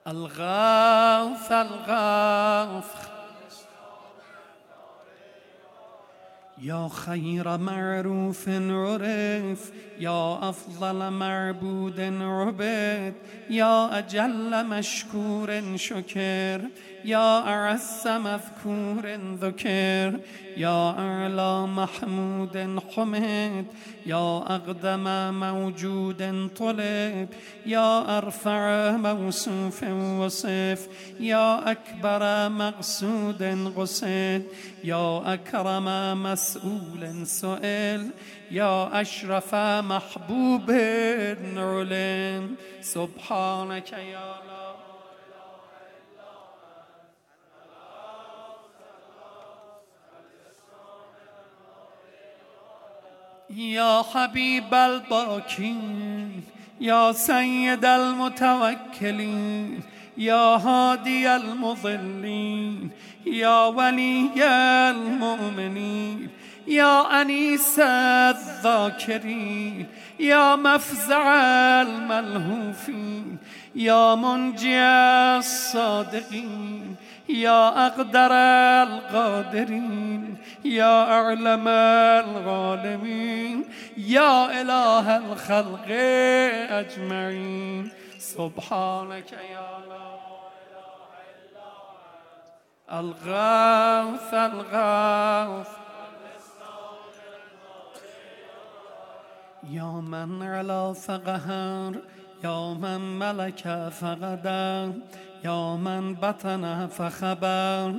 الغوث 0.06 1.52
الغوث 1.52 3.12
يا 6.62 6.88
خير 6.88 7.58
معروف 7.58 8.48
عرف 8.48 9.72
يا 9.98 10.48
أفضل 10.48 11.10
معبود 11.10 12.00
عبد 12.00 13.14
يا 13.50 13.98
أجل 13.98 14.66
مشكور 14.66 15.76
شكر. 15.76 16.60
يا 17.04 17.38
أعز 17.48 18.08
مذكور 18.08 19.04
ذكر 19.40 20.20
يا 20.56 20.90
أعلى 20.98 21.66
محمود 21.66 22.80
حمد 22.94 23.66
يا 24.06 24.38
أقدم 24.56 25.34
موجود 25.40 26.50
طلب 26.56 27.28
يا 27.66 28.18
أرفع 28.18 28.90
موصوف 28.96 29.82
وصف 30.20 30.88
يا 31.20 31.70
أكبر 31.70 32.48
مقصود 32.48 33.42
قصد 33.76 34.42
يا 34.84 35.34
أكرم 35.34 35.86
مسؤول 36.22 37.26
سئل 37.26 38.10
يا 38.50 39.00
أشرف 39.00 39.54
محبوب 39.92 40.70
علم. 41.56 42.56
سبحانك 42.80 43.92
يا 43.92 44.24
الله 44.38 44.61
يا 53.56 54.02
حبيب 54.14 54.74
الباكين 54.74 56.42
يا 56.80 57.12
سيد 57.12 57.84
المتوكلين 57.84 59.80
يا 60.16 60.56
هادي 60.56 61.36
المضلين 61.36 62.90
يا 63.26 63.66
ولي 63.66 64.30
المؤمنين 64.90 66.28
يا 66.68 67.22
أنيس 67.22 67.78
الذاكرين 68.34 69.86
يا 70.20 70.56
مفزع 70.56 71.32
الملهوفين 71.82 73.36
يا 73.74 74.14
منجي 74.14 74.80
الصادقين 75.38 76.96
يا 77.28 77.86
أقدر 77.86 78.32
القادرين 78.82 80.36
يا 80.64 81.12
أعلم 81.12 81.68
الغالمين 81.68 83.64
يا 83.96 84.60
إله 84.60 85.16
الخلق 85.16 85.86
أجمعين. 86.70 87.90
سبحانك 88.18 89.32
يا 89.32 89.78
الله 89.78 90.12
الغوث 92.92 94.34
الغوث. 94.34 95.68
يا 99.70 99.82
من 99.84 100.42
علا 100.42 100.92
فقهر 100.92 101.92
يا 102.44 102.74
من 102.74 103.18
ملك 103.18 103.62
فقدر 104.00 104.92
یا 105.44 105.77
من 105.77 106.14
بطن 106.14 106.86
فخبر 106.86 107.93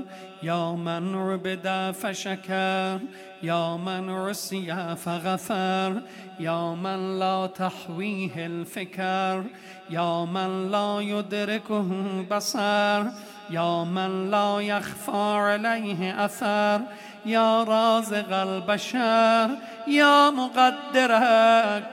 یا 0.44 0.76
من 0.76 1.15
عبد 1.15 1.91
فشکر 1.91 2.99
یا 3.41 3.78
من 3.78 4.10
رسی 4.10 4.74
فغفر 4.98 6.02
یا 6.40 6.76
من 6.76 7.20
لا 7.20 7.48
تحویه 7.48 8.44
الفکر 8.44 9.41
یا 9.90 10.26
من 10.26 10.70
لا 10.70 11.02
یدرکه 11.02 11.84
بصر 12.30 13.06
یا 13.49 13.84
من 13.84 14.30
لا 14.30 14.61
یخفى 14.61 15.36
علیه 15.38 16.22
اثر 16.22 16.80
یا 17.26 17.64
رازق 17.64 18.32
البشر 18.34 19.49
یا 19.88 20.32
مقدر 20.32 21.11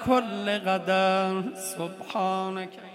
کل 0.06 0.58
قدر. 0.58 1.42
سبحانك 1.54 2.89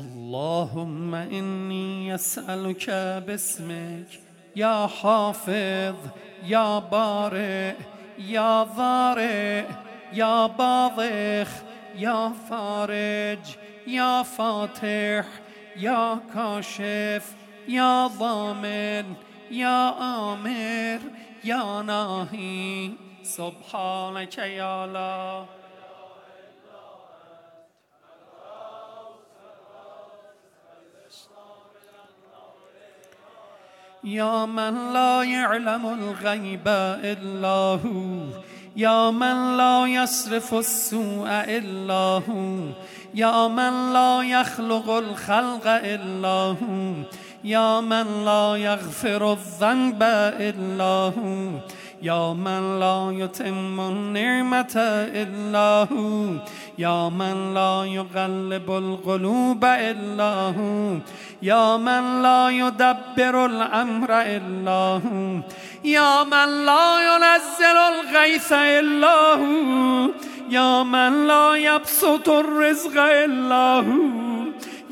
اللهم 0.00 1.14
إني 1.14 2.14
أسألك 2.14 2.90
باسمك 3.26 4.20
يا 4.56 4.86
حافظ 4.86 5.96
يا 6.44 6.78
بارئ 6.78 7.74
يا 8.18 8.62
ضارئ 8.62 9.64
يا 10.12 10.46
باضخ 10.46 11.48
يا 11.96 12.32
فارج 12.48 13.44
يا 13.86 14.22
فاتح 14.22 15.26
يا 15.76 16.18
كاشف 16.34 17.34
يا 17.68 18.06
ضامن 18.06 19.14
يا 19.50 19.88
آمر 20.32 21.00
يا 21.44 21.82
ناهي 21.82 22.90
سبحانك 23.22 24.38
يا 24.38 24.84
الله 24.84 25.46
يا 34.06 34.46
من 34.46 34.92
لا 34.92 35.22
يعلم 35.22 35.86
الغيب 35.86 36.68
إلا 37.04 37.78
هو. 37.84 38.40
يا 38.76 39.10
من 39.10 39.56
لا 39.56 39.86
يصرف 39.86 40.54
السوء 40.54 41.26
إلا 41.28 42.22
هو. 42.28 42.56
يا 43.14 43.48
من 43.48 43.92
لا 43.92 44.22
يخلق 44.22 44.90
الخلق 44.90 45.66
إلا 45.66 46.56
هو. 46.62 46.94
يا 47.44 47.80
من 47.80 48.24
لا 48.24 48.56
يغفر 48.56 49.32
الذنب 49.32 50.02
إلا 50.02 51.12
هو. 51.18 51.60
يا 52.02 52.32
من 52.32 52.80
لا 52.80 53.10
يتم 53.12 53.80
النعمة 53.80 54.74
إلا 55.14 55.88
هو 55.92 56.26
يا 56.78 57.08
من 57.08 57.54
لا 57.54 57.84
يغلب 57.84 58.70
القلوب 58.70 59.64
إلا 59.64 60.54
هو 60.58 60.96
يا 61.42 61.76
من 61.76 62.22
لا 62.22 62.48
يدبر 62.48 63.46
الأمر 63.46 64.08
إلا 64.10 65.00
هو 65.06 65.40
يا 65.84 66.24
من 66.24 66.66
لا 66.66 67.16
ينزل 67.16 67.76
الغيث 67.76 68.52
إلا 68.52 69.34
هو 69.34 70.10
يا 70.50 70.82
من 70.82 71.26
لا 71.26 71.54
يبسط 71.54 72.28
الرزق 72.28 73.00
إلا 73.00 73.80
هو 73.80 74.26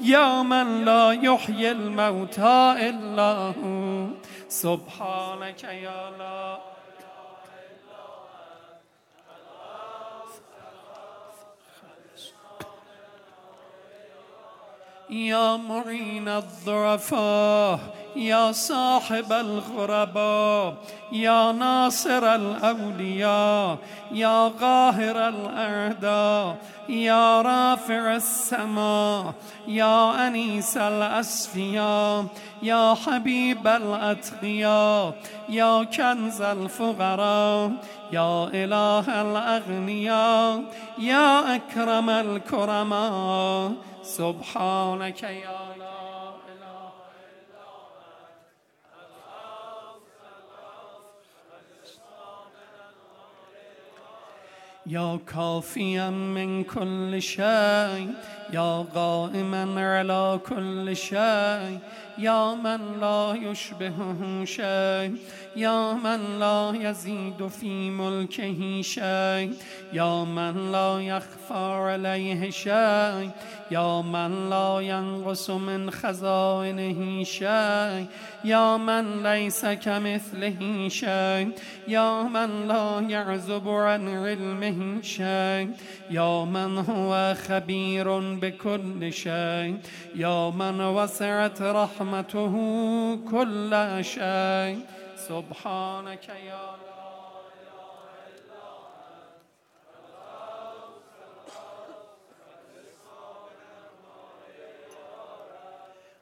يا 0.02 0.42
من 0.42 0.84
لا 0.84 1.12
يحيي 1.12 1.70
الموتى 1.70 2.74
إلا 2.78 3.52
هو 3.64 4.06
سبحانك 4.48 5.64
يا 5.64 6.08
الله 6.08 6.73
يا 15.10 15.56
معين 15.56 16.28
الضعفاء 16.28 17.78
يا 18.16 18.52
صاحب 18.52 19.32
الغرباء 19.32 20.74
يا 21.12 21.52
ناصر 21.52 22.34
الأولياء 22.34 23.78
يا 24.12 24.48
قاهر 24.48 25.28
الأعداء 25.28 26.56
يا 26.88 27.42
رافع 27.42 28.16
السماء 28.16 29.34
يا 29.68 30.26
أنيس 30.26 30.76
الأسفياء 30.76 32.26
يا 32.62 32.94
حبيب 32.94 33.66
الأتقياء 33.66 35.14
يا 35.48 35.84
كنز 35.84 36.40
الفقراء 36.42 37.72
يا 38.12 38.44
إله 38.54 39.22
الأغنياء 39.22 40.62
يا 40.98 41.56
أكرم 41.56 42.10
الكرماء. 42.10 43.72
سبحانك 44.04 45.22
يا 45.22 45.76
لا 45.78 46.34
إله 46.48 46.92
يا 54.86 55.18
كافيا 55.34 56.10
من 56.10 56.64
كل 56.64 57.22
شيء 57.22 58.14
يا 58.52 58.86
قائما 58.94 59.64
على 59.96 60.40
كل 60.48 60.96
شيء 60.96 61.78
يا 62.18 62.54
من 62.54 63.00
لا 63.00 63.34
يشبهه 63.42 64.44
شيء 64.44 65.16
يا 65.56 65.92
من 65.92 66.38
لا 66.38 66.72
يزيد 66.74 67.46
في 67.46 67.90
ملكه 67.90 68.82
شيء 68.82 69.52
يا 69.92 70.24
من 70.24 70.72
لا 70.72 70.98
يخفى 71.00 71.54
عليه 71.54 72.50
شيء 72.50 73.30
يا 73.70 74.02
من 74.02 74.50
لا 74.50 74.80
ينقص 74.80 75.50
من 75.50 75.90
خزائنه 75.90 77.24
شيء 77.24 78.06
يا 78.44 78.76
من 78.76 79.22
ليس 79.22 79.66
كمثله 79.66 80.88
شيء 80.88 81.50
يا 81.88 82.22
من 82.22 82.68
لا 82.68 83.00
يعزب 83.08 83.68
عن 83.68 84.08
علمه 84.08 85.02
شيء 85.02 85.70
يا 86.10 86.44
من 86.44 86.78
هو 86.78 87.34
خبير 87.48 88.18
بكل 88.18 89.12
شيء 89.12 89.76
يا 90.14 90.50
من 90.50 90.80
وسعت 90.80 91.62
رحمته 91.62 92.54
كل 93.30 93.98
شيء 94.00 94.78
سبحانك 95.28 96.28
يا 96.28 96.76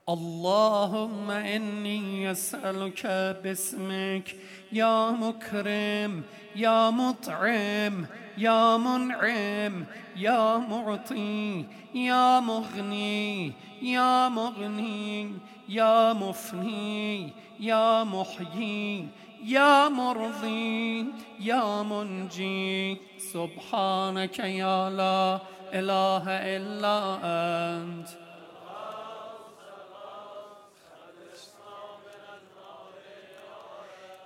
اللهم 0.09 1.31
إني 1.31 2.31
أسألك 2.31 3.07
باسمك 3.43 4.37
يا 4.73 5.11
مكرم 5.11 6.23
يا 6.57 6.91
مطعم 6.91 8.07
يا 8.39 8.77
منعم 8.77 9.85
يا 10.17 10.57
معطي 10.59 11.65
يا 11.95 12.41
مغني 12.41 13.53
يا 13.83 14.29
مغني. 14.29 15.33
يا 15.73 16.13
مفني 16.13 17.33
يا 17.61 18.05
محيي 18.05 19.09
يا 19.45 19.89
مرضي 19.89 21.07
يا 21.41 21.83
منجي. 21.83 23.01
سبحانك 23.33 24.39
يا 24.39 24.91
لا 24.91 25.39
إله 25.73 26.25
إلا 26.29 26.99
أنت. 27.25 28.09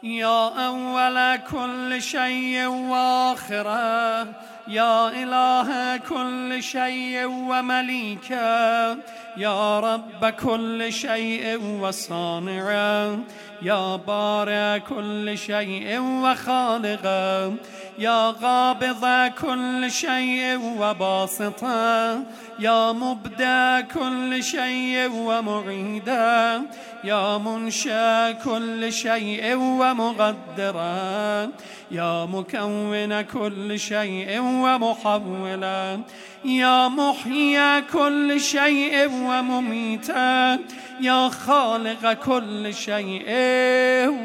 يا 0.03 0.43
أول 0.69 1.37
كل 1.37 2.03
شيء 2.03 2.67
وآخره 2.67 4.35
يا 4.69 5.09
إله 5.23 5.97
كل 5.97 6.63
شيء 6.63 7.27
ومليكه 7.27 8.97
يا 9.37 9.81
رب 9.81 10.27
كل 10.27 10.93
شيء 10.93 11.61
وصانعه 11.81 13.19
يا 13.63 13.97
بارع 13.97 14.79
كل 14.79 15.39
شيء 15.39 16.01
وخالقه 16.01 17.55
يا 17.99 18.31
قابض 18.31 19.33
كل 19.41 19.91
شيء 19.91 20.59
وباسطه 20.79 22.23
يا 22.59 22.93
مبدع 22.93 23.81
كل 23.81 24.45
شيء 24.45 25.11
ومعيده 25.13 26.63
يا 27.05 27.39
منشأ 27.39 28.33
كل 28.33 28.93
شيء 28.93 29.57
ومقدرا 29.57 31.51
يا 31.91 32.25
مكون 32.25 33.23
كل 33.23 33.81
شيء 33.81 34.41
ومحولا 34.41 36.01
يا 36.47 36.89
محيي 36.89 37.83
كل 37.93 38.41
شيء 38.41 39.09
ومميتا 39.09 40.59
يا 41.01 41.29
خالق 41.29 42.13
كل 42.13 42.75
شيء 42.75 43.29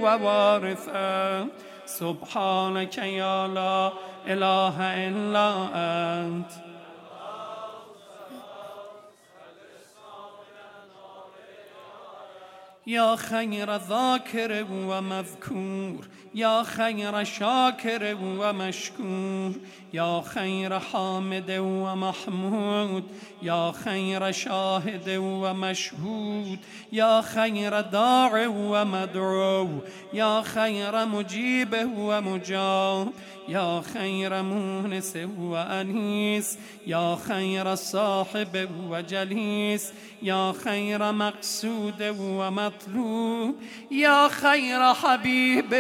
ووارثا 0.02 1.48
سبحانك 1.86 2.98
يا 2.98 3.48
لا 3.48 3.92
إله 4.28 4.78
إلا 5.08 5.68
أنت. 5.76 6.52
يا 12.88 13.16
خير 13.16 13.76
ذاكر 13.76 14.66
ومذكور. 14.72 16.08
يا 16.36 16.64
خير 16.64 17.24
شاكر 17.24 18.18
ومشكور. 18.22 19.52
يا 19.94 20.22
خير 20.22 20.80
حامد 20.80 21.52
ومحمود 21.60 23.04
يا 23.42 23.72
خير 23.72 24.32
شاهد 24.32 25.10
ومشهود 25.10 26.60
يا 26.92 27.22
خير 27.22 27.82
داع 27.82 28.48
ومدعو 28.48 29.70
يا 30.14 30.42
خير 30.42 31.06
مجيب 31.06 31.90
ومجاب 31.98 33.08
يا 33.50 33.82
خير 33.94 34.42
مونس 34.44 35.18
وأنيس 35.40 36.58
يا 36.88 37.16
خير 37.28 37.76
صاحب 37.76 38.70
وجليس 38.90 39.94
يا 40.22 40.54
خير 40.64 41.12
مقصود 41.12 42.16
ومطلوب 42.20 43.56
يا 43.92 44.28
خير 44.28 44.94
حبيب 44.94 45.74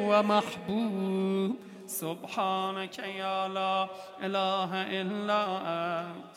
ومحبوب 0.00 1.56
سبحانك 2.00 2.98
يا 2.98 3.48
لا 3.48 3.88
إله 4.20 4.70
إلا 5.00 5.40
أنت. 6.00 6.36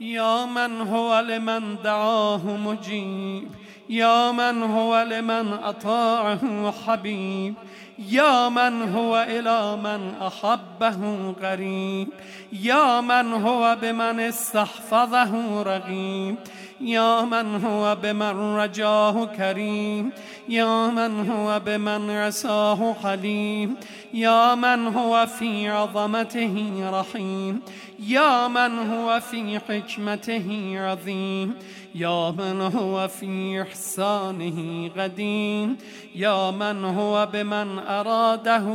يا 0.00 0.44
من 0.44 0.80
هو 0.80 1.20
لمن 1.20 1.82
دعاه 1.82 2.46
مجيب 2.46 3.48
يا 3.88 4.32
من 4.32 4.62
هو 4.62 5.02
لمن 5.02 5.52
أطاعه 5.52 6.72
حبيب 6.86 7.54
يا 7.98 8.48
من 8.48 8.94
هو 8.94 9.22
إلى 9.28 9.76
من 9.76 10.14
أحبه 10.26 11.30
غريب 11.40 12.08
يا 12.52 13.00
من 13.00 13.32
هو 13.32 13.76
بمن 13.82 14.20
استحفظه 14.20 15.62
رغيب 15.62 16.36
يا 16.80 17.22
من 17.22 17.64
هو 17.64 17.96
بمن 18.02 18.56
رجاه 18.56 19.24
كريم 19.24 20.10
يا 20.48 20.86
من 20.86 21.30
هو 21.30 21.60
بمن 21.66 22.26
رساه 22.26 22.94
حليم 23.02 23.76
يا 24.14 24.54
من 24.54 24.86
هو 24.86 25.26
في 25.26 25.68
عظمته 25.68 26.74
رحيم 26.92 27.60
يا 27.98 28.48
من 28.48 28.78
هو 28.78 29.20
في 29.20 29.58
حكمته 29.58 30.74
عظيم 30.76 31.54
يا 31.94 32.30
من 32.30 32.60
هو 32.60 33.08
في 33.08 33.62
إحسانه 33.62 34.90
قديم 34.98 35.76
يا 36.14 36.50
من 36.50 36.84
هو 36.84 37.28
بمن 37.32 37.78
أراده 37.78 38.66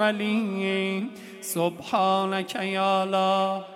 عليم. 0.00 1.10
سبحانك 1.40 2.54
يا 2.54 3.04
الله 3.04 3.75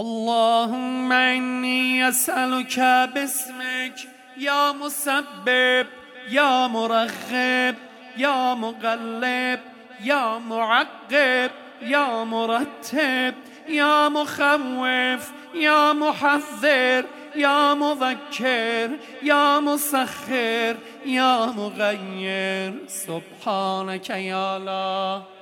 اللهم 0.00 1.12
إني 1.12 2.08
أسألك 2.08 2.78
باسمك 3.14 3.96
يا 4.36 4.72
مسبب 4.72 5.86
يا 6.28 6.66
مرغب 6.66 7.74
يا 8.16 8.54
مقلب 8.54 9.60
يا 10.04 10.38
معقب 10.38 11.50
يا 11.82 12.24
مرتب 12.24 13.34
يا 13.68 14.08
مخوف 14.08 15.32
يا 15.54 15.92
محذر 15.92 17.04
يا 17.36 17.74
مذكر 17.74 18.90
يا 19.22 19.60
مسخر 19.60 20.76
يا 21.06 21.46
مغير. 21.46 22.74
سبحانك 22.88 24.10
يا 24.10 24.56
الله 24.56 25.35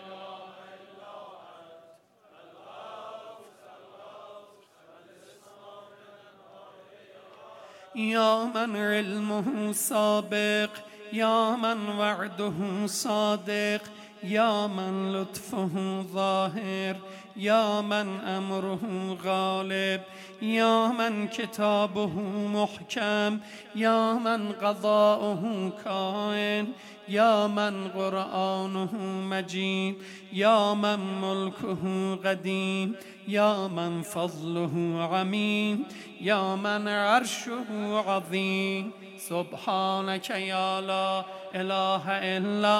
يا 7.96 8.44
من 8.44 8.76
علمه 8.76 9.72
سابق 9.72 10.70
يا 11.12 11.56
من 11.56 11.88
وعده 11.88 12.86
صادق 12.86 13.82
يا 14.22 14.66
من 14.66 15.12
لطفه 15.12 16.02
ظاهر 16.12 16.96
يا 17.36 17.80
من 17.80 18.20
امره 18.20 19.16
غالب 19.24 20.00
يا 20.42 20.88
من 20.88 21.28
كتابه 21.28 22.20
محكم 22.54 23.38
يا 23.74 24.12
من 24.12 24.52
قضاؤه 24.52 25.72
كائن 25.84 26.72
يا 27.08 27.46
من 27.46 27.88
قرآنه 27.88 28.94
مجيد 29.30 29.94
يا 30.32 30.74
من 30.74 31.20
ملكه 31.20 32.14
قديم 32.24 32.94
يا 33.28 33.68
من 33.68 34.02
فضله 34.02 34.72
عميم 35.12 35.84
يا 36.20 36.54
من 36.56 36.88
عرشه 36.88 37.64
عظيم 38.06 38.90
سبحانك 39.18 40.30
يا 40.30 40.80
لا 40.80 41.24
إله 41.54 42.04
إلا 42.08 42.76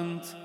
أنت 0.00 0.41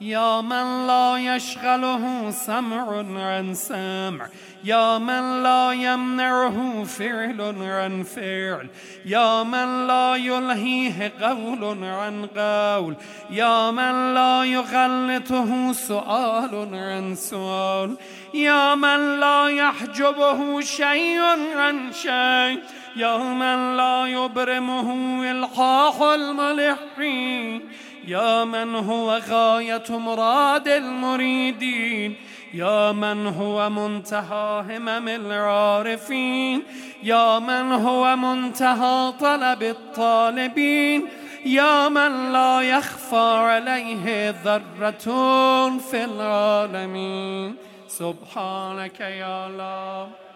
يا 0.00 0.40
من 0.40 0.86
لا 0.86 1.16
يشغله 1.16 2.30
سمع 2.30 2.98
عن 2.98 3.54
سمع. 3.54 4.28
يا 4.64 4.98
من 4.98 5.42
لا 5.42 5.72
يمنعه 5.72 6.84
فعل 6.84 7.56
عن 7.60 8.02
فعل. 8.02 8.68
يا 9.06 9.42
من 9.42 9.86
لا 9.86 10.16
يلهيه 10.16 11.12
قول 11.20 11.84
عن 11.84 12.26
قول. 12.36 12.96
يا 13.30 13.70
من 13.70 14.14
لا 14.14 14.44
يغلطه 14.44 15.72
سؤال 15.72 16.68
عن 16.72 17.14
سؤال. 17.14 17.96
يا 18.34 18.74
من 18.74 19.20
لا 19.20 19.48
يحجبه 19.48 20.60
شيء 20.60 21.20
عن 21.56 21.92
شيء. 21.92 22.62
يا 22.96 23.18
من 23.18 23.76
لا 23.76 24.06
يبرمه 24.06 25.20
إلحاح 25.30 26.02
الملحين. 26.02 27.68
يا 28.08 28.44
من 28.44 28.74
هو 28.74 29.20
غاية 29.30 29.98
مراد 29.98 30.68
المريدين؟ 30.68 32.14
يا 32.54 32.92
من 32.92 33.26
هو 33.26 33.70
منتهى 33.70 34.64
همم 34.68 35.08
العارفين؟ 35.08 36.62
يا 37.02 37.38
من 37.38 37.72
هو 37.72 38.16
منتهى 38.16 39.12
طلب 39.20 39.62
الطالبين؟ 39.62 41.08
يا 41.44 41.88
من 41.88 42.32
لا 42.32 42.60
يخفى 42.60 43.36
عليه 43.36 44.34
ذرة 44.44 45.78
في 45.78 46.04
العالمين؟ 46.04 47.56
سبحانك 47.88 49.00
يا 49.00 49.46
الله 49.46 50.27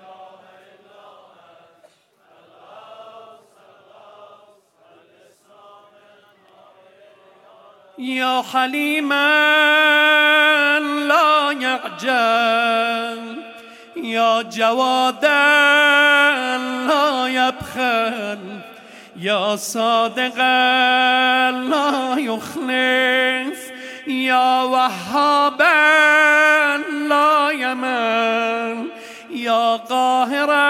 يا 8.03 8.43
حليما 8.53 9.29
لا 10.81 11.53
يعجل. 11.61 13.43
يا 13.97 14.43
جوادا 14.43 15.29
لا 16.87 17.27
يبخل. 17.27 18.39
يا 19.17 19.57
صادقا 19.57 21.51
لا 21.51 22.15
يخلف 22.19 23.73
يا 24.07 24.63
وهابا 24.63 25.67
لا 27.09 27.51
يمل. 27.51 28.89
يا 29.31 29.77
قاهرا 29.77 30.61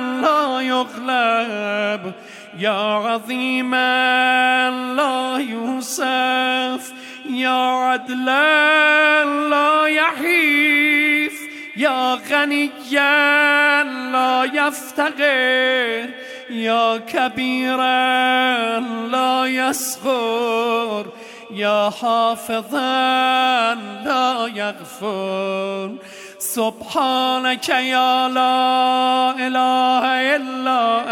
لا 0.00 0.60
يغلب. 0.60 2.12
يا 2.62 2.70
عظيما 2.70 4.70
لا 4.96 5.36
يوصف 5.38 6.92
يا 7.30 7.50
عدلا 7.50 9.24
لا 9.24 9.86
يحيف 9.86 11.32
يا 11.76 12.14
غنيا 12.30 13.82
لا 14.12 14.50
يفتقر 14.54 16.10
يا 16.50 16.96
كبيرا 16.96 18.78
لا 19.08 19.44
يصغر 19.46 21.06
يا 21.50 21.90
حافظا 21.90 23.74
لا 24.04 24.50
يغفر. 24.54 25.92
سبحانك 26.38 27.68
يا 27.68 28.28
لا 28.28 29.30
إله 29.46 30.36
إلا 30.36 31.02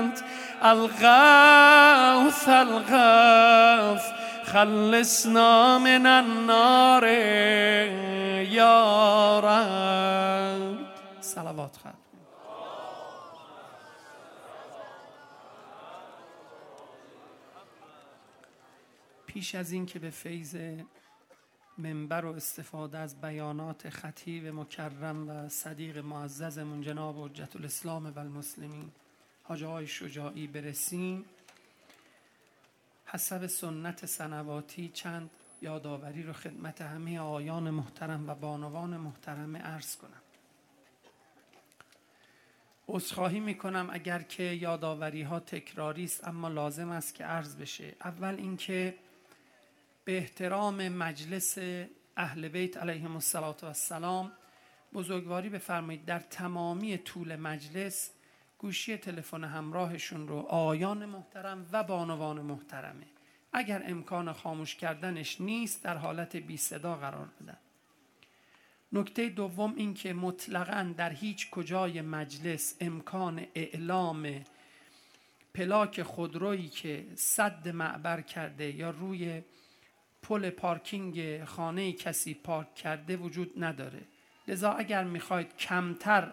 أنت 0.00 0.18
الغوث 0.64 2.48
الغوث. 2.48 4.12
خلصنا 4.44 5.78
من 5.78 6.06
النار 6.06 7.08
یا 8.48 9.40
رب. 9.40 10.94
صلوات 11.20 11.76
خواهد 11.76 12.04
پیش 19.26 19.54
از 19.54 19.72
این 19.72 19.86
که 19.86 19.98
به 19.98 20.10
فیض 20.10 20.56
منبر 21.78 22.24
و 22.24 22.34
استفاده 22.34 22.98
از 22.98 23.20
بیانات 23.20 23.88
خطیب 23.88 24.46
مکرم 24.46 25.28
و 25.28 25.48
صدیق 25.48 25.98
معززمون 25.98 26.80
جناب 26.80 27.24
حجت 27.24 27.56
الاسلام 27.56 28.06
و 28.06 28.18
المسلمین 28.18 28.90
حاج 29.46 29.84
شجاعی 29.84 30.46
برسیم. 30.46 31.24
حسب 33.06 33.46
سنت 33.46 34.06
سنواتی 34.06 34.88
چند 34.88 35.30
یادآوری 35.62 36.22
رو 36.22 36.32
خدمت 36.32 36.80
همه 36.80 37.18
آیان 37.18 37.70
محترم 37.70 38.28
و 38.28 38.34
بانوان 38.34 38.96
محترم 38.96 39.56
عرض 39.56 39.96
کنم. 39.96 40.22
عذرخواهی 42.88 43.40
می‌کنم 43.40 43.88
اگر 43.92 44.22
که 44.22 44.42
یادآوری 44.42 45.22
ها 45.22 45.40
تکراری 45.40 46.04
است 46.04 46.28
اما 46.28 46.48
لازم 46.48 46.88
است 46.88 47.14
که 47.14 47.24
عرض 47.24 47.56
بشه. 47.56 47.96
اول 48.04 48.34
اینکه 48.34 48.94
به 50.04 50.18
احترام 50.18 50.88
مجلس 50.88 51.58
اهل 52.16 52.48
بیت 52.48 52.76
علیهم 52.76 53.16
السلام 53.16 54.32
بزرگواری 54.92 55.48
بفرمایید 55.48 56.04
در 56.04 56.20
تمامی 56.20 56.98
طول 56.98 57.36
مجلس 57.36 58.10
گوشی 58.64 58.96
تلفن 58.96 59.44
همراهشون 59.44 60.28
رو 60.28 60.36
آیان 60.36 61.06
محترم 61.06 61.66
و 61.72 61.82
بانوان 61.82 62.40
محترمه. 62.40 63.06
اگر 63.52 63.82
امکان 63.86 64.32
خاموش 64.32 64.74
کردنش 64.74 65.40
نیست 65.40 65.82
در 65.82 65.96
حالت 65.96 66.36
بی 66.36 66.56
صدا 66.56 66.94
قرار 66.94 67.28
بدن. 67.40 67.56
نکته 68.92 69.28
دوم 69.28 69.74
این 69.76 69.94
که 69.94 70.12
مطلقا 70.12 70.94
در 70.96 71.10
هیچ 71.10 71.50
کجای 71.50 72.00
مجلس 72.00 72.76
امکان 72.80 73.46
اعلام 73.54 74.44
پلاک 75.54 76.02
خودرویی 76.02 76.68
که 76.68 77.06
صد 77.14 77.68
معبر 77.68 78.20
کرده 78.20 78.72
یا 78.72 78.90
روی 78.90 79.42
پل 80.22 80.50
پارکینگ 80.50 81.44
خانه 81.44 81.92
کسی 81.92 82.34
پارک 82.34 82.74
کرده 82.74 83.16
وجود 83.16 83.64
نداره. 83.64 84.02
لذا 84.48 84.72
اگر 84.72 85.04
می‌خواید 85.04 85.56
کمتر 85.56 86.32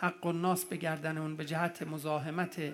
حق 0.00 0.26
و 0.26 0.32
ناس 0.32 0.64
به 0.64 0.76
گردن 0.76 1.18
اون 1.18 1.36
به 1.36 1.44
جهت 1.44 1.82
مزاحمت 1.82 2.72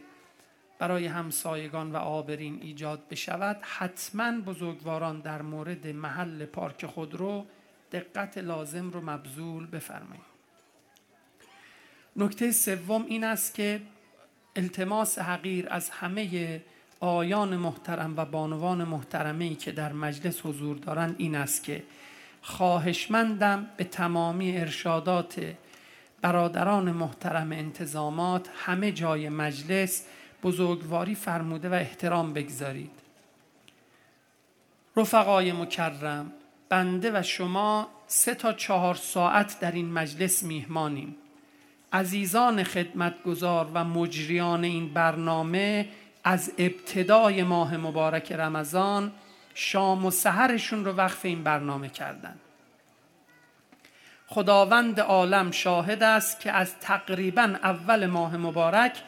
برای 0.79 1.07
همسایگان 1.07 1.93
و 1.93 1.97
آبرین 1.97 2.63
ایجاد 2.63 3.09
بشود 3.09 3.59
حتما 3.63 4.41
بزرگواران 4.41 5.21
در 5.21 5.43
مورد 5.43 5.87
محل 5.87 6.45
پارک 6.45 6.87
خودرو 6.87 7.47
دقت 7.93 8.39
لازم 8.39 8.91
رو 8.91 9.11
مبذول 9.11 9.67
بفرمایید. 9.67 10.37
نکته 12.17 12.53
سوم 12.53 13.05
این 13.07 13.25
است 13.25 13.55
که 13.55 13.81
التماس 14.57 15.19
حقیر 15.19 15.67
از 15.71 15.91
همه 15.91 16.63
آیان 17.01 17.57
محترم 17.57 18.15
و 18.17 18.25
بانوان 18.25 18.85
محترمه 18.85 19.55
که 19.55 19.73
در 19.73 19.93
مجلس 19.93 20.47
حضور 20.47 20.77
دارند 20.77 21.15
این 21.19 21.35
است 21.35 21.65
که 21.65 21.83
خواهشمندم 22.43 23.67
به 23.77 23.85
تمامی 23.85 24.59
ارشادات 24.59 25.55
برادران 26.27 26.93
محترم 26.93 27.53
انتظامات 27.53 28.49
همه 28.57 28.93
جای 28.93 29.29
مجلس 29.29 30.05
بزرگواری 30.43 31.15
فرموده 31.15 31.69
و 31.69 31.73
احترام 31.73 32.33
بگذارید. 32.33 32.91
رفقای 34.97 35.53
مکرم 35.53 36.33
بنده 36.69 37.11
و 37.15 37.23
شما 37.23 37.89
سه 38.07 38.35
تا 38.35 38.53
چهار 38.53 38.95
ساعت 38.95 39.61
در 39.61 39.73
این 39.73 39.93
مجلس 39.93 40.43
میهمانیم. 40.43 41.17
عزیزان 41.93 42.63
خدمتگزار 42.63 43.71
و 43.75 43.85
مجریان 43.85 44.65
این 44.65 44.95
برنامه 44.95 45.89
از 46.25 46.53
ابتدای 46.59 47.43
ماه 47.43 47.77
مبارک 47.77 48.33
رمضان 48.33 49.13
شام 49.55 50.07
و 50.07 50.11
سحرشون 50.11 50.85
رو 50.85 50.93
وقف 50.93 51.25
این 51.25 51.43
برنامه 51.43 51.89
کردن. 51.89 52.37
خداوند 54.27 55.01
عالم 55.01 55.51
شاهد 55.51 56.03
است 56.03 56.41
که 56.41 56.53
از 56.53 56.79
تقریبا 56.81 57.57
اول 57.63 58.07
ماه 58.07 58.37
مبارک 58.37 59.03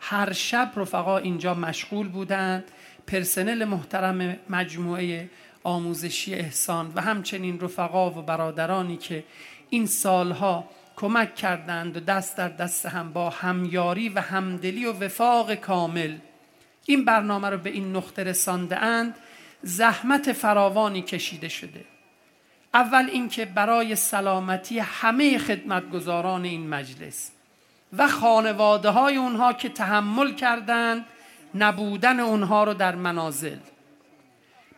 هر 0.00 0.32
شب 0.32 0.72
رفقا 0.76 1.18
اینجا 1.18 1.54
مشغول 1.54 2.08
بودند. 2.08 2.64
پرسنل 3.06 3.64
محترم 3.64 4.36
مجموعه 4.50 5.30
آموزشی 5.64 6.34
احسان 6.34 6.92
و 6.94 7.00
همچنین 7.00 7.60
رفقا 7.60 8.10
و 8.10 8.22
برادرانی 8.22 8.96
که 8.96 9.24
این 9.70 9.86
سالها 9.86 10.68
کمک 10.96 11.34
کردند 11.34 11.96
و 11.96 12.00
دست 12.00 12.36
در 12.36 12.48
دست 12.48 12.86
هم 12.86 13.12
با 13.12 13.30
همیاری 13.30 14.08
و 14.08 14.20
همدلی 14.20 14.86
و 14.86 14.92
وفاق 14.92 15.54
کامل 15.54 16.16
این 16.86 17.04
برنامه 17.04 17.50
رو 17.50 17.58
به 17.58 17.70
این 17.70 17.96
نقطه 17.96 18.24
رسانده 18.24 18.76
اند. 18.76 19.14
زحمت 19.62 20.32
فراوانی 20.32 21.02
کشیده 21.02 21.48
شده. 21.48 21.91
اول 22.74 23.08
اینکه 23.12 23.44
برای 23.44 23.96
سلامتی 23.96 24.78
همه 24.78 25.38
خدمتگزاران 25.38 26.44
این 26.44 26.68
مجلس 26.68 27.30
و 27.98 28.08
خانواده 28.08 28.88
های 28.88 29.16
اونها 29.16 29.52
که 29.52 29.68
تحمل 29.68 30.34
کردند 30.34 31.04
نبودن 31.54 32.20
اونها 32.20 32.64
رو 32.64 32.74
در 32.74 32.94
منازل 32.94 33.58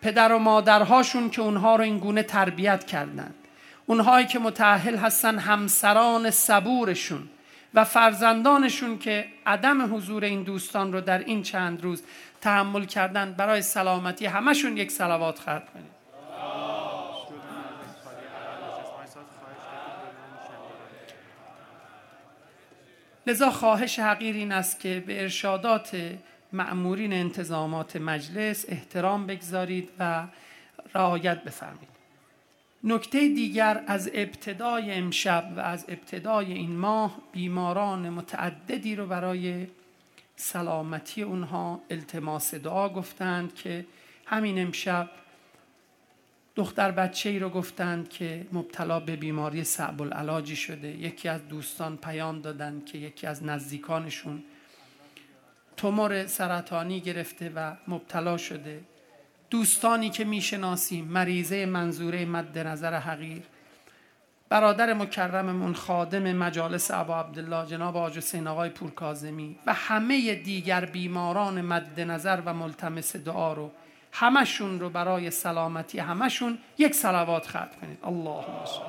پدر 0.02 0.32
و 0.32 0.38
مادرهاشون 0.38 1.30
که 1.30 1.42
اونها 1.42 1.76
رو 1.76 1.82
این 1.82 1.98
گونه 1.98 2.22
تربیت 2.22 2.84
کردند 2.84 3.34
اونهایی 3.86 4.26
که 4.26 4.38
متعهل 4.38 4.96
هستن 4.96 5.38
همسران 5.38 6.30
صبورشون 6.30 7.28
و 7.74 7.84
فرزندانشون 7.84 8.98
که 8.98 9.26
عدم 9.46 9.96
حضور 9.96 10.24
این 10.24 10.42
دوستان 10.42 10.92
رو 10.92 11.00
در 11.00 11.18
این 11.18 11.42
چند 11.42 11.82
روز 11.82 12.02
تحمل 12.40 12.84
کردن 12.84 13.32
برای 13.32 13.62
سلامتی 13.62 14.26
همشون 14.26 14.76
یک 14.76 14.90
سلوات 14.90 15.38
خرد 15.38 15.72
کنید. 15.72 15.93
لذا 23.26 23.50
خواهش 23.50 23.98
حقیر 23.98 24.34
این 24.34 24.52
است 24.52 24.80
که 24.80 25.04
به 25.06 25.22
ارشادات 25.22 25.96
معمورین 26.52 27.12
انتظامات 27.12 27.96
مجلس 27.96 28.64
احترام 28.68 29.26
بگذارید 29.26 29.90
و 29.98 30.26
رعایت 30.94 31.44
بفرمید 31.44 31.88
نکته 32.84 33.18
دیگر 33.18 33.84
از 33.86 34.10
ابتدای 34.14 34.92
امشب 34.92 35.52
و 35.56 35.60
از 35.60 35.84
ابتدای 35.88 36.52
این 36.52 36.76
ماه 36.76 37.18
بیماران 37.32 38.10
متعددی 38.10 38.96
رو 38.96 39.06
برای 39.06 39.66
سلامتی 40.36 41.22
اونها 41.22 41.80
التماس 41.90 42.54
دعا 42.54 42.88
گفتند 42.88 43.54
که 43.54 43.86
همین 44.26 44.58
امشب 44.58 45.10
دختر 46.56 46.90
بچه 46.90 47.28
ای 47.28 47.38
رو 47.38 47.48
گفتند 47.48 48.08
که 48.08 48.46
مبتلا 48.52 49.00
به 49.00 49.16
بیماری 49.16 49.64
صعب 49.64 50.02
العلاجی 50.02 50.56
شده. 50.56 50.88
یکی 50.88 51.28
از 51.28 51.48
دوستان 51.48 51.96
پیام 51.96 52.40
دادن 52.40 52.82
که 52.86 52.98
یکی 52.98 53.26
از 53.26 53.44
نزدیکانشون 53.44 54.42
تومور 55.76 56.26
سرطانی 56.26 57.00
گرفته 57.00 57.52
و 57.54 57.76
مبتلا 57.88 58.36
شده. 58.36 58.80
دوستانی 59.50 60.10
که 60.10 60.24
می‌شناسیم 60.24 61.04
مریضه 61.04 61.66
منظوره 61.66 62.24
مد 62.24 62.58
نظر 62.58 62.94
حقیر. 62.94 63.42
برادر 64.48 64.94
مکرممون 64.94 65.74
خادم 65.74 66.32
مجالس 66.32 66.90
ابا 66.90 67.20
عبدالله 67.20 67.66
جناب 67.66 67.96
آج 67.96 68.16
حسین 68.16 68.46
آقای 68.46 68.70
پورکازمی 68.70 69.56
و 69.66 69.74
همه 69.74 70.34
دیگر 70.34 70.84
بیماران 70.84 71.60
مد 71.60 72.00
نظر 72.00 72.42
و 72.44 72.54
ملتمس 72.54 73.16
دعا 73.16 73.52
رو 73.52 73.70
همشون 74.14 74.80
رو 74.80 74.90
برای 74.90 75.30
سلامتی 75.30 75.98
همشون 75.98 76.58
یک 76.78 76.94
صلوات 76.94 77.46
خط 77.46 77.80
کنید. 77.80 77.98
اللهم 78.02 78.64
صل 78.64 78.80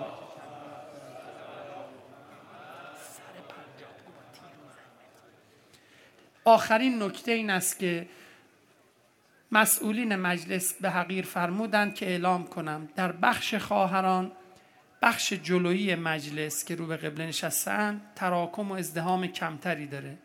آخرین 6.45 7.03
نکته 7.03 7.31
این 7.31 7.49
است 7.49 7.79
که 7.79 8.07
مسئولین 9.51 10.15
مجلس 10.15 10.73
به 10.73 10.89
حقیر 10.89 11.25
فرمودند 11.25 11.95
که 11.95 12.05
اعلام 12.05 12.43
کنم 12.43 12.89
در 12.95 13.11
بخش 13.11 13.55
خواهران 13.55 14.31
بخش 15.01 15.33
جلویی 15.33 15.95
مجلس 15.95 16.65
که 16.65 16.75
رو 16.75 16.87
به 16.87 16.97
قبله 16.97 17.27
نشستن 17.27 18.01
تراکم 18.15 18.71
و 18.71 18.73
ازدهام 18.73 19.27
کمتری 19.27 19.87
داره. 19.87 20.17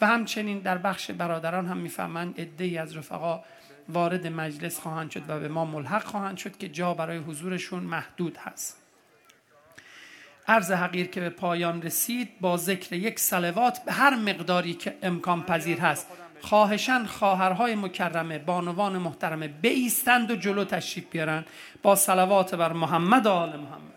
و 0.00 0.06
همچنین 0.06 0.58
در 0.58 0.78
بخش 0.78 1.10
برادران 1.10 1.66
هم 1.66 1.76
می‌فهمند 1.76 2.40
عده 2.40 2.80
از 2.80 2.96
رفقا 2.96 3.44
وارد 3.88 4.26
مجلس 4.26 4.80
خواهند 4.80 5.10
شد 5.10 5.22
و 5.28 5.40
به 5.40 5.48
ما 5.48 5.64
ملحق 5.64 6.04
خواهند 6.04 6.36
شد 6.36 6.56
که 6.56 6.68
جا 6.68 6.94
برای 6.94 7.18
حضورشون 7.18 7.82
محدود 7.82 8.36
هست. 8.36 8.78
عرض 10.48 10.72
حقیر 10.72 11.06
که 11.06 11.20
به 11.20 11.30
پایان 11.30 11.82
رسید 11.82 12.40
با 12.40 12.56
ذکر 12.56 12.92
یک 12.92 13.20
سلوات 13.20 13.84
به 13.84 13.92
هر 13.92 14.16
مقداری 14.16 14.74
که 14.74 14.96
امکان 15.02 15.42
پذیر 15.42 15.78
هست 15.78 16.06
خواهشن 16.40 17.04
خواهرهای 17.04 17.74
مکرمه 17.74 18.38
بانوان 18.38 18.98
محترمه 18.98 19.48
بیستند 19.48 20.30
و 20.30 20.36
جلو 20.36 20.64
تشریف 20.64 21.06
بیارن 21.10 21.44
با 21.82 21.94
صلوات 21.96 22.54
بر 22.54 22.72
محمد 22.72 23.26
و 23.26 23.30
آل 23.30 23.48
محمد. 23.48 23.93